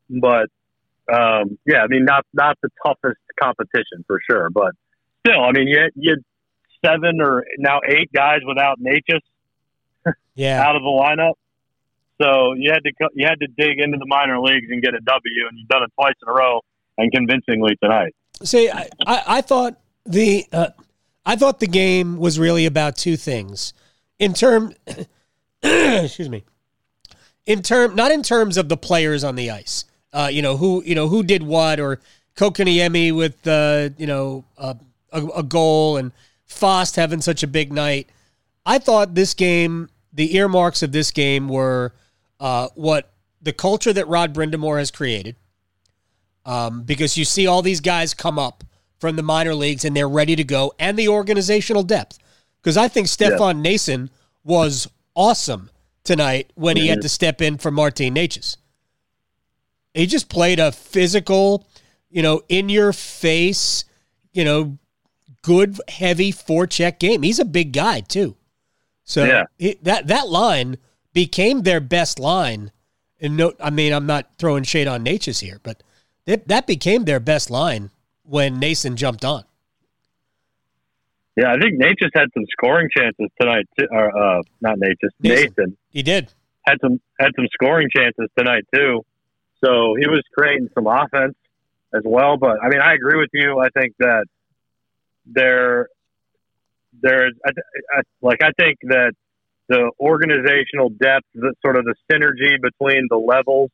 but 0.08 0.48
um, 1.12 1.56
yeah, 1.64 1.82
I 1.82 1.86
mean, 1.86 2.04
not 2.04 2.26
not 2.32 2.58
the 2.62 2.70
toughest 2.84 3.20
competition 3.40 4.04
for 4.08 4.20
sure, 4.28 4.50
but 4.50 4.72
still, 5.24 5.40
I 5.40 5.52
mean, 5.52 5.68
you 5.68 5.78
had, 5.78 5.90
you 5.94 6.16
had 6.16 6.24
seven 6.84 7.20
or 7.20 7.44
now 7.58 7.78
eight 7.86 8.10
guys 8.12 8.40
without 8.44 8.80
Necas 8.80 9.20
Yeah. 10.34 10.62
out 10.66 10.74
of 10.74 10.82
the 10.82 10.88
lineup. 10.88 11.34
So 12.20 12.52
you 12.52 12.70
had 12.72 12.83
to 12.85 12.92
you 13.14 13.26
had 13.26 13.40
to 13.40 13.46
dig 13.46 13.78
into 13.78 13.96
the 13.98 14.06
minor 14.06 14.40
leagues 14.40 14.66
and 14.70 14.83
get 14.83 14.94
a 14.94 15.00
W, 15.00 15.46
and 15.48 15.59
you've 15.59 15.68
done 15.68 15.83
it 15.83 15.90
twice 15.94 16.14
in 16.22 16.28
a 16.28 16.33
row 16.33 16.61
and 16.98 17.11
convincingly 17.11 17.76
tonight. 17.83 18.14
See, 18.42 18.70
I, 18.70 18.88
I, 19.06 19.22
I 19.26 19.40
thought 19.40 19.78
the 20.04 20.46
uh, 20.52 20.68
I 21.24 21.37
thought 21.37 21.61
the 21.61 21.66
game 21.66 22.18
was 22.18 22.38
really 22.38 22.66
about 22.66 22.96
two 22.96 23.16
things. 23.16 23.72
In 24.18 24.35
term, 24.35 24.74
excuse 25.62 26.28
me. 26.28 26.44
In 27.46 27.62
term, 27.62 27.94
not 27.94 28.12
in 28.12 28.22
terms 28.22 28.59
of 28.59 28.68
the 28.68 28.76
players 28.76 29.24
on 29.24 29.35
the 29.35 29.50
ice. 29.50 29.87
Uh, 30.12 30.28
you 30.30 30.42
know 30.42 30.56
who 30.56 30.83
you 30.85 30.94
know 30.94 31.09
who 31.09 31.22
did 31.22 31.42
what, 31.42 31.80
or 31.80 32.00
Kotkaniemi 32.37 33.16
with 33.16 33.46
uh, 33.46 33.90
you 33.96 34.06
know 34.06 34.44
a, 34.59 34.76
a 35.12 35.42
goal, 35.42 35.96
and 35.96 36.12
Fast 36.46 36.96
having 36.96 37.20
such 37.20 37.44
a 37.44 37.46
big 37.46 37.72
night. 37.72 38.09
I 38.66 38.78
thought 38.78 39.14
this 39.14 39.35
game, 39.35 39.88
the 40.12 40.37
earmarks 40.37 40.83
of 40.83 40.90
this 40.90 41.12
game 41.12 41.48
were 41.48 41.94
uh, 42.40 42.68
what 42.74 43.12
the 43.40 43.53
culture 43.53 43.92
that 43.92 44.09
Rod 44.09 44.35
Brind'Amour 44.35 44.79
has 44.79 44.90
created 44.90 45.37
um, 46.44 46.83
because 46.83 47.16
you 47.16 47.24
see 47.24 47.46
all 47.46 47.62
these 47.62 47.81
guys 47.81 48.14
come 48.14 48.38
up 48.38 48.64
from 48.98 49.16
the 49.16 49.22
minor 49.22 49.55
leagues 49.55 49.85
and 49.85 49.96
they're 49.96 50.09
ready 50.09 50.37
to 50.37 50.44
go, 50.44 50.72
and 50.79 50.98
the 50.98 51.09
organizational 51.09 51.83
depth. 51.83 52.18
Because 52.61 52.76
I 52.76 52.88
think 52.88 53.09
Stefan 53.09 53.62
Noesen 53.64 54.11
was 54.44 54.88
awesome 55.14 55.70
tonight 56.05 56.50
when 56.55 56.76
he 56.76 56.88
had 56.88 57.00
to 57.03 57.09
step 57.09 57.40
in 57.40 57.57
for 57.57 57.70
Martin 57.70 58.14
Necas. 58.14 58.57
He 59.94 60.07
just 60.07 60.29
played 60.29 60.61
a 60.61 60.70
physical, 60.70 61.66
you 62.11 62.22
know, 62.22 62.42
in 62.48 62.68
your 62.68 62.92
face, 62.92 63.85
you 64.33 64.44
know, 64.44 64.79
good 65.42 65.81
heavy 65.88 66.33
forecheck 66.33 66.98
game. 66.98 67.22
He's 67.22 67.38
a 67.38 67.44
big 67.44 67.72
guy 67.72 68.00
too. 68.00 68.37
So 69.05 69.24
Yeah. 69.24 69.44
it, 69.59 69.83
that 69.85 70.09
that 70.09 70.29
line 70.29 70.76
became 71.12 71.62
their 71.62 71.80
best 71.80 72.18
line. 72.18 72.72
And 73.20 73.36
no, 73.36 73.52
I 73.60 73.70
mean, 73.70 73.92
I'm 73.92 74.06
not 74.06 74.30
throwing 74.38 74.62
shade 74.64 74.88
on 74.88 75.04
Necas 75.04 75.40
here, 75.40 75.60
but 75.62 75.82
that 76.24 76.48
that 76.48 76.66
became 76.66 77.04
their 77.04 77.20
best 77.20 77.50
line 77.50 77.90
when 78.22 78.60
Noesen 78.60 78.94
jumped 78.94 79.24
on. 79.24 79.44
Yeah, 81.36 81.52
I 81.52 81.58
think 81.58 81.80
just 81.98 82.12
had 82.14 82.28
some 82.34 82.44
scoring 82.50 82.88
chances 82.96 83.28
tonight. 83.40 83.66
Too, 83.78 83.86
or 83.90 84.16
uh, 84.16 84.42
not 84.60 84.78
just 85.00 85.14
Noesen. 85.22 85.54
Noesen 85.56 85.76
He 85.90 86.02
did. 86.02 86.28
had 86.66 86.78
some 86.80 87.00
had 87.18 87.32
some 87.36 87.46
scoring 87.52 87.88
chances 87.94 88.28
tonight 88.36 88.64
too. 88.74 89.04
So 89.64 89.94
he 89.98 90.06
was 90.06 90.22
creating 90.36 90.68
some 90.74 90.86
offense 90.86 91.34
as 91.94 92.02
well. 92.04 92.36
But 92.36 92.62
I 92.62 92.68
mean, 92.68 92.80
I 92.80 92.94
agree 92.94 93.18
with 93.18 93.30
you. 93.32 93.58
I 93.60 93.68
think 93.78 93.94
that 93.98 94.24
there, 95.26 95.88
there's 97.02 97.34
I, 97.46 97.50
I, 97.96 98.00
like 98.22 98.42
I 98.42 98.50
think 98.58 98.78
that 98.82 99.12
the 99.70 99.92
organizational 100.00 100.90
depth, 100.90 101.26
the 101.33 101.54
sort 101.62 101.76
of 101.76 101.85
the 101.85 101.94
synergy 102.11 102.61
between 102.61 103.06
the 103.09 103.16
levels, 103.16 103.70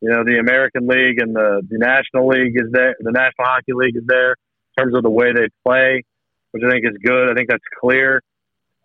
you 0.00 0.08
know, 0.08 0.24
the 0.24 0.38
American 0.38 0.88
League 0.88 1.20
and 1.20 1.36
the, 1.36 1.60
the 1.68 1.76
National 1.76 2.26
League 2.28 2.56
is 2.56 2.72
there. 2.72 2.96
The 2.98 3.12
National 3.12 3.46
Hockey 3.46 3.74
League 3.74 3.96
is 3.96 4.04
there 4.06 4.30
in 4.32 4.82
terms 4.82 4.96
of 4.96 5.02
the 5.02 5.10
way 5.10 5.34
they 5.34 5.48
play, 5.62 6.04
which 6.52 6.62
I 6.66 6.70
think 6.70 6.86
is 6.86 6.96
good. 7.04 7.30
I 7.30 7.34
think 7.34 7.50
that's 7.50 7.62
clear. 7.78 8.22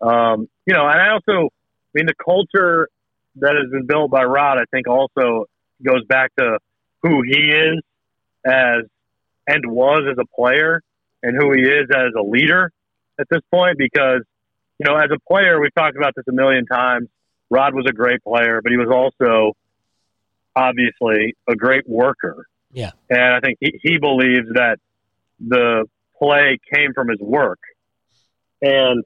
Um, 0.02 0.46
you 0.66 0.74
know, 0.74 0.86
and 0.86 1.00
I 1.00 1.08
also, 1.08 1.46
I 1.46 1.92
mean, 1.94 2.04
the 2.04 2.14
culture 2.22 2.88
that 3.36 3.54
has 3.56 3.70
been 3.70 3.86
built 3.86 4.10
by 4.10 4.24
Rod, 4.24 4.58
I 4.58 4.64
think, 4.70 4.88
also 4.88 5.46
goes 5.82 6.04
back 6.06 6.32
to 6.38 6.58
who 7.02 7.22
he 7.22 7.48
is 7.48 7.80
as 8.44 8.84
and 9.48 9.64
was 9.64 10.02
as 10.10 10.18
a 10.20 10.26
player, 10.36 10.82
and 11.22 11.34
who 11.34 11.52
he 11.52 11.62
is 11.62 11.86
as 11.94 12.12
a 12.18 12.22
leader 12.22 12.70
at 13.18 13.26
this 13.30 13.40
point. 13.50 13.78
Because 13.78 14.20
you 14.78 14.86
know, 14.86 14.96
as 14.96 15.10
a 15.12 15.18
player, 15.28 15.60
we've 15.60 15.74
talked 15.74 15.96
about 15.96 16.12
this 16.14 16.24
a 16.28 16.32
million 16.32 16.66
times. 16.66 17.08
Rod 17.50 17.74
was 17.74 17.86
a 17.88 17.92
great 17.92 18.22
player, 18.22 18.60
but 18.62 18.70
he 18.72 18.76
was 18.76 18.88
also 18.90 19.52
obviously 20.54 21.34
a 21.48 21.54
great 21.54 21.88
worker. 21.88 22.46
Yeah. 22.72 22.90
And 23.08 23.20
I 23.20 23.40
think 23.40 23.58
he, 23.60 23.78
he 23.82 23.98
believes 23.98 24.48
that 24.54 24.78
the 25.38 25.84
play 26.18 26.58
came 26.72 26.92
from 26.94 27.08
his 27.08 27.20
work. 27.20 27.60
And 28.60 29.04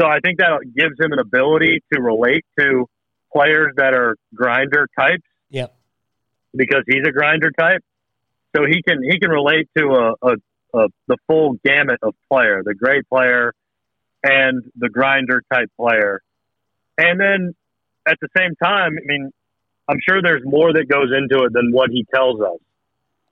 so 0.00 0.06
I 0.06 0.20
think 0.24 0.38
that 0.38 0.60
gives 0.76 0.94
him 0.98 1.12
an 1.12 1.18
ability 1.18 1.82
to 1.92 2.00
relate 2.00 2.44
to 2.58 2.86
players 3.32 3.74
that 3.76 3.94
are 3.94 4.16
grinder 4.34 4.88
types 4.98 5.24
Yep. 5.50 5.74
because 6.54 6.82
he's 6.86 7.04
a 7.06 7.12
grinder 7.12 7.50
type. 7.58 7.82
So 8.56 8.64
he 8.64 8.82
can 8.82 9.02
he 9.02 9.18
can 9.18 9.30
relate 9.30 9.68
to 9.76 9.84
a, 9.88 10.26
a, 10.26 10.34
a 10.74 10.88
the 11.06 11.16
full 11.26 11.58
gamut 11.64 11.98
of 12.02 12.14
player, 12.30 12.62
the 12.64 12.74
great 12.74 13.06
player 13.08 13.52
and 14.22 14.62
the 14.76 14.88
grinder 14.88 15.42
type 15.52 15.70
player. 15.76 16.20
And 16.96 17.20
then 17.20 17.54
at 18.06 18.18
the 18.20 18.28
same 18.36 18.54
time, 18.62 18.96
I 18.98 19.06
mean, 19.06 19.30
I'm 19.88 19.98
sure 20.06 20.20
there's 20.22 20.42
more 20.44 20.72
that 20.72 20.88
goes 20.88 21.10
into 21.16 21.44
it 21.44 21.52
than 21.52 21.70
what 21.72 21.90
he 21.90 22.04
tells 22.14 22.40
us. 22.40 22.58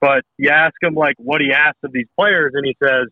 But 0.00 0.24
you 0.36 0.50
ask 0.50 0.74
him 0.82 0.94
like 0.94 1.16
what 1.18 1.40
he 1.40 1.52
asks 1.52 1.78
of 1.82 1.92
these 1.92 2.06
players, 2.18 2.52
and 2.54 2.64
he 2.64 2.76
says, 2.82 3.08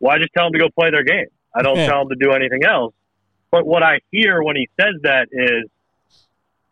"Well, 0.00 0.12
I 0.12 0.18
just 0.18 0.32
tell 0.34 0.46
them 0.46 0.54
to 0.54 0.58
go 0.58 0.68
play 0.70 0.90
their 0.90 1.04
game. 1.04 1.28
I 1.54 1.62
don't 1.62 1.76
Yeah. 1.76 1.86
tell 1.86 2.06
them 2.06 2.18
to 2.18 2.24
do 2.24 2.32
anything 2.32 2.64
else." 2.64 2.94
But 3.50 3.66
what 3.66 3.82
I 3.82 4.00
hear 4.10 4.42
when 4.42 4.56
he 4.56 4.68
says 4.80 4.94
that 5.02 5.28
is, 5.30 5.68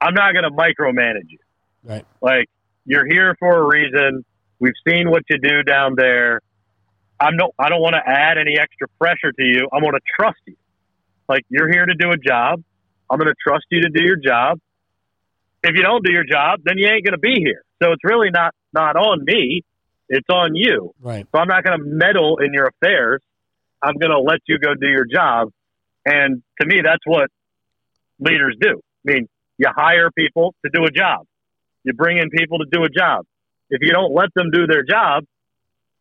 "I'm 0.01 0.15
not 0.15 0.33
going 0.33 0.45
to 0.45 0.51
micromanage 0.51 1.29
you. 1.29 1.39
Right. 1.85 2.05
Like 2.21 2.49
you're 2.87 3.07
here 3.07 3.37
for 3.39 3.59
a 3.59 3.67
reason. 3.67 4.25
We've 4.59 4.75
seen 4.89 5.11
what 5.11 5.23
you 5.29 5.39
do 5.39 5.63
down 5.63 5.95
there. 5.97 6.41
I'm 7.21 7.37
no. 7.37 7.53
I 7.59 7.69
don't 7.69 7.81
want 7.81 7.95
to 7.95 8.03
add 8.05 8.39
any 8.39 8.59
extra 8.59 8.89
pressure 8.99 9.33
to 9.33 9.45
you. 9.45 9.69
I 9.73 9.77
want 9.77 9.95
to 9.95 10.03
trust 10.19 10.41
you. 10.47 10.57
Like 11.29 11.45
you're 11.49 11.71
here 11.71 11.85
to 11.85 11.95
do 11.95 12.11
a 12.11 12.17
job. 12.17 12.63
I'm 13.11 13.19
going 13.19 13.29
to 13.29 13.41
trust 13.47 13.67
you 13.71 13.83
to 13.83 13.91
do 13.91 14.03
your 14.03 14.17
job. 14.17 14.59
If 15.63 15.77
you 15.77 15.83
don't 15.83 16.05
do 16.05 16.13
your 16.13 16.25
job, 16.25 16.61
then 16.65 16.79
you 16.79 16.89
ain't 16.89 17.05
going 17.05 17.13
to 17.13 17.19
be 17.19 17.35
here. 17.39 17.63
So 17.83 17.93
it's 17.93 18.05
really 18.05 18.31
not 18.31 18.55
not 18.73 18.97
on 18.97 19.25
me. 19.25 19.63
It's 20.09 20.29
on 20.29 20.55
you. 20.55 20.95
Right. 21.01 21.27
So 21.33 21.41
I'm 21.41 21.49
not 21.49 21.63
going 21.63 21.79
to 21.79 21.85
meddle 21.85 22.39
in 22.39 22.53
your 22.53 22.67
affairs. 22.69 23.23
I'm 23.83 23.95
going 23.95 24.11
to 24.11 24.21
let 24.21 24.41
you 24.49 24.59
go 24.59 24.75
do 24.75 24.89
your 24.89 25.05
job. 25.05 25.51
And 26.05 26.43
to 26.61 26.67
me, 26.67 26.81
that's 26.83 27.05
what 27.05 27.31
leaders 28.19 28.57
do. 28.61 28.81
I 29.07 29.13
mean, 29.13 29.29
you 29.59 29.67
hire 29.75 30.11
people 30.11 30.55
to 30.65 30.71
do 30.73 30.85
a 30.85 30.91
job. 30.91 31.27
You 31.85 31.93
bring 31.93 32.19
in 32.19 32.31
people 32.31 32.59
to 32.59 32.67
do 32.71 32.83
a 32.85 32.89
job. 32.89 33.25
If 33.71 33.81
you 33.83 33.93
don't 33.93 34.13
let 34.13 34.31
them 34.35 34.51
do 34.51 34.67
their 34.67 34.83
job, 34.83 35.25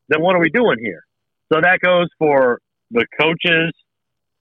then 0.07 0.21
what 0.21 0.35
are 0.35 0.39
we 0.39 0.49
doing 0.49 0.77
here? 0.81 1.03
So 1.51 1.61
that 1.61 1.79
goes 1.81 2.07
for 2.17 2.59
the 2.91 3.05
coaches 3.19 3.73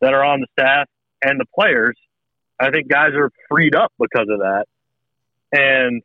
that 0.00 0.14
are 0.14 0.24
on 0.24 0.40
the 0.40 0.46
staff 0.59 0.86
and 1.22 1.40
the 1.40 1.46
players. 1.54 1.96
I 2.61 2.70
think 2.70 2.88
guys 2.88 3.12
are 3.14 3.30
freed 3.48 3.74
up 3.74 3.92
because 3.98 4.26
of 4.30 4.40
that. 4.40 4.64
And 5.52 6.02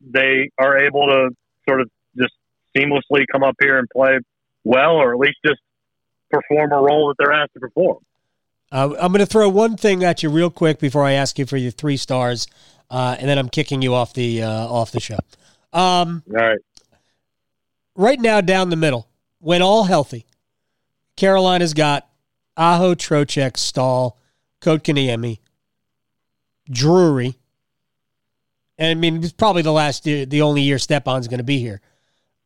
they 0.00 0.50
are 0.58 0.78
able 0.78 1.06
to 1.06 1.30
sort 1.68 1.80
of 1.80 1.90
just 2.16 2.32
seamlessly 2.76 3.24
come 3.30 3.42
up 3.42 3.56
here 3.60 3.78
and 3.78 3.88
play 3.90 4.18
well, 4.64 4.96
or 4.96 5.14
at 5.14 5.18
least 5.18 5.36
just 5.44 5.60
perform 6.30 6.72
a 6.72 6.76
role 6.76 7.08
that 7.08 7.16
they're 7.18 7.32
asked 7.32 7.54
to 7.54 7.60
perform. 7.60 7.98
Uh, 8.72 8.94
I'm 8.98 9.12
going 9.12 9.20
to 9.20 9.26
throw 9.26 9.48
one 9.48 9.76
thing 9.76 10.02
at 10.02 10.22
you 10.22 10.30
real 10.30 10.50
quick 10.50 10.78
before 10.78 11.04
I 11.04 11.12
ask 11.12 11.38
you 11.38 11.46
for 11.46 11.56
your 11.56 11.70
three 11.70 11.96
stars, 11.96 12.46
uh, 12.90 13.16
and 13.18 13.28
then 13.28 13.38
I'm 13.38 13.48
kicking 13.48 13.82
you 13.82 13.94
off 13.94 14.14
the 14.14 14.42
uh, 14.42 14.66
off 14.66 14.90
the 14.90 15.00
show. 15.00 15.18
Um, 15.72 16.22
All 16.28 16.36
right. 16.36 16.58
right 17.94 18.20
now, 18.20 18.40
down 18.40 18.70
the 18.70 18.76
middle, 18.76 19.06
when 19.44 19.60
all 19.60 19.84
healthy, 19.84 20.24
Carolina's 21.16 21.74
got 21.74 22.08
Aho, 22.56 22.94
Trocheck, 22.94 23.58
Staal, 23.58 24.18
Kotkaniemi, 24.62 25.38
Drury, 26.70 27.34
and 28.78 28.90
I 28.90 28.94
mean 28.94 29.22
it's 29.22 29.34
probably 29.34 29.60
the 29.60 29.70
last 29.70 30.06
year, 30.06 30.24
the 30.24 30.40
only 30.40 30.62
year 30.62 30.78
Stepan's 30.78 31.28
going 31.28 31.38
to 31.38 31.44
be 31.44 31.58
here. 31.58 31.82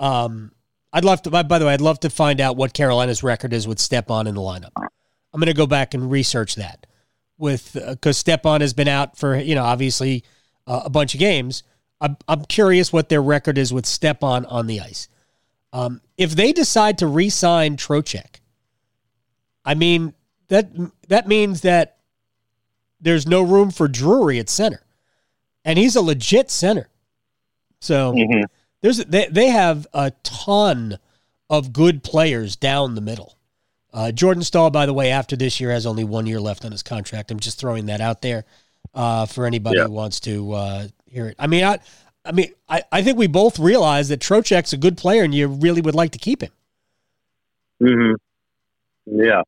Um, 0.00 0.50
I'd 0.92 1.04
love 1.04 1.22
to. 1.22 1.30
By, 1.30 1.42
the 1.44 1.66
way, 1.66 1.72
I'd 1.72 1.80
love 1.80 2.00
to 2.00 2.10
find 2.10 2.40
out 2.40 2.56
what 2.56 2.72
Carolina's 2.72 3.22
record 3.22 3.52
is 3.52 3.68
with 3.68 3.78
Stepan 3.78 4.26
in 4.26 4.34
the 4.34 4.40
lineup. 4.40 4.72
I'm 4.76 5.40
going 5.40 5.46
to 5.46 5.54
go 5.54 5.66
back 5.66 5.94
and 5.94 6.10
research 6.10 6.56
that 6.56 6.86
with 7.38 7.74
because 7.74 8.18
Stepan 8.18 8.60
has 8.60 8.74
been 8.74 8.88
out 8.88 9.16
for 9.16 9.36
you 9.36 9.54
know 9.54 9.64
obviously 9.64 10.24
uh, 10.66 10.82
a 10.84 10.90
bunch 10.90 11.14
of 11.14 11.20
games. 11.20 11.62
I'm 12.00 12.16
I'm 12.26 12.44
curious 12.44 12.92
what 12.92 13.08
their 13.08 13.22
record 13.22 13.56
is 13.56 13.72
with 13.72 13.86
Stepan 13.86 14.44
on 14.46 14.66
the 14.66 14.80
ice. 14.80 15.08
Um, 15.72 16.00
if 16.16 16.30
they 16.32 16.52
decide 16.52 16.98
to 16.98 17.06
re-sign 17.06 17.76
Trocheck, 17.76 18.40
I 19.64 19.74
mean 19.74 20.14
that 20.48 20.70
that 21.08 21.28
means 21.28 21.60
that 21.62 21.98
there's 23.00 23.26
no 23.26 23.42
room 23.42 23.70
for 23.70 23.86
Drury 23.88 24.38
at 24.38 24.48
center, 24.48 24.82
and 25.64 25.78
he's 25.78 25.94
a 25.96 26.00
legit 26.00 26.50
center. 26.50 26.88
So 27.80 28.12
Mm-hmm. 28.12 28.44
there's 28.80 28.98
they 29.04 29.26
they 29.26 29.48
have 29.48 29.86
a 29.92 30.12
ton 30.22 30.98
of 31.50 31.72
good 31.72 32.02
players 32.02 32.56
down 32.56 32.94
the 32.94 33.00
middle. 33.00 33.36
Uh, 33.92 34.12
Jordan 34.12 34.42
Staal, 34.42 34.70
by 34.70 34.84
the 34.86 34.92
way, 34.92 35.10
after 35.10 35.34
this 35.36 35.60
year 35.60 35.70
has 35.70 35.86
only 35.86 36.04
one 36.04 36.26
year 36.26 36.40
left 36.40 36.64
on 36.64 36.72
his 36.72 36.82
contract. 36.82 37.30
I'm 37.30 37.40
just 37.40 37.58
throwing 37.58 37.86
that 37.86 38.00
out 38.02 38.20
there 38.20 38.44
uh, 38.94 39.24
for 39.26 39.46
anybody 39.46 39.78
Yeah. 39.78 39.84
who 39.84 39.92
wants 39.92 40.20
to 40.20 40.52
uh, 40.52 40.88
hear 41.06 41.26
it. 41.28 41.36
I 41.38 41.46
mean, 41.46 41.64
I, 41.64 41.78
I 42.28 42.32
mean, 42.32 42.52
I, 42.68 42.82
I 42.92 43.02
think 43.02 43.16
we 43.16 43.26
both 43.26 43.58
realize 43.58 44.08
that 44.10 44.20
Trocheck's 44.20 44.72
a 44.74 44.76
good 44.76 44.98
player, 44.98 45.22
and 45.24 45.34
you 45.34 45.48
really 45.48 45.80
would 45.80 45.94
like 45.94 46.12
to 46.12 46.18
keep 46.18 46.42
him. 46.42 46.52
hmm 47.80 48.12
Yeah. 49.06 49.42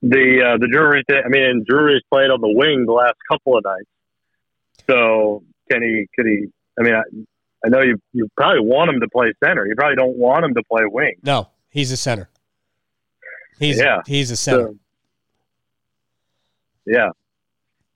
The 0.00 0.52
uh, 0.54 0.58
the 0.58 0.68
Drury 0.70 1.02
thing. 1.08 1.22
I 1.24 1.28
mean, 1.28 1.64
Drury's 1.68 2.02
played 2.10 2.30
on 2.30 2.40
the 2.40 2.48
wing 2.48 2.86
the 2.86 2.92
last 2.92 3.16
couple 3.28 3.56
of 3.58 3.64
nights. 3.64 3.88
So 4.88 5.42
can 5.68 5.82
he? 5.82 6.06
Could 6.14 6.26
he? 6.26 6.46
I 6.78 6.82
mean, 6.82 6.94
I, 6.94 7.02
I 7.66 7.68
know 7.68 7.80
you 7.80 8.00
you 8.12 8.28
probably 8.36 8.60
want 8.60 8.90
him 8.90 9.00
to 9.00 9.08
play 9.08 9.32
center. 9.42 9.66
You 9.66 9.74
probably 9.74 9.96
don't 9.96 10.16
want 10.16 10.44
him 10.44 10.54
to 10.54 10.62
play 10.70 10.82
wing. 10.84 11.16
No, 11.24 11.48
he's 11.70 11.90
a 11.90 11.96
center. 11.96 12.30
He's 13.58 13.80
Yeah. 13.80 14.02
he's 14.06 14.30
a 14.30 14.36
center. 14.36 14.68
So, 14.68 14.76
yeah. 16.86 17.08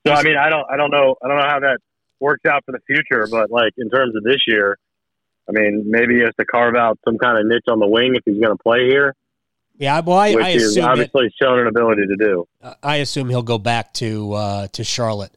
So 0.05 0.13
I 0.13 0.25
mean, 0.25 0.37
I 0.37 0.49
don't 0.51 0.69
I 0.69 0.77
don't 0.77 0.91
know 0.91 1.15
I 1.23 1.29
don't 1.29 1.37
know 1.37 1.47
how 1.49 1.61
that 1.61 1.79
works 2.23 2.47
out 2.47 2.64
for 2.64 2.73
the 2.73 2.81
future, 2.87 3.27
but 3.31 3.51
like 3.51 3.73
in 3.77 3.91
terms 3.91 4.16
of 4.16 4.23
this 4.23 4.41
year, 4.47 4.79
I 5.49 5.53
mean, 5.53 5.85
maybe 5.87 6.14
he 6.14 6.20
has 6.23 6.35
to 6.41 6.47
carve 6.47 6.77
out 6.77 6.99
some 7.05 7.18
kind 7.18 7.37
of 7.37 7.45
niche 7.47 7.64
on 7.68 7.79
the 7.81 7.87
wing 7.89 8.14
if 8.14 8.23
he's 8.25 8.41
going 8.41 8.57
to 8.57 8.62
play 8.62 8.87
here, 8.89 9.14
yeah, 9.79 10.01
well, 10.01 10.16
I, 10.16 10.35
which 10.35 10.45
I 10.45 10.53
he's 10.53 10.64
assume 10.64 10.85
obviously 10.85 11.33
shown 11.41 11.59
an 11.59 11.66
ability 11.66 12.07
to 12.07 12.16
do. 12.16 12.47
I 12.83 12.97
assume 12.97 13.29
he'll 13.29 13.43
go 13.43 13.59
back 13.59 13.93
to 13.95 14.33
uh, 14.33 14.66
to 14.68 14.85
Charlotte, 14.85 15.33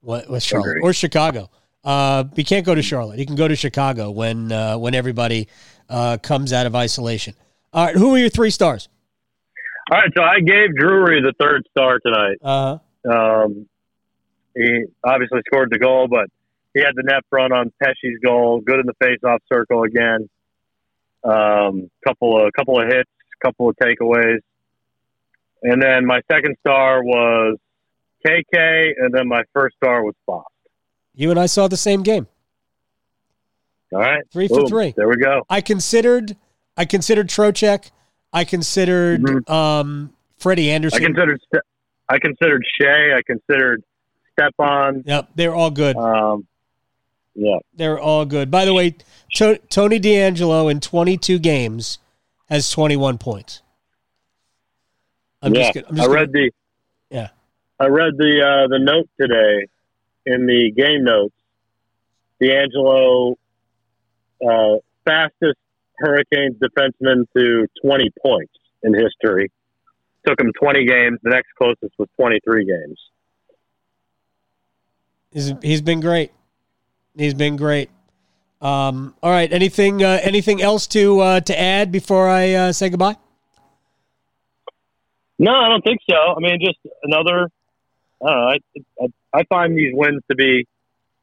what 0.00 0.28
with 0.28 0.42
Charlotte 0.42 0.78
or 0.82 0.92
Chicago. 0.92 1.50
Uh, 1.84 2.24
he 2.34 2.44
can't 2.44 2.64
go 2.64 2.74
to 2.74 2.82
Charlotte. 2.82 3.18
He 3.18 3.26
can 3.26 3.36
go 3.36 3.46
to 3.46 3.54
Chicago 3.54 4.10
when 4.10 4.50
uh, 4.50 4.78
when 4.78 4.94
everybody 4.94 5.48
uh, 5.88 6.16
comes 6.22 6.52
out 6.52 6.66
of 6.66 6.74
isolation. 6.74 7.34
All 7.72 7.86
right, 7.86 7.94
who 7.94 8.14
are 8.14 8.18
your 8.18 8.30
three 8.30 8.50
stars? 8.50 8.88
All 9.92 9.98
right, 9.98 10.10
so 10.16 10.22
I 10.22 10.40
gave 10.40 10.74
Drury 10.76 11.20
the 11.20 11.34
third 11.38 11.62
star 11.70 11.98
tonight. 12.00 12.38
Uh, 12.42 12.78
Um, 13.08 13.68
he 14.54 14.84
obviously 15.04 15.40
scored 15.46 15.70
the 15.70 15.78
goal, 15.78 16.08
but 16.08 16.26
he 16.74 16.80
had 16.80 16.92
the 16.94 17.02
net 17.04 17.22
front 17.30 17.52
on 17.52 17.72
Pesce's 17.82 18.18
goal. 18.24 18.60
Good 18.60 18.80
in 18.80 18.86
the 18.86 18.94
face-off 19.02 19.42
circle 19.52 19.82
again. 19.84 20.28
Um, 21.22 21.90
couple 22.06 22.38
of 22.40 22.48
a 22.48 22.52
couple 22.52 22.78
of 22.80 22.86
hits, 22.88 23.10
couple 23.42 23.68
of 23.70 23.76
takeaways, 23.76 24.38
and 25.62 25.82
then 25.82 26.04
my 26.06 26.20
second 26.30 26.56
star 26.60 27.02
was 27.02 27.56
KK, 28.26 28.92
and 28.98 29.12
then 29.14 29.26
my 29.28 29.42
first 29.54 29.76
star 29.76 30.04
was 30.04 30.14
Fox. 30.26 30.52
you 31.14 31.30
and 31.30 31.38
I 31.40 31.46
saw 31.46 31.66
the 31.68 31.76
same 31.78 32.02
game. 32.02 32.26
All 33.92 34.00
right, 34.00 34.22
Three 34.32 34.48
for 34.48 34.66
three. 34.66 34.92
There 34.96 35.08
we 35.08 35.16
go. 35.16 35.42
I 35.48 35.60
considered 35.60 36.36
I 36.76 36.84
considered 36.84 37.28
Trocheck. 37.28 37.90
I 38.32 38.44
considered 38.44 39.22
Mhm. 39.22 39.48
um, 39.48 40.12
Freddie 40.38 40.70
I 40.70 40.74
Andersen. 40.74 41.00
considered 41.02 41.40
I 42.08 42.18
considered 42.18 42.62
Skjei. 42.78 43.14
I 43.14 43.22
considered 43.22 43.82
Stepan. 44.38 45.02
yep, 45.06 45.28
they're 45.34 45.54
all 45.54 45.70
good. 45.70 45.96
Um, 45.96 46.46
yeah, 47.34 47.58
They're 47.74 47.98
all 47.98 48.24
good. 48.24 48.50
By 48.50 48.64
the 48.64 48.72
way, 48.72 48.96
to- 49.34 49.58
Tony 49.68 49.98
DeAngelo 49.98 50.70
in 50.70 50.80
22 50.80 51.38
games 51.38 51.98
has 52.48 52.70
21 52.70 53.18
points. 53.18 53.62
I'm 55.42 55.54
yeah. 55.54 55.72
just 55.72 55.74
gonna, 55.74 56.02
I'm 56.02 56.10
I 56.10 56.14
read 56.14 56.32
gonna, 56.32 56.46
the 56.46 56.50
yeah. 57.10 57.28
I 57.78 57.86
read 57.86 58.12
the 58.16 58.40
uh, 58.40 58.68
the 58.68 58.78
note 58.78 59.08
today 59.20 59.66
in 60.26 60.46
the 60.46 60.72
game 60.74 61.04
notes. 61.04 61.34
DeAngelo, 62.40 63.34
uh, 64.46 64.76
fastest 65.04 65.58
Hurricanes 65.98 66.56
defenseman 66.58 67.26
to 67.36 67.66
20 67.84 68.10
points 68.22 68.52
in 68.82 68.94
history. 68.94 69.50
Took 70.26 70.40
him 70.40 70.52
20 70.60 70.86
games. 70.86 71.18
The 71.22 71.30
next 71.30 71.48
closest 71.58 71.92
was 71.98 72.08
23 72.16 72.64
games. 72.64 72.98
He's, 75.34 75.52
he's 75.62 75.82
been 75.82 76.00
great. 76.00 76.30
He's 77.16 77.34
been 77.34 77.56
great. 77.56 77.90
Um, 78.62 79.14
all 79.22 79.30
right. 79.30 79.52
Anything 79.52 80.02
uh, 80.02 80.20
anything 80.22 80.62
else 80.62 80.86
to 80.88 81.20
uh, 81.20 81.40
to 81.40 81.60
add 81.60 81.92
before 81.92 82.28
I 82.30 82.52
uh, 82.54 82.72
say 82.72 82.88
goodbye? 82.88 83.16
No, 85.38 85.52
I 85.52 85.68
don't 85.68 85.82
think 85.82 86.00
so. 86.08 86.16
I 86.16 86.38
mean, 86.38 86.58
just 86.60 86.78
another. 87.02 87.50
I 88.24 88.30
know. 88.30 88.48
I, 88.48 88.58
I, 89.02 89.06
I 89.40 89.44
find 89.50 89.76
these 89.76 89.92
wins 89.92 90.22
to 90.30 90.36
be 90.36 90.66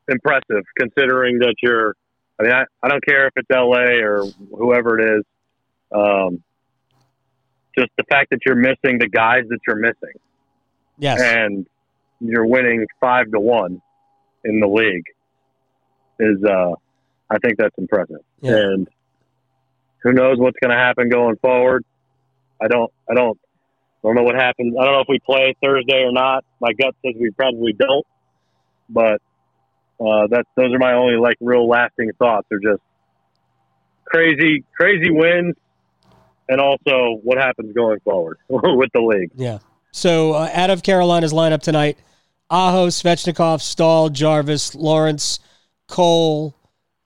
impressive, 0.08 0.64
considering 0.78 1.40
that 1.40 1.56
you're. 1.64 1.96
I 2.40 2.44
mean, 2.44 2.52
I, 2.52 2.64
I 2.84 2.90
don't 2.90 3.04
care 3.04 3.28
if 3.28 3.34
it's 3.38 3.48
LA 3.50 4.04
or 4.06 4.26
whoever 4.56 5.00
it 5.00 5.20
is. 5.20 5.24
Um, 5.92 6.44
just 7.78 7.90
the 7.98 8.04
fact 8.10 8.30
that 8.32 8.40
you're 8.46 8.56
missing 8.56 9.00
the 9.00 9.08
guys 9.08 9.44
that 9.50 9.60
you're 9.66 9.78
missing, 9.78 10.20
Yes. 10.98 11.22
and 11.22 11.66
you're 12.20 12.46
winning 12.46 12.86
five 13.00 13.32
to 13.32 13.40
one 13.40 13.82
in 14.44 14.60
the 14.60 14.68
league 14.68 15.06
is. 16.20 16.44
Uh, 16.44 16.74
I 17.32 17.38
think 17.38 17.58
that's 17.58 17.78
impressive. 17.78 18.20
Yeah. 18.42 18.58
And 18.58 18.88
who 20.04 20.12
knows 20.12 20.38
what's 20.38 20.58
going 20.62 20.72
to 20.72 20.78
happen 20.78 21.10
going 21.10 21.38
forward? 21.38 21.86
I 22.62 22.68
don't. 22.68 22.92
I 23.10 23.14
don't. 23.14 23.40
I 24.04 24.08
don't 24.08 24.16
know 24.16 24.24
what 24.24 24.36
happens. 24.36 24.76
I 24.80 24.84
don't 24.84 24.94
know 24.94 25.02
if 25.02 25.08
we 25.08 25.20
play 25.20 25.56
Thursday 25.64 26.04
or 26.04 26.12
not. 26.12 26.44
My 26.60 26.74
gut 26.74 26.96
says 27.06 27.14
we 27.20 27.32
probably 27.32 27.74
don't. 27.74 28.06
But 28.90 29.22
uh, 30.04 30.28
that's 30.30 30.50
those 30.56 30.74
are 30.74 30.80
my 30.80 30.94
only 30.94 31.18
like 31.18 31.38
real 31.40 31.68
lasting 31.68 32.12
thoughts. 32.20 32.48
Are 32.52 32.60
just 32.60 32.82
crazy, 34.06 34.64
crazy 34.76 35.12
wins, 35.12 35.56
and 36.50 36.60
also 36.60 37.20
what 37.24 37.38
happens 37.38 37.74
going 37.74 38.00
forward 38.02 38.38
with 38.50 38.90
the 38.94 39.02
league. 39.02 39.32
Yeah. 39.36 39.60
So 39.92 40.34
uh, 40.34 40.50
out 40.54 40.70
of 40.70 40.84
Carolina's 40.84 41.34
lineup 41.34 41.62
tonight, 41.62 41.98
Aho, 42.52 42.88
Svechnikov, 42.88 43.62
Staal, 43.62 44.10
Jarvis, 44.10 44.76
Lorentz, 44.76 45.40
Cole, 45.88 46.54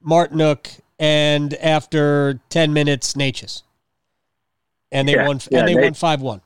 Martinook, 0.05 0.79
and 0.99 1.53
after 1.55 2.39
ten 2.49 2.73
minutes, 2.73 3.13
Necas. 3.13 3.61
And 4.91 5.07
they 5.07 5.13
Yeah, 5.13 5.27
won. 5.27 5.39
yeah, 5.51 5.59
and 5.59 5.67
they 5.67 5.75
Nate- 5.75 5.83
won 5.83 5.93
five 5.93 6.21
one. 6.21 6.41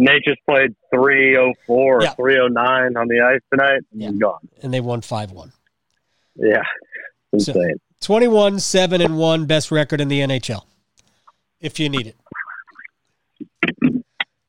Nate 0.00 0.24
just 0.24 0.40
played 0.48 0.74
304 0.94 1.98
or 1.98 2.02
Yeah. 2.02 2.14
309 2.14 2.96
on 2.96 3.06
the 3.06 3.20
ice 3.20 3.40
tonight. 3.52 3.82
and 3.92 4.00
Yeah. 4.02 4.10
Gone. 4.12 4.48
And 4.62 4.72
they 4.72 4.80
won 4.80 5.02
five 5.02 5.30
one. 5.30 5.52
Yeah, 6.36 6.62
So- 7.38 7.52
insane. 7.52 7.80
21 8.00 8.58
7 8.60 9.00
and 9.02 9.18
1 9.18 9.44
best 9.44 9.70
record 9.70 10.00
in 10.00 10.08
the 10.08 10.20
NHL 10.22 10.66
if 11.60 11.78
you 11.78 11.88
need 11.90 12.06
it 12.06 12.16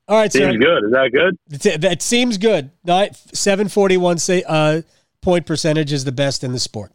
all 0.08 0.16
right 0.16 0.32
Seems 0.32 0.54
so 0.54 0.58
good. 0.58 0.84
Is 0.84 0.90
that 0.92 1.10
good? 1.12 1.80
that 1.82 2.02
seems 2.02 2.38
good 2.38 2.70
Nine- 2.84 3.14
741 3.32 4.18
say 4.18 4.42
uh 4.46 4.82
point 5.20 5.46
percentage 5.46 5.92
is 5.92 6.04
the 6.04 6.12
best 6.12 6.42
in 6.44 6.52
the 6.52 6.58
sport 6.58 6.92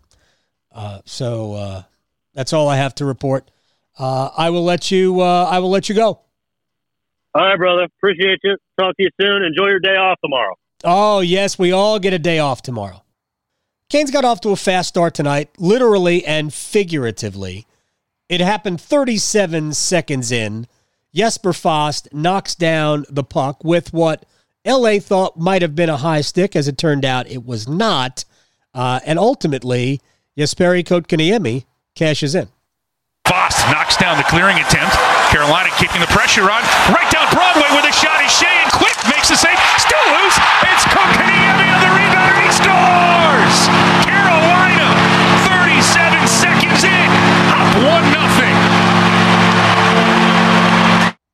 uh 0.74 1.00
so 1.06 1.54
uh 1.54 1.84
that's 2.34 2.52
all 2.54 2.68
i 2.68 2.76
have 2.76 2.94
to 2.96 3.06
report 3.06 3.50
uh 3.98 4.30
i 4.38 4.50
will 4.50 4.64
let 4.66 4.92
you 4.92 5.22
uh 5.22 5.46
i 5.50 5.60
will 5.60 5.70
let 5.70 5.88
you 5.90 5.96
go 5.96 6.20
All 7.36 7.46
right, 7.46 7.58
brother. 7.58 7.84
Appreciate 7.84 8.40
you. 8.44 8.58
Talk 8.80 8.96
to 8.98 9.04
you 9.04 9.10
soon. 9.22 9.44
Enjoy 9.44 9.68
your 9.68 9.80
day 9.80 9.96
off 9.96 10.18
tomorrow. 10.24 10.56
oh 10.84 11.20
yes 11.22 11.58
we 11.58 11.72
all 11.72 12.00
get 12.00 12.14
a 12.14 12.20
day 12.20 12.40
off 12.40 12.62
tomorrow 12.62 13.02
Canes 13.90 14.12
got 14.12 14.26
off 14.26 14.42
to 14.42 14.50
a 14.50 14.58
fast 14.58 14.90
start 14.90 15.14
tonight, 15.14 15.50
literally 15.58 16.26
and 16.26 16.54
figuratively. 16.54 17.66
It 18.28 18.42
happened 18.42 18.82
37 18.82 19.72
seconds 19.76 20.30
in. 20.30 20.68
Jesper 21.14 21.54
Fast 21.54 22.08
knocks 22.14 22.56
down 22.56 23.06
the 23.10 23.24
puck 23.24 23.64
with 23.64 23.94
what 23.94 24.26
LA 24.66 25.00
thought 25.00 25.38
might 25.38 25.62
have 25.62 25.76
been 25.76 25.90
a 25.90 25.98
high 25.98 26.22
stick. 26.22 26.56
As 26.56 26.68
it 26.68 26.78
turned 26.78 27.06
out, 27.06 27.30
it 27.30 27.46
was 27.46 27.68
not. 27.68 28.26
Uh, 28.74 29.00
and 29.06 29.18
ultimately, 29.18 30.02
Jesperi 30.38 30.84
Kotkaniemi 30.84 31.66
cashes 31.96 32.36
in. 32.36 32.50
Fast 33.28 33.60
knocks 33.72 33.98
down 33.98 34.18
the 34.18 34.24
clearing 34.24 34.58
attempt. 34.58 34.96
Carolina 35.32 35.70
keeping 35.80 36.00
the 36.00 36.08
pressure 36.08 36.44
on. 36.44 36.62
Right 36.94 37.10
down 37.12 37.28
Broadway 37.34 37.68
with 37.76 37.90
a 37.90 37.92
shot 37.92 38.24
is 38.24 38.32
Skjei 38.32 38.48
and 38.64 38.72
Quick 38.72 38.96
makes 39.10 39.30
the 39.30 39.36
save. 39.36 39.58
Still 39.80 40.06
loose. 40.16 40.38
It's 40.64 40.86
Kotkaniemi 40.92 41.68
on 41.74 41.80
the 41.82 41.92
rebound 41.92 42.36
he 42.44 42.52
scores! 42.52 43.17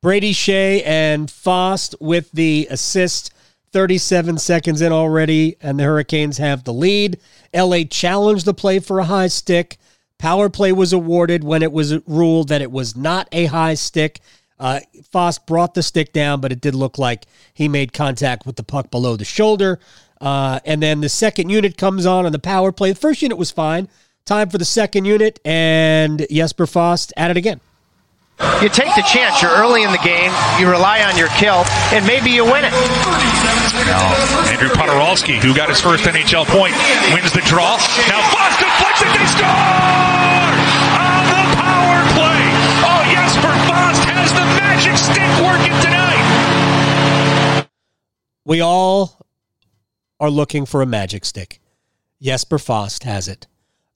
Brady 0.03 0.33
Skjei 0.33 0.85
and 0.85 1.31
Fast 1.31 1.95
with 2.01 2.29
the 2.33 2.67
assist. 2.69 3.33
37 3.71 4.37
seconds 4.37 4.81
in 4.81 4.91
already, 4.91 5.55
and 5.61 5.79
the 5.79 5.83
Hurricanes 5.85 6.37
have 6.39 6.65
the 6.65 6.73
lead. 6.73 7.19
LA 7.55 7.85
challenged 7.89 8.45
the 8.45 8.53
play 8.53 8.79
for 8.79 8.99
a 8.99 9.05
high 9.05 9.27
stick. 9.27 9.77
Power 10.19 10.49
play 10.49 10.73
was 10.73 10.91
awarded 10.91 11.45
when 11.45 11.63
it 11.63 11.71
was 11.71 12.05
ruled 12.05 12.49
that 12.49 12.61
it 12.61 12.69
was 12.69 12.97
not 12.97 13.29
a 13.31 13.45
high 13.45 13.75
stick. 13.75 14.19
Uh, 14.59 14.81
Fast 15.11 15.47
brought 15.47 15.73
the 15.73 15.81
stick 15.81 16.11
down, 16.11 16.41
but 16.41 16.51
it 16.51 16.59
did 16.59 16.75
look 16.75 16.97
like 16.97 17.25
he 17.53 17.69
made 17.69 17.93
contact 17.93 18.45
with 18.45 18.57
the 18.57 18.63
puck 18.63 18.91
below 18.91 19.15
the 19.15 19.25
shoulder. 19.25 19.79
Uh, 20.19 20.59
and 20.65 20.83
then 20.83 20.99
the 20.99 21.09
second 21.09 21.49
unit 21.49 21.77
comes 21.77 22.05
on 22.05 22.25
on 22.25 22.33
the 22.33 22.39
power 22.39 22.73
play. 22.73 22.91
The 22.91 22.99
first 22.99 23.21
unit 23.21 23.37
was 23.37 23.51
fine. 23.51 23.87
Time 24.25 24.49
for 24.49 24.57
the 24.57 24.65
second 24.65 25.05
unit, 25.05 25.39
and 25.45 26.27
Jesper 26.29 26.67
Fast 26.67 27.13
at 27.15 27.31
it 27.31 27.37
again. 27.37 27.61
You 28.61 28.69
take 28.69 28.95
the 28.95 29.03
chance. 29.03 29.41
You're 29.41 29.51
early 29.51 29.83
in 29.83 29.91
the 29.91 30.01
game. 30.03 30.31
You 30.59 30.69
rely 30.69 31.03
on 31.03 31.17
your 31.17 31.27
kill, 31.39 31.65
and 31.91 32.05
maybe 32.07 32.31
you 32.31 32.43
win 32.43 32.65
it. 32.65 32.71
Now, 33.85 34.13
Andrew 34.49 34.69
Poturalski, 34.69 35.39
who 35.39 35.53
got 35.53 35.69
his 35.69 35.81
first 35.81 36.05
NHL 36.05 36.45
point, 36.45 36.73
wins 37.13 37.31
the 37.33 37.41
draw. 37.45 37.77
Now 38.07 38.21
Fast 38.31 38.59
deflects 38.59 39.01
it. 39.01 39.11
They 39.13 39.25
score! 39.27 39.47
On 40.95 41.23
the 41.27 41.43
power 41.59 41.99
play. 42.15 42.43
Oh, 42.87 43.01
Jesper 43.11 43.53
Fast 43.67 44.03
has 44.07 44.31
the 44.31 44.45
magic 44.57 44.97
stick 44.97 45.29
working 45.43 45.75
tonight. 45.81 47.67
We 48.45 48.61
all 48.61 49.25
are 50.19 50.29
looking 50.29 50.65
for 50.65 50.81
a 50.81 50.85
magic 50.85 51.25
stick. 51.25 51.59
Jesper 52.21 52.59
Fast 52.59 53.03
has 53.03 53.27
it. 53.27 53.47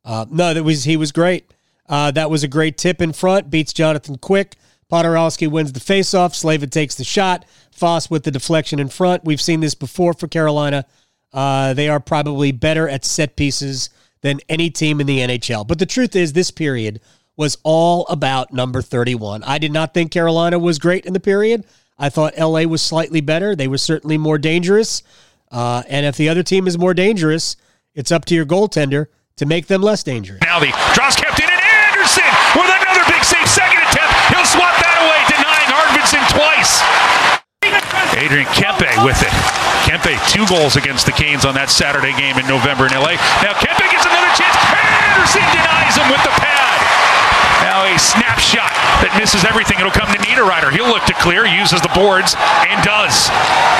Uh, 0.04 0.26
no, 0.30 0.54
that 0.54 0.64
was 0.64 0.84
he 0.84 0.98
was 0.98 1.12
great. 1.12 1.54
Uh, 1.88 2.12
that 2.12 2.30
was 2.30 2.44
a 2.44 2.48
great 2.48 2.78
tip 2.78 3.02
in 3.02 3.14
front. 3.14 3.50
Beats 3.50 3.74
Jonathan 3.74 4.18
Quick. 4.18 4.56
Poturalski 4.92 5.48
wins 5.48 5.74
the 5.74 5.80
faceoff. 5.80 6.34
Slavin 6.34 6.70
takes 6.70 6.96
the 6.96 7.04
shot. 7.04 7.46
Fast 7.72 8.10
with 8.10 8.24
the 8.24 8.32
deflection 8.32 8.80
in 8.80 8.90
front. 8.90 9.24
We've 9.24 9.42
seen 9.42 9.60
this 9.60 9.76
before 9.76 10.14
for 10.14 10.28
Carolina. 10.28 10.86
Uh, 11.34 11.74
they 11.74 11.90
are 11.90 12.00
probably 12.00 12.52
better 12.52 12.88
at 12.88 13.06
set 13.06 13.36
pieces 13.36 13.90
than 14.22 14.40
any 14.50 14.70
team 14.70 15.00
in 15.00 15.08
the 15.08 15.20
NHL. 15.20 15.68
But 15.68 15.80
the 15.80 15.86
truth 15.86 16.16
is, 16.16 16.34
this 16.34 16.52
period 16.52 17.02
was 17.36 17.58
all 17.64 18.08
about 18.08 18.52
number 18.52 18.82
31. 18.82 19.44
I 19.44 19.60
did 19.60 19.72
not 19.72 19.94
think 19.94 20.12
Carolina 20.12 20.58
was 20.58 20.80
great 20.80 21.06
in 21.06 21.14
the 21.14 21.20
period. 21.20 21.66
I 22.00 22.10
thought 22.10 22.38
LA 22.38 22.64
was 22.64 22.82
slightly 22.82 23.22
better. 23.22 23.56
They 23.56 23.68
were 23.68 23.78
certainly 23.78 24.18
more 24.18 24.38
dangerous. 24.38 25.04
Uh, 25.52 25.84
and 25.88 26.06
if 26.06 26.18
the 26.18 26.30
other 26.30 26.44
team 26.44 26.68
is 26.68 26.78
more 26.78 26.94
dangerous, 26.94 27.56
it's 27.94 28.12
up 28.12 28.26
to 28.26 28.36
your 28.36 28.46
goaltender 28.46 29.08
to 29.38 29.46
make 29.46 29.68
them 29.68 29.82
less 29.82 30.04
dangerous. 30.04 30.40
The 30.40 30.94
draws 30.96 31.16
kept 31.16 31.40
in, 31.40 31.47
Adrian 38.18 38.50
Kempe 38.50 38.90
with 39.06 39.22
it. 39.22 39.34
Kempe, 39.86 40.18
two 40.28 40.44
goals 40.50 40.76
against 40.76 41.06
the 41.06 41.14
Canes 41.14 41.46
on 41.46 41.54
that 41.54 41.70
Saturday 41.70 42.12
game 42.18 42.36
in 42.42 42.50
November 42.50 42.90
in 42.90 42.94
LA. 42.98 43.16
Now 43.46 43.54
Kempe 43.54 43.86
gets 43.94 44.04
another 44.10 44.32
chance. 44.34 44.58
Andersen 44.58 45.46
denies 45.54 45.96
him 45.96 46.10
with 46.10 46.24
the 46.26 46.34
pad. 46.42 46.78
Now 47.62 47.86
a 47.86 47.96
snapshot 47.96 48.74
that 49.06 49.14
misses 49.22 49.46
everything. 49.46 49.78
It'll 49.80 49.94
come 49.94 50.10
to 50.10 50.20
Niederreiter. 50.20 50.74
He'll 50.74 50.90
look 50.90 51.06
to 51.06 51.14
clear, 51.22 51.46
uses 51.46 51.80
the 51.82 51.94
boards, 51.94 52.34
and 52.68 52.82
does. 52.84 53.30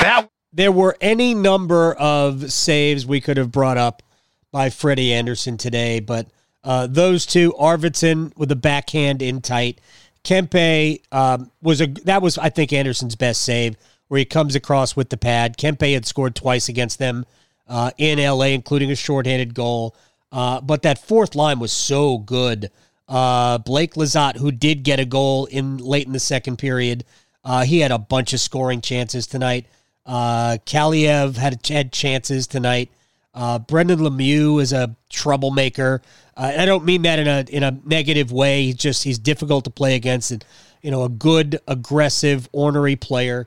That 0.00 0.30
there 0.52 0.72
were 0.72 0.96
any 1.00 1.34
number 1.34 1.94
of 1.94 2.52
saves 2.52 3.04
we 3.04 3.20
could 3.20 3.36
have 3.36 3.50
brought 3.50 3.76
up 3.76 4.02
by 4.50 4.70
Freddie 4.70 5.12
Andersen 5.12 5.58
today, 5.58 6.00
but 6.00 6.26
uh, 6.64 6.86
those 6.86 7.26
two, 7.26 7.52
Arvidsson 7.58 8.36
with 8.36 8.50
a 8.50 8.56
backhand 8.56 9.22
in 9.22 9.40
tight, 9.40 9.80
Kempe 10.24 11.00
um, 11.12 11.50
was 11.62 11.80
a 11.80 11.86
that 12.04 12.22
was 12.22 12.38
I 12.38 12.50
think 12.50 12.72
Andersen's 12.72 13.16
best 13.16 13.42
save 13.42 13.76
where 14.08 14.18
he 14.18 14.24
comes 14.24 14.54
across 14.54 14.96
with 14.96 15.10
the 15.10 15.16
pad. 15.16 15.56
Kempe 15.56 15.92
had 15.92 16.06
scored 16.06 16.34
twice 16.34 16.68
against 16.68 16.98
them 16.98 17.24
uh, 17.68 17.90
in 17.98 18.18
LA, 18.18 18.46
including 18.46 18.90
a 18.90 18.96
shorthanded 18.96 19.54
goal. 19.54 19.94
Uh, 20.32 20.60
but 20.60 20.82
that 20.82 20.98
fourth 20.98 21.34
line 21.34 21.58
was 21.58 21.72
so 21.72 22.18
good. 22.18 22.70
Uh, 23.08 23.58
Blake 23.58 23.94
Lizotte, 23.94 24.36
who 24.36 24.50
did 24.50 24.82
get 24.82 25.00
a 25.00 25.04
goal 25.04 25.46
in 25.46 25.78
late 25.78 26.06
in 26.06 26.12
the 26.12 26.20
second 26.20 26.58
period, 26.58 27.04
uh, 27.44 27.64
he 27.64 27.80
had 27.80 27.90
a 27.90 27.98
bunch 27.98 28.32
of 28.32 28.40
scoring 28.40 28.80
chances 28.80 29.26
tonight. 29.26 29.66
Uh, 30.04 30.58
Kaliyev 30.66 31.36
had 31.36 31.66
had 31.66 31.92
chances 31.92 32.46
tonight. 32.46 32.90
Uh, 33.34 33.58
Brendan 33.58 34.00
Lemieux 34.00 34.60
is 34.60 34.72
a 34.72 34.94
troublemaker. 35.10 36.02
Uh, 36.36 36.52
I 36.58 36.66
don't 36.66 36.84
mean 36.84 37.02
that 37.02 37.18
in 37.18 37.28
a 37.28 37.44
in 37.48 37.62
a 37.62 37.78
negative 37.84 38.32
way. 38.32 38.64
He's 38.64 38.74
just 38.74 39.04
he's 39.04 39.18
difficult 39.18 39.64
to 39.64 39.70
play 39.70 39.94
against, 39.94 40.30
and 40.30 40.44
you 40.82 40.90
know 40.90 41.04
a 41.04 41.08
good, 41.08 41.60
aggressive, 41.68 42.48
ornery 42.52 42.96
player. 42.96 43.46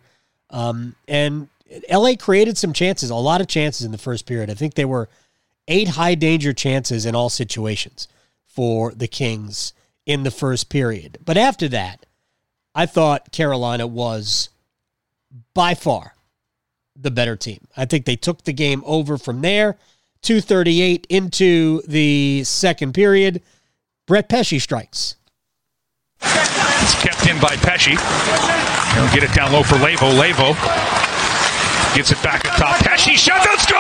Um, 0.51 0.95
and 1.07 1.47
LA 1.89 2.13
created 2.19 2.57
some 2.57 2.73
chances, 2.73 3.09
a 3.09 3.15
lot 3.15 3.41
of 3.41 3.47
chances 3.47 3.85
in 3.85 3.91
the 3.91 3.97
first 3.97 4.25
period. 4.25 4.49
I 4.49 4.53
think 4.53 4.75
there 4.75 4.87
were 4.87 5.09
eight 5.67 5.89
high 5.89 6.15
danger 6.15 6.53
chances 6.53 7.05
in 7.05 7.15
all 7.15 7.29
situations 7.29 8.07
for 8.45 8.91
the 8.91 9.07
Kings 9.07 9.73
in 10.05 10.23
the 10.23 10.31
first 10.31 10.69
period. 10.69 11.17
But 11.23 11.37
after 11.37 11.67
that, 11.69 12.05
I 12.75 12.85
thought 12.85 13.31
Carolina 13.31 13.87
was 13.87 14.49
by 15.53 15.73
far 15.73 16.15
the 16.95 17.11
better 17.11 17.35
team. 17.35 17.67
I 17.75 17.85
think 17.85 18.05
they 18.05 18.15
took 18.15 18.43
the 18.43 18.53
game 18.53 18.83
over 18.85 19.17
from 19.17 19.41
there. 19.41 19.77
238 20.21 21.07
into 21.09 21.81
the 21.87 22.43
second 22.43 22.93
period. 22.93 23.41
Brett 24.05 24.29
Pesce 24.29 24.61
strikes. 24.61 25.15
It's 26.81 26.95
kept 27.01 27.27
in 27.27 27.39
by 27.39 27.55
Pesce. 27.57 27.93
He'll 28.93 29.11
get 29.13 29.23
it 29.23 29.33
down 29.33 29.53
low 29.53 29.63
for 29.63 29.75
Leivo. 29.75 30.11
Leivo 30.17 30.55
gets 31.95 32.11
it 32.11 32.21
back 32.23 32.45
up 32.45 32.57
top. 32.57 32.77
Pesce 32.83 33.19
shot 33.19 33.43
the 33.43 33.57
score! 33.61 33.77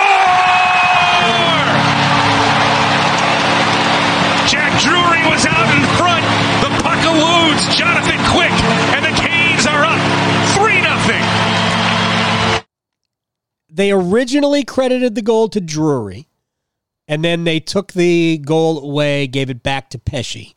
Jack 4.47 4.81
Drury 4.81 5.23
was 5.31 5.45
out 5.45 5.69
in 5.73 5.81
front. 5.97 6.25
The 6.61 6.69
puck 6.83 6.99
eludes 7.05 7.75
Jonathan 7.75 8.19
Quick, 8.31 8.51
and 8.93 9.05
the 9.05 9.15
Canes 9.21 9.65
are 9.65 9.85
up 9.85 9.99
3 10.55 10.81
nothing. 10.81 11.23
They 13.69 13.91
originally 13.91 14.63
credited 14.63 15.15
the 15.15 15.21
goal 15.21 15.47
to 15.49 15.61
Drury, 15.61 16.27
and 17.07 17.23
then 17.23 17.45
they 17.45 17.59
took 17.59 17.93
the 17.93 18.39
goal 18.39 18.83
away, 18.83 19.27
gave 19.27 19.49
it 19.49 19.63
back 19.63 19.89
to 19.91 19.99
Pesce. 19.99 20.53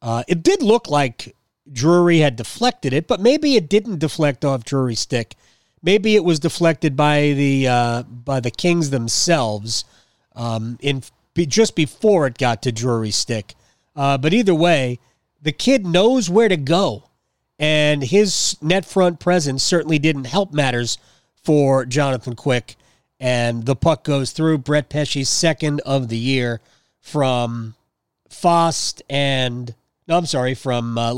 Uh, 0.00 0.22
it 0.28 0.42
did 0.42 0.62
look 0.62 0.88
like 0.88 1.34
Drury 1.70 2.18
had 2.18 2.36
deflected 2.36 2.92
it, 2.92 3.06
but 3.06 3.20
maybe 3.20 3.54
it 3.56 3.68
didn't 3.68 3.98
deflect 3.98 4.44
off 4.44 4.64
Drury's 4.64 5.00
stick. 5.00 5.36
Maybe 5.82 6.14
it 6.14 6.24
was 6.24 6.40
deflected 6.40 6.96
by 6.96 7.32
the 7.32 7.68
uh, 7.68 8.02
by 8.04 8.40
the 8.40 8.50
Kings 8.50 8.90
themselves 8.90 9.84
um, 10.34 10.78
in 10.80 11.02
just 11.36 11.74
before 11.74 12.26
it 12.26 12.38
got 12.38 12.62
to 12.62 12.72
Drury's 12.72 13.16
stick. 13.16 13.54
Uh, 13.94 14.18
but 14.18 14.32
either 14.32 14.54
way, 14.54 14.98
the 15.40 15.52
kid 15.52 15.86
knows 15.86 16.30
where 16.30 16.48
to 16.48 16.56
go, 16.56 17.04
and 17.58 18.02
his 18.02 18.56
net 18.62 18.84
front 18.84 19.20
presence 19.20 19.62
certainly 19.62 19.98
didn't 19.98 20.24
help 20.24 20.52
matters 20.52 20.98
for 21.42 21.84
Jonathan 21.84 22.34
Quick. 22.36 22.76
And 23.18 23.66
the 23.66 23.76
puck 23.76 24.02
goes 24.04 24.32
through 24.32 24.58
Brett 24.58 24.88
Pesce's 24.88 25.28
second 25.28 25.80
of 25.82 26.08
the 26.08 26.18
year 26.18 26.60
from 27.00 27.74
Fast 28.28 29.02
and 29.08 29.74
no, 30.12 30.18
I'm 30.18 30.26
sorry, 30.26 30.54
from 30.54 30.98
uh, 30.98 31.14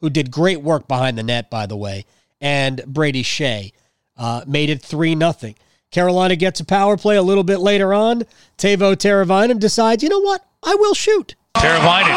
who 0.00 0.10
did 0.10 0.32
great 0.32 0.60
work 0.62 0.88
behind 0.88 1.16
the 1.16 1.22
net, 1.22 1.48
by 1.48 1.66
the 1.66 1.76
way, 1.76 2.06
and 2.40 2.82
Brady 2.84 3.22
Shea 3.22 3.72
uh, 4.16 4.42
made 4.48 4.68
it 4.68 4.82
3 4.82 5.14
nothing. 5.14 5.54
Carolina 5.92 6.34
gets 6.34 6.58
a 6.58 6.64
power 6.64 6.96
play 6.96 7.14
a 7.14 7.22
little 7.22 7.44
bit 7.44 7.60
later 7.60 7.94
on. 7.94 8.24
Teuvo 8.58 8.96
Teravainen 8.96 9.60
decides, 9.60 10.02
you 10.02 10.08
know 10.08 10.18
what? 10.18 10.44
I 10.60 10.74
will 10.74 10.94
shoot. 10.94 11.36
Teravainen 11.54 12.10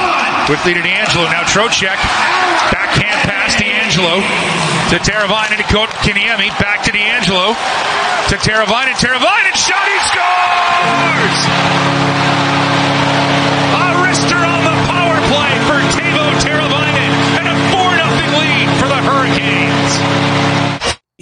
lead 0.65 0.73
to 0.73 0.81
DeAngelo. 0.81 1.29
Now 1.29 1.43
Trocheck. 1.43 1.97
Backhand 2.73 3.29
pass 3.29 3.55
DeAngelo 3.55 4.19
to 4.89 4.97
Teravainen 4.97 5.57
to 5.57 5.63
Kaniemi. 5.63 6.49
Back 6.59 6.81
to 6.85 6.91
DeAngelo 6.91 7.53
To 8.29 8.35
Teravainen. 8.37 8.93
Teravainen 8.93 9.53
shot. 9.53 9.87
He 9.87 9.99
scores! 10.09 12.12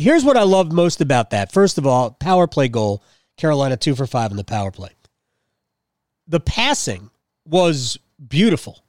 Here's 0.01 0.23
what 0.23 0.35
I 0.35 0.43
love 0.43 0.71
most 0.71 0.99
about 0.99 1.29
that. 1.29 1.51
First 1.51 1.77
of 1.77 1.85
all, 1.85 2.11
power 2.11 2.47
play 2.47 2.67
goal. 2.67 3.03
Carolina 3.37 3.77
two 3.77 3.95
for 3.95 4.07
five 4.07 4.31
in 4.31 4.37
the 4.37 4.43
power 4.43 4.71
play. 4.71 4.89
The 6.27 6.39
passing 6.39 7.11
was 7.45 7.99
beautiful. 8.27 8.83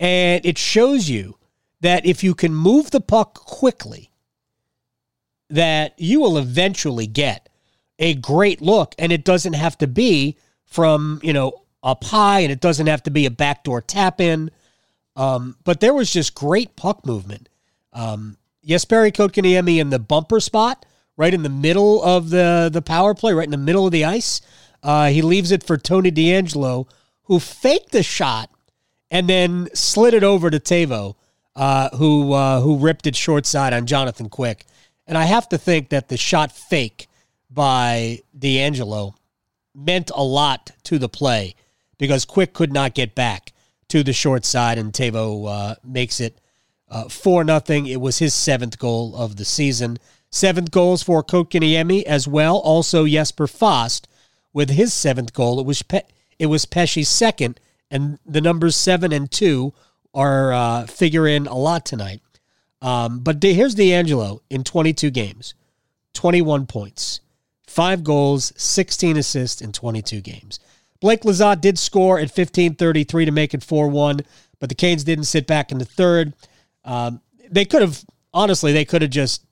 And 0.00 0.44
it 0.46 0.56
shows 0.56 1.10
you 1.10 1.36
that 1.82 2.06
if 2.06 2.24
you 2.24 2.34
can 2.34 2.54
move 2.54 2.90
the 2.90 3.00
puck 3.00 3.34
quickly, 3.34 4.10
that 5.50 5.94
you 5.98 6.20
will 6.20 6.38
eventually 6.38 7.06
get 7.06 7.50
a 7.98 8.14
great 8.14 8.62
look. 8.62 8.94
And 8.98 9.12
it 9.12 9.24
doesn't 9.24 9.52
have 9.52 9.76
to 9.78 9.86
be 9.86 10.38
from, 10.64 11.20
you 11.22 11.34
know, 11.34 11.62
up 11.82 12.04
high 12.04 12.40
and 12.40 12.50
it 12.50 12.60
doesn't 12.60 12.86
have 12.86 13.02
to 13.02 13.10
be 13.10 13.26
a 13.26 13.30
backdoor 13.30 13.82
tap 13.82 14.18
in. 14.18 14.50
Um, 15.14 15.56
but 15.64 15.80
there 15.80 15.92
was 15.92 16.10
just 16.10 16.34
great 16.34 16.74
puck 16.74 17.04
movement. 17.04 17.50
Um, 17.92 18.38
Jesperi 18.66 19.12
Kotkaniemi 19.12 19.78
in 19.78 19.90
the 19.90 19.98
bumper 19.98 20.40
spot, 20.40 20.86
right 21.16 21.34
in 21.34 21.42
the 21.42 21.48
middle 21.48 22.02
of 22.02 22.30
the, 22.30 22.70
the 22.72 22.82
power 22.82 23.14
play, 23.14 23.32
right 23.32 23.44
in 23.44 23.50
the 23.50 23.56
middle 23.56 23.86
of 23.86 23.92
the 23.92 24.04
ice. 24.04 24.40
Uh, 24.82 25.08
he 25.08 25.22
leaves 25.22 25.52
it 25.52 25.62
for 25.62 25.76
Tony 25.76 26.10
DeAngelo, 26.10 26.88
who 27.24 27.38
faked 27.38 27.92
the 27.92 28.02
shot 28.02 28.50
and 29.10 29.28
then 29.28 29.68
slid 29.74 30.14
it 30.14 30.24
over 30.24 30.50
to 30.50 30.58
Teuvo, 30.58 31.16
uh, 31.54 31.90
who 31.96 32.32
uh, 32.32 32.60
who 32.60 32.78
ripped 32.78 33.06
it 33.06 33.14
short 33.14 33.46
side 33.46 33.72
on 33.72 33.86
Jonathan 33.86 34.28
Quick. 34.28 34.64
And 35.06 35.18
I 35.18 35.24
have 35.24 35.48
to 35.50 35.58
think 35.58 35.90
that 35.90 36.08
the 36.08 36.16
shot 36.16 36.50
fake 36.50 37.08
by 37.50 38.20
DeAngelo 38.36 39.14
meant 39.74 40.10
a 40.14 40.24
lot 40.24 40.70
to 40.84 40.98
the 40.98 41.08
play 41.08 41.54
because 41.98 42.24
Quick 42.24 42.54
could 42.54 42.72
not 42.72 42.94
get 42.94 43.14
back 43.14 43.52
to 43.88 44.02
the 44.02 44.12
short 44.12 44.44
side, 44.44 44.78
and 44.78 44.92
Teuvo 44.92 45.46
uh, 45.46 45.74
makes 45.84 46.18
it 46.20 46.38
uh, 46.92 47.08
four 47.08 47.42
nothing. 47.42 47.86
It 47.86 48.00
was 48.00 48.18
his 48.18 48.34
seventh 48.34 48.78
goal 48.78 49.16
of 49.16 49.36
the 49.36 49.44
season. 49.44 49.98
Seventh 50.30 50.70
goals 50.70 51.02
for 51.02 51.24
Kotkaniemi 51.24 52.04
as 52.04 52.28
well. 52.28 52.58
Also 52.58 53.06
Jesper 53.06 53.46
Fast 53.46 54.06
with 54.52 54.70
his 54.70 54.92
seventh 54.92 55.32
goal. 55.32 55.58
It 55.58 55.66
was 55.66 55.82
Pe- 55.82 56.02
it 56.38 56.46
was 56.46 56.66
Pesce's 56.66 57.08
second 57.08 57.58
and 57.90 58.18
the 58.26 58.40
numbers 58.40 58.76
seven 58.76 59.12
and 59.12 59.30
two 59.30 59.72
are 60.14 60.52
uh, 60.52 60.86
figure 60.86 61.26
in 61.26 61.46
a 61.46 61.56
lot 61.56 61.84
tonight. 61.86 62.20
Um, 62.80 63.20
but 63.20 63.42
here's 63.42 63.74
DeAngelo 63.74 64.40
in 64.50 64.64
22 64.64 65.10
games, 65.10 65.54
21 66.14 66.66
points, 66.66 67.20
five 67.66 68.02
goals, 68.02 68.52
16 68.56 69.16
assists 69.16 69.62
in 69.62 69.72
22 69.72 70.20
games. 70.20 70.58
Blake 71.00 71.22
Lizotte 71.22 71.60
did 71.60 71.78
score 71.78 72.18
at 72.18 72.34
15:33 72.34 73.24
to 73.24 73.30
make 73.30 73.54
it 73.54 73.60
4-1, 73.60 74.24
but 74.58 74.68
the 74.68 74.74
Canes 74.74 75.04
didn't 75.04 75.24
sit 75.24 75.46
back 75.46 75.70
in 75.72 75.78
the 75.78 75.84
third. 75.84 76.32
Um, 76.84 77.20
they 77.50 77.64
could 77.64 77.82
have, 77.82 78.04
honestly, 78.32 78.72
they 78.72 78.84
could 78.84 79.02
have 79.02 79.10
just 79.10 79.44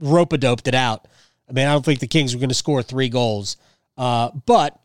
rope 0.00 0.32
a 0.32 0.38
doped 0.38 0.68
it 0.68 0.74
out. 0.74 1.08
I 1.48 1.52
mean, 1.52 1.66
I 1.66 1.72
don't 1.72 1.84
think 1.84 2.00
the 2.00 2.06
Kings 2.06 2.34
were 2.34 2.40
going 2.40 2.50
to 2.50 2.54
score 2.54 2.82
three 2.82 3.08
goals, 3.08 3.56
uh, 3.96 4.30
but 4.46 4.78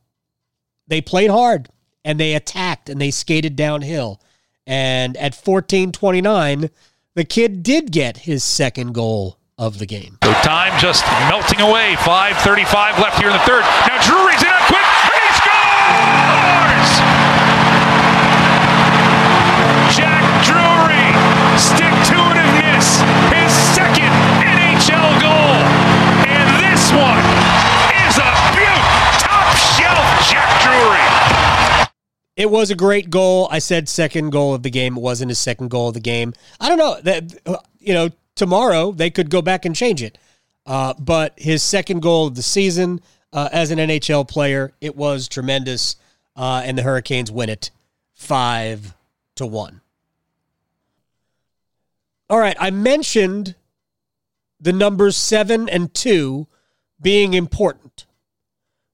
they 0.88 1.02
played 1.02 1.30
hard 1.30 1.70
and 2.06 2.20
they 2.20 2.34
attacked 2.36 2.90
and 2.90 3.00
they 3.00 3.12
skated 3.12 3.56
downhill. 3.56 4.22
And 4.66 5.18
at 5.18 5.34
14:29, 5.34 6.70
the 7.16 7.24
kid 7.26 7.64
did 7.64 7.92
get 7.92 8.18
his 8.18 8.44
second 8.44 8.94
goal 8.94 9.38
of 9.58 9.80
the 9.80 9.86
game. 9.86 10.18
So 10.24 10.34
time 10.34 10.80
just 10.80 11.06
melting 11.30 11.62
away. 11.62 11.96
5:35 12.00 13.00
left 13.00 13.20
here 13.20 13.28
in 13.28 13.34
the 13.34 13.40
third. 13.40 13.62
Now 13.88 14.02
Drury's 14.02 14.42
in 14.42 14.50
on 14.50 14.62
Quick, 14.68 14.88
and 15.14 15.24
he 15.24 15.34
scores! 15.38 16.43
One 26.96 27.26
is 28.08 28.18
a 28.18 28.32
beaut. 28.54 28.84
Top 29.20 29.56
shelf, 29.56 30.06
Jack 30.30 30.62
Drury. 30.62 31.88
It 32.36 32.50
was 32.50 32.72
a 32.72 32.76
great 32.76 33.10
goal. 33.10 33.48
I 33.52 33.60
said 33.60 33.88
second 33.88 34.32
goal 34.32 34.54
of 34.54 34.64
the 34.64 34.70
game. 34.70 34.98
It 34.98 35.02
wasn't 35.02 35.30
his 35.30 35.40
second 35.40 35.70
goal 35.70 35.90
of 35.90 35.94
the 35.94 36.00
game. 36.00 36.34
I 36.60 36.70
don't 36.70 36.78
know 36.78 37.00
that 37.02 37.62
you 37.80 37.94
know 37.94 38.10
tomorrow 38.36 38.92
they 38.92 39.10
could 39.10 39.30
go 39.30 39.42
back 39.42 39.66
and 39.66 39.76
change 39.76 40.02
it. 40.02 40.18
Uh, 40.66 40.94
but 40.98 41.34
his 41.38 41.62
second 41.62 42.02
goal 42.02 42.28
of 42.28 42.36
the 42.36 42.42
season 42.42 43.02
uh, 43.34 43.50
as 43.52 43.72
an 43.72 43.80
NHL 43.80 44.28
player, 44.28 44.74
it 44.80 44.96
was 44.96 45.28
tremendous, 45.28 45.98
uh, 46.36 46.62
and 46.64 46.78
the 46.78 46.84
Hurricanes 46.84 47.32
win 47.32 47.50
it 47.50 47.72
five 48.14 48.96
to 49.36 49.46
one. 49.46 49.82
All 52.30 52.40
right, 52.40 52.56
I 52.60 52.72
mentioned 52.72 53.56
the 54.60 54.74
numbers 54.74 55.18
seven 55.18 55.68
and 55.68 55.94
two 55.94 56.48
being 57.04 57.34
important. 57.34 58.06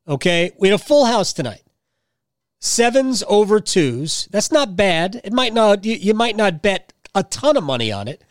Okay, 0.07 0.51
we 0.57 0.70
had 0.70 0.80
a 0.80 0.84
full 0.84 1.05
house 1.05 1.32
tonight 1.32 1.62
sevens 2.60 3.24
over 3.28 3.60
twos. 3.60 4.28
That's 4.32 4.51
not 4.51 4.76
bad. 4.76 5.22
It 5.24 5.34
might 5.34 5.53
not 5.53 5.86
you, 5.86 5.95
you 5.95 6.14
might 6.14 6.36
not 6.36 6.62
bet 6.62 6.93
a 7.16 7.24
ton 7.24 7.57
of 7.57 7.64
money 7.64 7.91
on 7.91 8.07
it, 8.07 8.22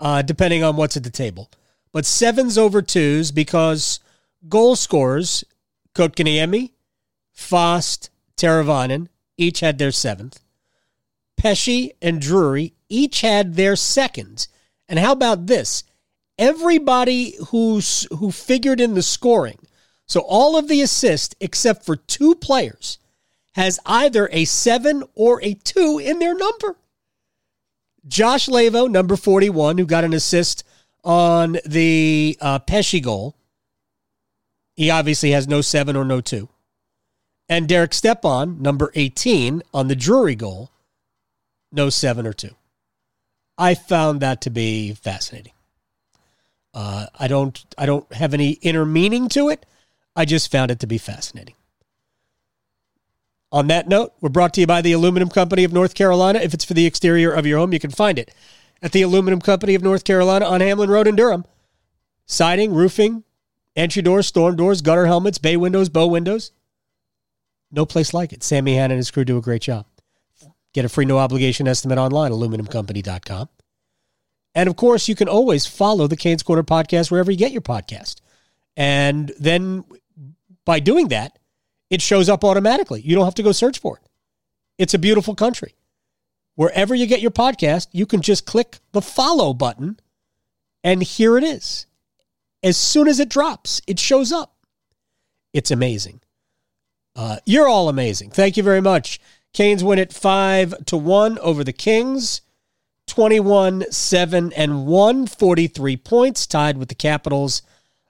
uh, 0.00 0.22
depending 0.22 0.62
on 0.62 0.76
what's 0.76 0.96
at 0.96 1.04
the 1.04 1.10
table. 1.10 1.50
But 1.92 2.06
sevens 2.06 2.56
over 2.56 2.80
twos 2.80 3.32
because 3.32 4.00
goal 4.48 4.76
scorers, 4.76 5.44
Kotkaniemi, 5.94 6.70
Fast, 7.32 8.10
Teravainen, 8.36 9.08
each 9.36 9.60
had 9.60 9.78
their 9.78 9.92
seventh. 9.92 10.40
Pesce 11.36 11.90
and 12.00 12.20
Drury 12.20 12.74
each 12.88 13.20
had 13.20 13.54
their 13.54 13.76
seconds. 13.76 14.48
And 14.88 14.98
how 14.98 15.12
about 15.12 15.46
this? 15.46 15.84
Everybody 16.42 17.36
who's 17.50 18.08
who 18.18 18.32
figured 18.32 18.80
in 18.80 18.94
the 18.94 19.02
scoring, 19.02 19.60
so 20.08 20.22
all 20.22 20.56
of 20.56 20.66
the 20.66 20.82
assists 20.82 21.36
except 21.38 21.86
for 21.86 21.94
two 21.94 22.34
players 22.34 22.98
has 23.52 23.78
either 23.86 24.28
a 24.32 24.44
seven 24.44 25.04
or 25.14 25.40
a 25.44 25.54
two 25.54 26.00
in 26.02 26.18
their 26.18 26.34
number. 26.34 26.74
Josh 28.08 28.48
Leivo, 28.48 28.90
number 28.90 29.14
41, 29.14 29.78
who 29.78 29.86
got 29.86 30.02
an 30.02 30.12
assist 30.12 30.64
on 31.04 31.58
the 31.64 32.36
uh, 32.40 32.58
Pesce 32.58 32.98
goal. 32.98 33.36
He 34.74 34.90
obviously 34.90 35.30
has 35.30 35.46
no 35.46 35.60
seven 35.60 35.94
or 35.94 36.04
no 36.04 36.20
two. 36.20 36.48
And 37.48 37.68
Derek 37.68 37.94
Stepan, 37.94 38.60
number 38.60 38.90
18, 38.96 39.62
on 39.72 39.86
the 39.86 39.94
Drury 39.94 40.34
goal, 40.34 40.72
no 41.70 41.88
seven 41.88 42.26
or 42.26 42.32
two. 42.32 42.56
I 43.56 43.74
found 43.74 44.18
that 44.22 44.40
to 44.40 44.50
be 44.50 44.92
fascinating. 44.94 45.52
Uh, 46.74 47.06
I 47.18 47.28
don't 47.28 47.64
I 47.76 47.86
don't 47.86 48.10
have 48.12 48.34
any 48.34 48.52
inner 48.52 48.84
meaning 48.84 49.28
to 49.30 49.48
it. 49.48 49.66
I 50.16 50.24
just 50.24 50.50
found 50.50 50.70
it 50.70 50.80
to 50.80 50.86
be 50.86 50.98
fascinating. 50.98 51.54
On 53.50 53.66
that 53.66 53.86
note, 53.86 54.14
we're 54.20 54.30
brought 54.30 54.54
to 54.54 54.62
you 54.62 54.66
by 54.66 54.80
the 54.80 54.92
Aluminum 54.92 55.28
Company 55.28 55.64
of 55.64 55.72
North 55.72 55.94
Carolina. 55.94 56.38
If 56.38 56.54
it's 56.54 56.64
for 56.64 56.72
the 56.72 56.86
exterior 56.86 57.32
of 57.32 57.46
your 57.46 57.58
home, 57.58 57.72
you 57.74 57.78
can 57.78 57.90
find 57.90 58.18
it 58.18 58.34
at 58.80 58.92
the 58.92 59.02
Aluminum 59.02 59.40
Company 59.40 59.74
of 59.74 59.82
North 59.82 60.04
Carolina 60.04 60.46
on 60.46 60.62
Hamlin 60.62 60.88
Road 60.88 61.06
in 61.06 61.16
Durham. 61.16 61.44
Siding, 62.24 62.72
roofing, 62.72 63.24
entry 63.76 64.00
doors, 64.00 64.26
storm 64.26 64.56
doors, 64.56 64.80
gutter 64.80 65.04
helmets, 65.04 65.36
bay 65.36 65.58
windows, 65.58 65.90
bow 65.90 66.06
windows. 66.06 66.52
No 67.70 67.84
place 67.84 68.14
like 68.14 68.32
it. 68.32 68.42
Sammy 68.42 68.74
Hanna 68.74 68.94
and 68.94 68.98
his 68.98 69.10
crew 69.10 69.24
do 69.24 69.36
a 69.36 69.42
great 69.42 69.62
job. 69.62 69.86
Get 70.72 70.86
a 70.86 70.88
free 70.88 71.04
no 71.04 71.18
obligation 71.18 71.68
estimate 71.68 71.98
online, 71.98 72.32
aluminumcompany.com. 72.32 73.48
And 74.54 74.68
of 74.68 74.76
course, 74.76 75.08
you 75.08 75.14
can 75.14 75.28
always 75.28 75.66
follow 75.66 76.06
the 76.06 76.16
Canes 76.16 76.42
Corner 76.42 76.62
podcast 76.62 77.10
wherever 77.10 77.30
you 77.30 77.38
get 77.38 77.52
your 77.52 77.62
podcast. 77.62 78.20
And 78.76 79.32
then 79.38 79.84
by 80.64 80.80
doing 80.80 81.08
that, 81.08 81.38
it 81.90 82.02
shows 82.02 82.28
up 82.28 82.44
automatically. 82.44 83.00
You 83.02 83.14
don't 83.14 83.24
have 83.24 83.34
to 83.36 83.42
go 83.42 83.52
search 83.52 83.78
for 83.78 83.98
it. 83.98 84.08
It's 84.78 84.94
a 84.94 84.98
beautiful 84.98 85.34
country. 85.34 85.74
Wherever 86.54 86.94
you 86.94 87.06
get 87.06 87.20
your 87.20 87.30
podcast, 87.30 87.88
you 87.92 88.06
can 88.06 88.20
just 88.20 88.46
click 88.46 88.78
the 88.92 89.02
follow 89.02 89.54
button, 89.54 89.98
and 90.84 91.02
here 91.02 91.38
it 91.38 91.44
is. 91.44 91.86
As 92.62 92.76
soon 92.76 93.08
as 93.08 93.18
it 93.20 93.28
drops, 93.28 93.80
it 93.86 93.98
shows 93.98 94.32
up. 94.32 94.54
It's 95.52 95.70
amazing. 95.70 96.20
Uh, 97.16 97.38
you're 97.44 97.68
all 97.68 97.88
amazing. 97.88 98.30
Thank 98.30 98.56
you 98.56 98.62
very 98.62 98.80
much. 98.80 99.20
Canes 99.52 99.84
win 99.84 99.98
it 99.98 100.12
5 100.12 100.86
to 100.86 100.96
1 100.96 101.38
over 101.40 101.62
the 101.62 101.72
Kings. 101.72 102.40
21 103.12 103.90
7 103.90 104.52
and 104.54 104.86
1, 104.86 105.26
43 105.26 105.96
points, 105.98 106.46
tied 106.46 106.76
with 106.76 106.88
the 106.88 106.94
Capitals 106.94 107.62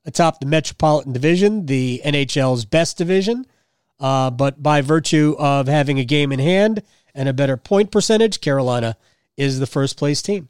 atop 0.05 0.40
the 0.40 0.46
Metropolitan 0.46 1.12
Division, 1.12 1.66
the 1.66 2.00
NHL's 2.05 2.64
best 2.64 2.98
division. 2.98 3.46
Uh, 4.00 4.30
but 4.30 4.62
by 4.62 4.80
virtue 4.80 5.36
of 5.38 5.68
having 5.68 5.98
a 5.98 6.05
game 6.05 6.32
in 6.32 6.38
hand 6.38 6.82
and 7.14 7.28
a 7.28 7.32
better 7.32 7.57
point 7.57 7.90
percentage, 7.90 8.40
Carolina 8.40 8.96
is 9.36 9.61
the 9.61 9.66
first 9.66 9.96
place 9.96 10.22
team. 10.22 10.48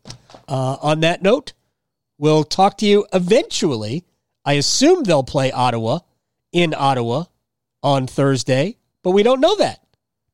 Uh, 0.49 0.77
on 0.81 1.01
that 1.01 1.23
note, 1.23 1.53
We'll 2.23 2.45
talk 2.45 2.79
to 2.79 2.87
you 2.87 3.05
eventually. 3.13 4.05
I 4.45 4.53
assume 4.53 5.03
they'll 5.03 5.25
play 5.25 5.51
Ottawa 5.51 5.99
in 6.53 6.73
Ottawa 6.73 7.25
on 7.83 8.07
Thursday, 8.07 8.77
but 9.03 9.11
we 9.11 9.25
don't 9.25 9.41
know 9.41 9.57
that 9.57 9.85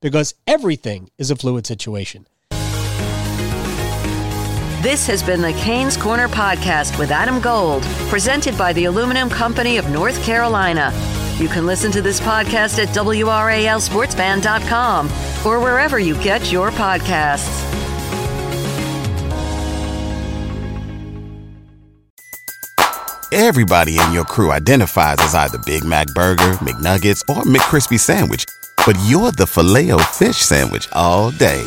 because 0.02 0.34
everything 0.46 1.10
is 1.16 1.30
a 1.30 1.36
fluid 1.36 1.66
situation. 1.66 2.26
This 4.80 5.06
has 5.08 5.24
been 5.24 5.42
the 5.42 5.52
Canes 5.54 5.96
Corner 5.96 6.28
Podcast 6.28 7.00
with 7.00 7.10
Adam 7.10 7.40
Gold, 7.40 7.82
presented 8.08 8.56
by 8.56 8.72
the 8.72 8.84
Aluminum 8.84 9.28
Company 9.28 9.76
of 9.76 9.90
North 9.90 10.22
Carolina. 10.22 10.92
You 11.38 11.48
can 11.48 11.66
listen 11.66 11.90
to 11.90 12.00
this 12.00 12.20
podcast 12.20 12.80
at 12.80 12.86
WRALSportsFan.com 12.94 15.06
or 15.44 15.58
wherever 15.58 15.98
you 15.98 16.14
get 16.22 16.52
your 16.52 16.70
podcasts. 16.70 17.64
Everybody 23.32 23.98
in 23.98 24.12
your 24.12 24.26
crew 24.26 24.52
identifies 24.52 25.16
as 25.18 25.34
either 25.34 25.58
Big 25.66 25.84
Mac 25.84 26.06
Burger, 26.14 26.52
McNuggets, 26.58 27.24
or 27.28 27.42
McCrispy 27.42 27.98
Sandwich, 27.98 28.44
but 28.86 28.96
you're 29.06 29.32
the 29.32 29.48
filet 29.48 29.90
fish 30.12 30.36
Sandwich 30.36 30.86
all 30.92 31.32
day. 31.32 31.66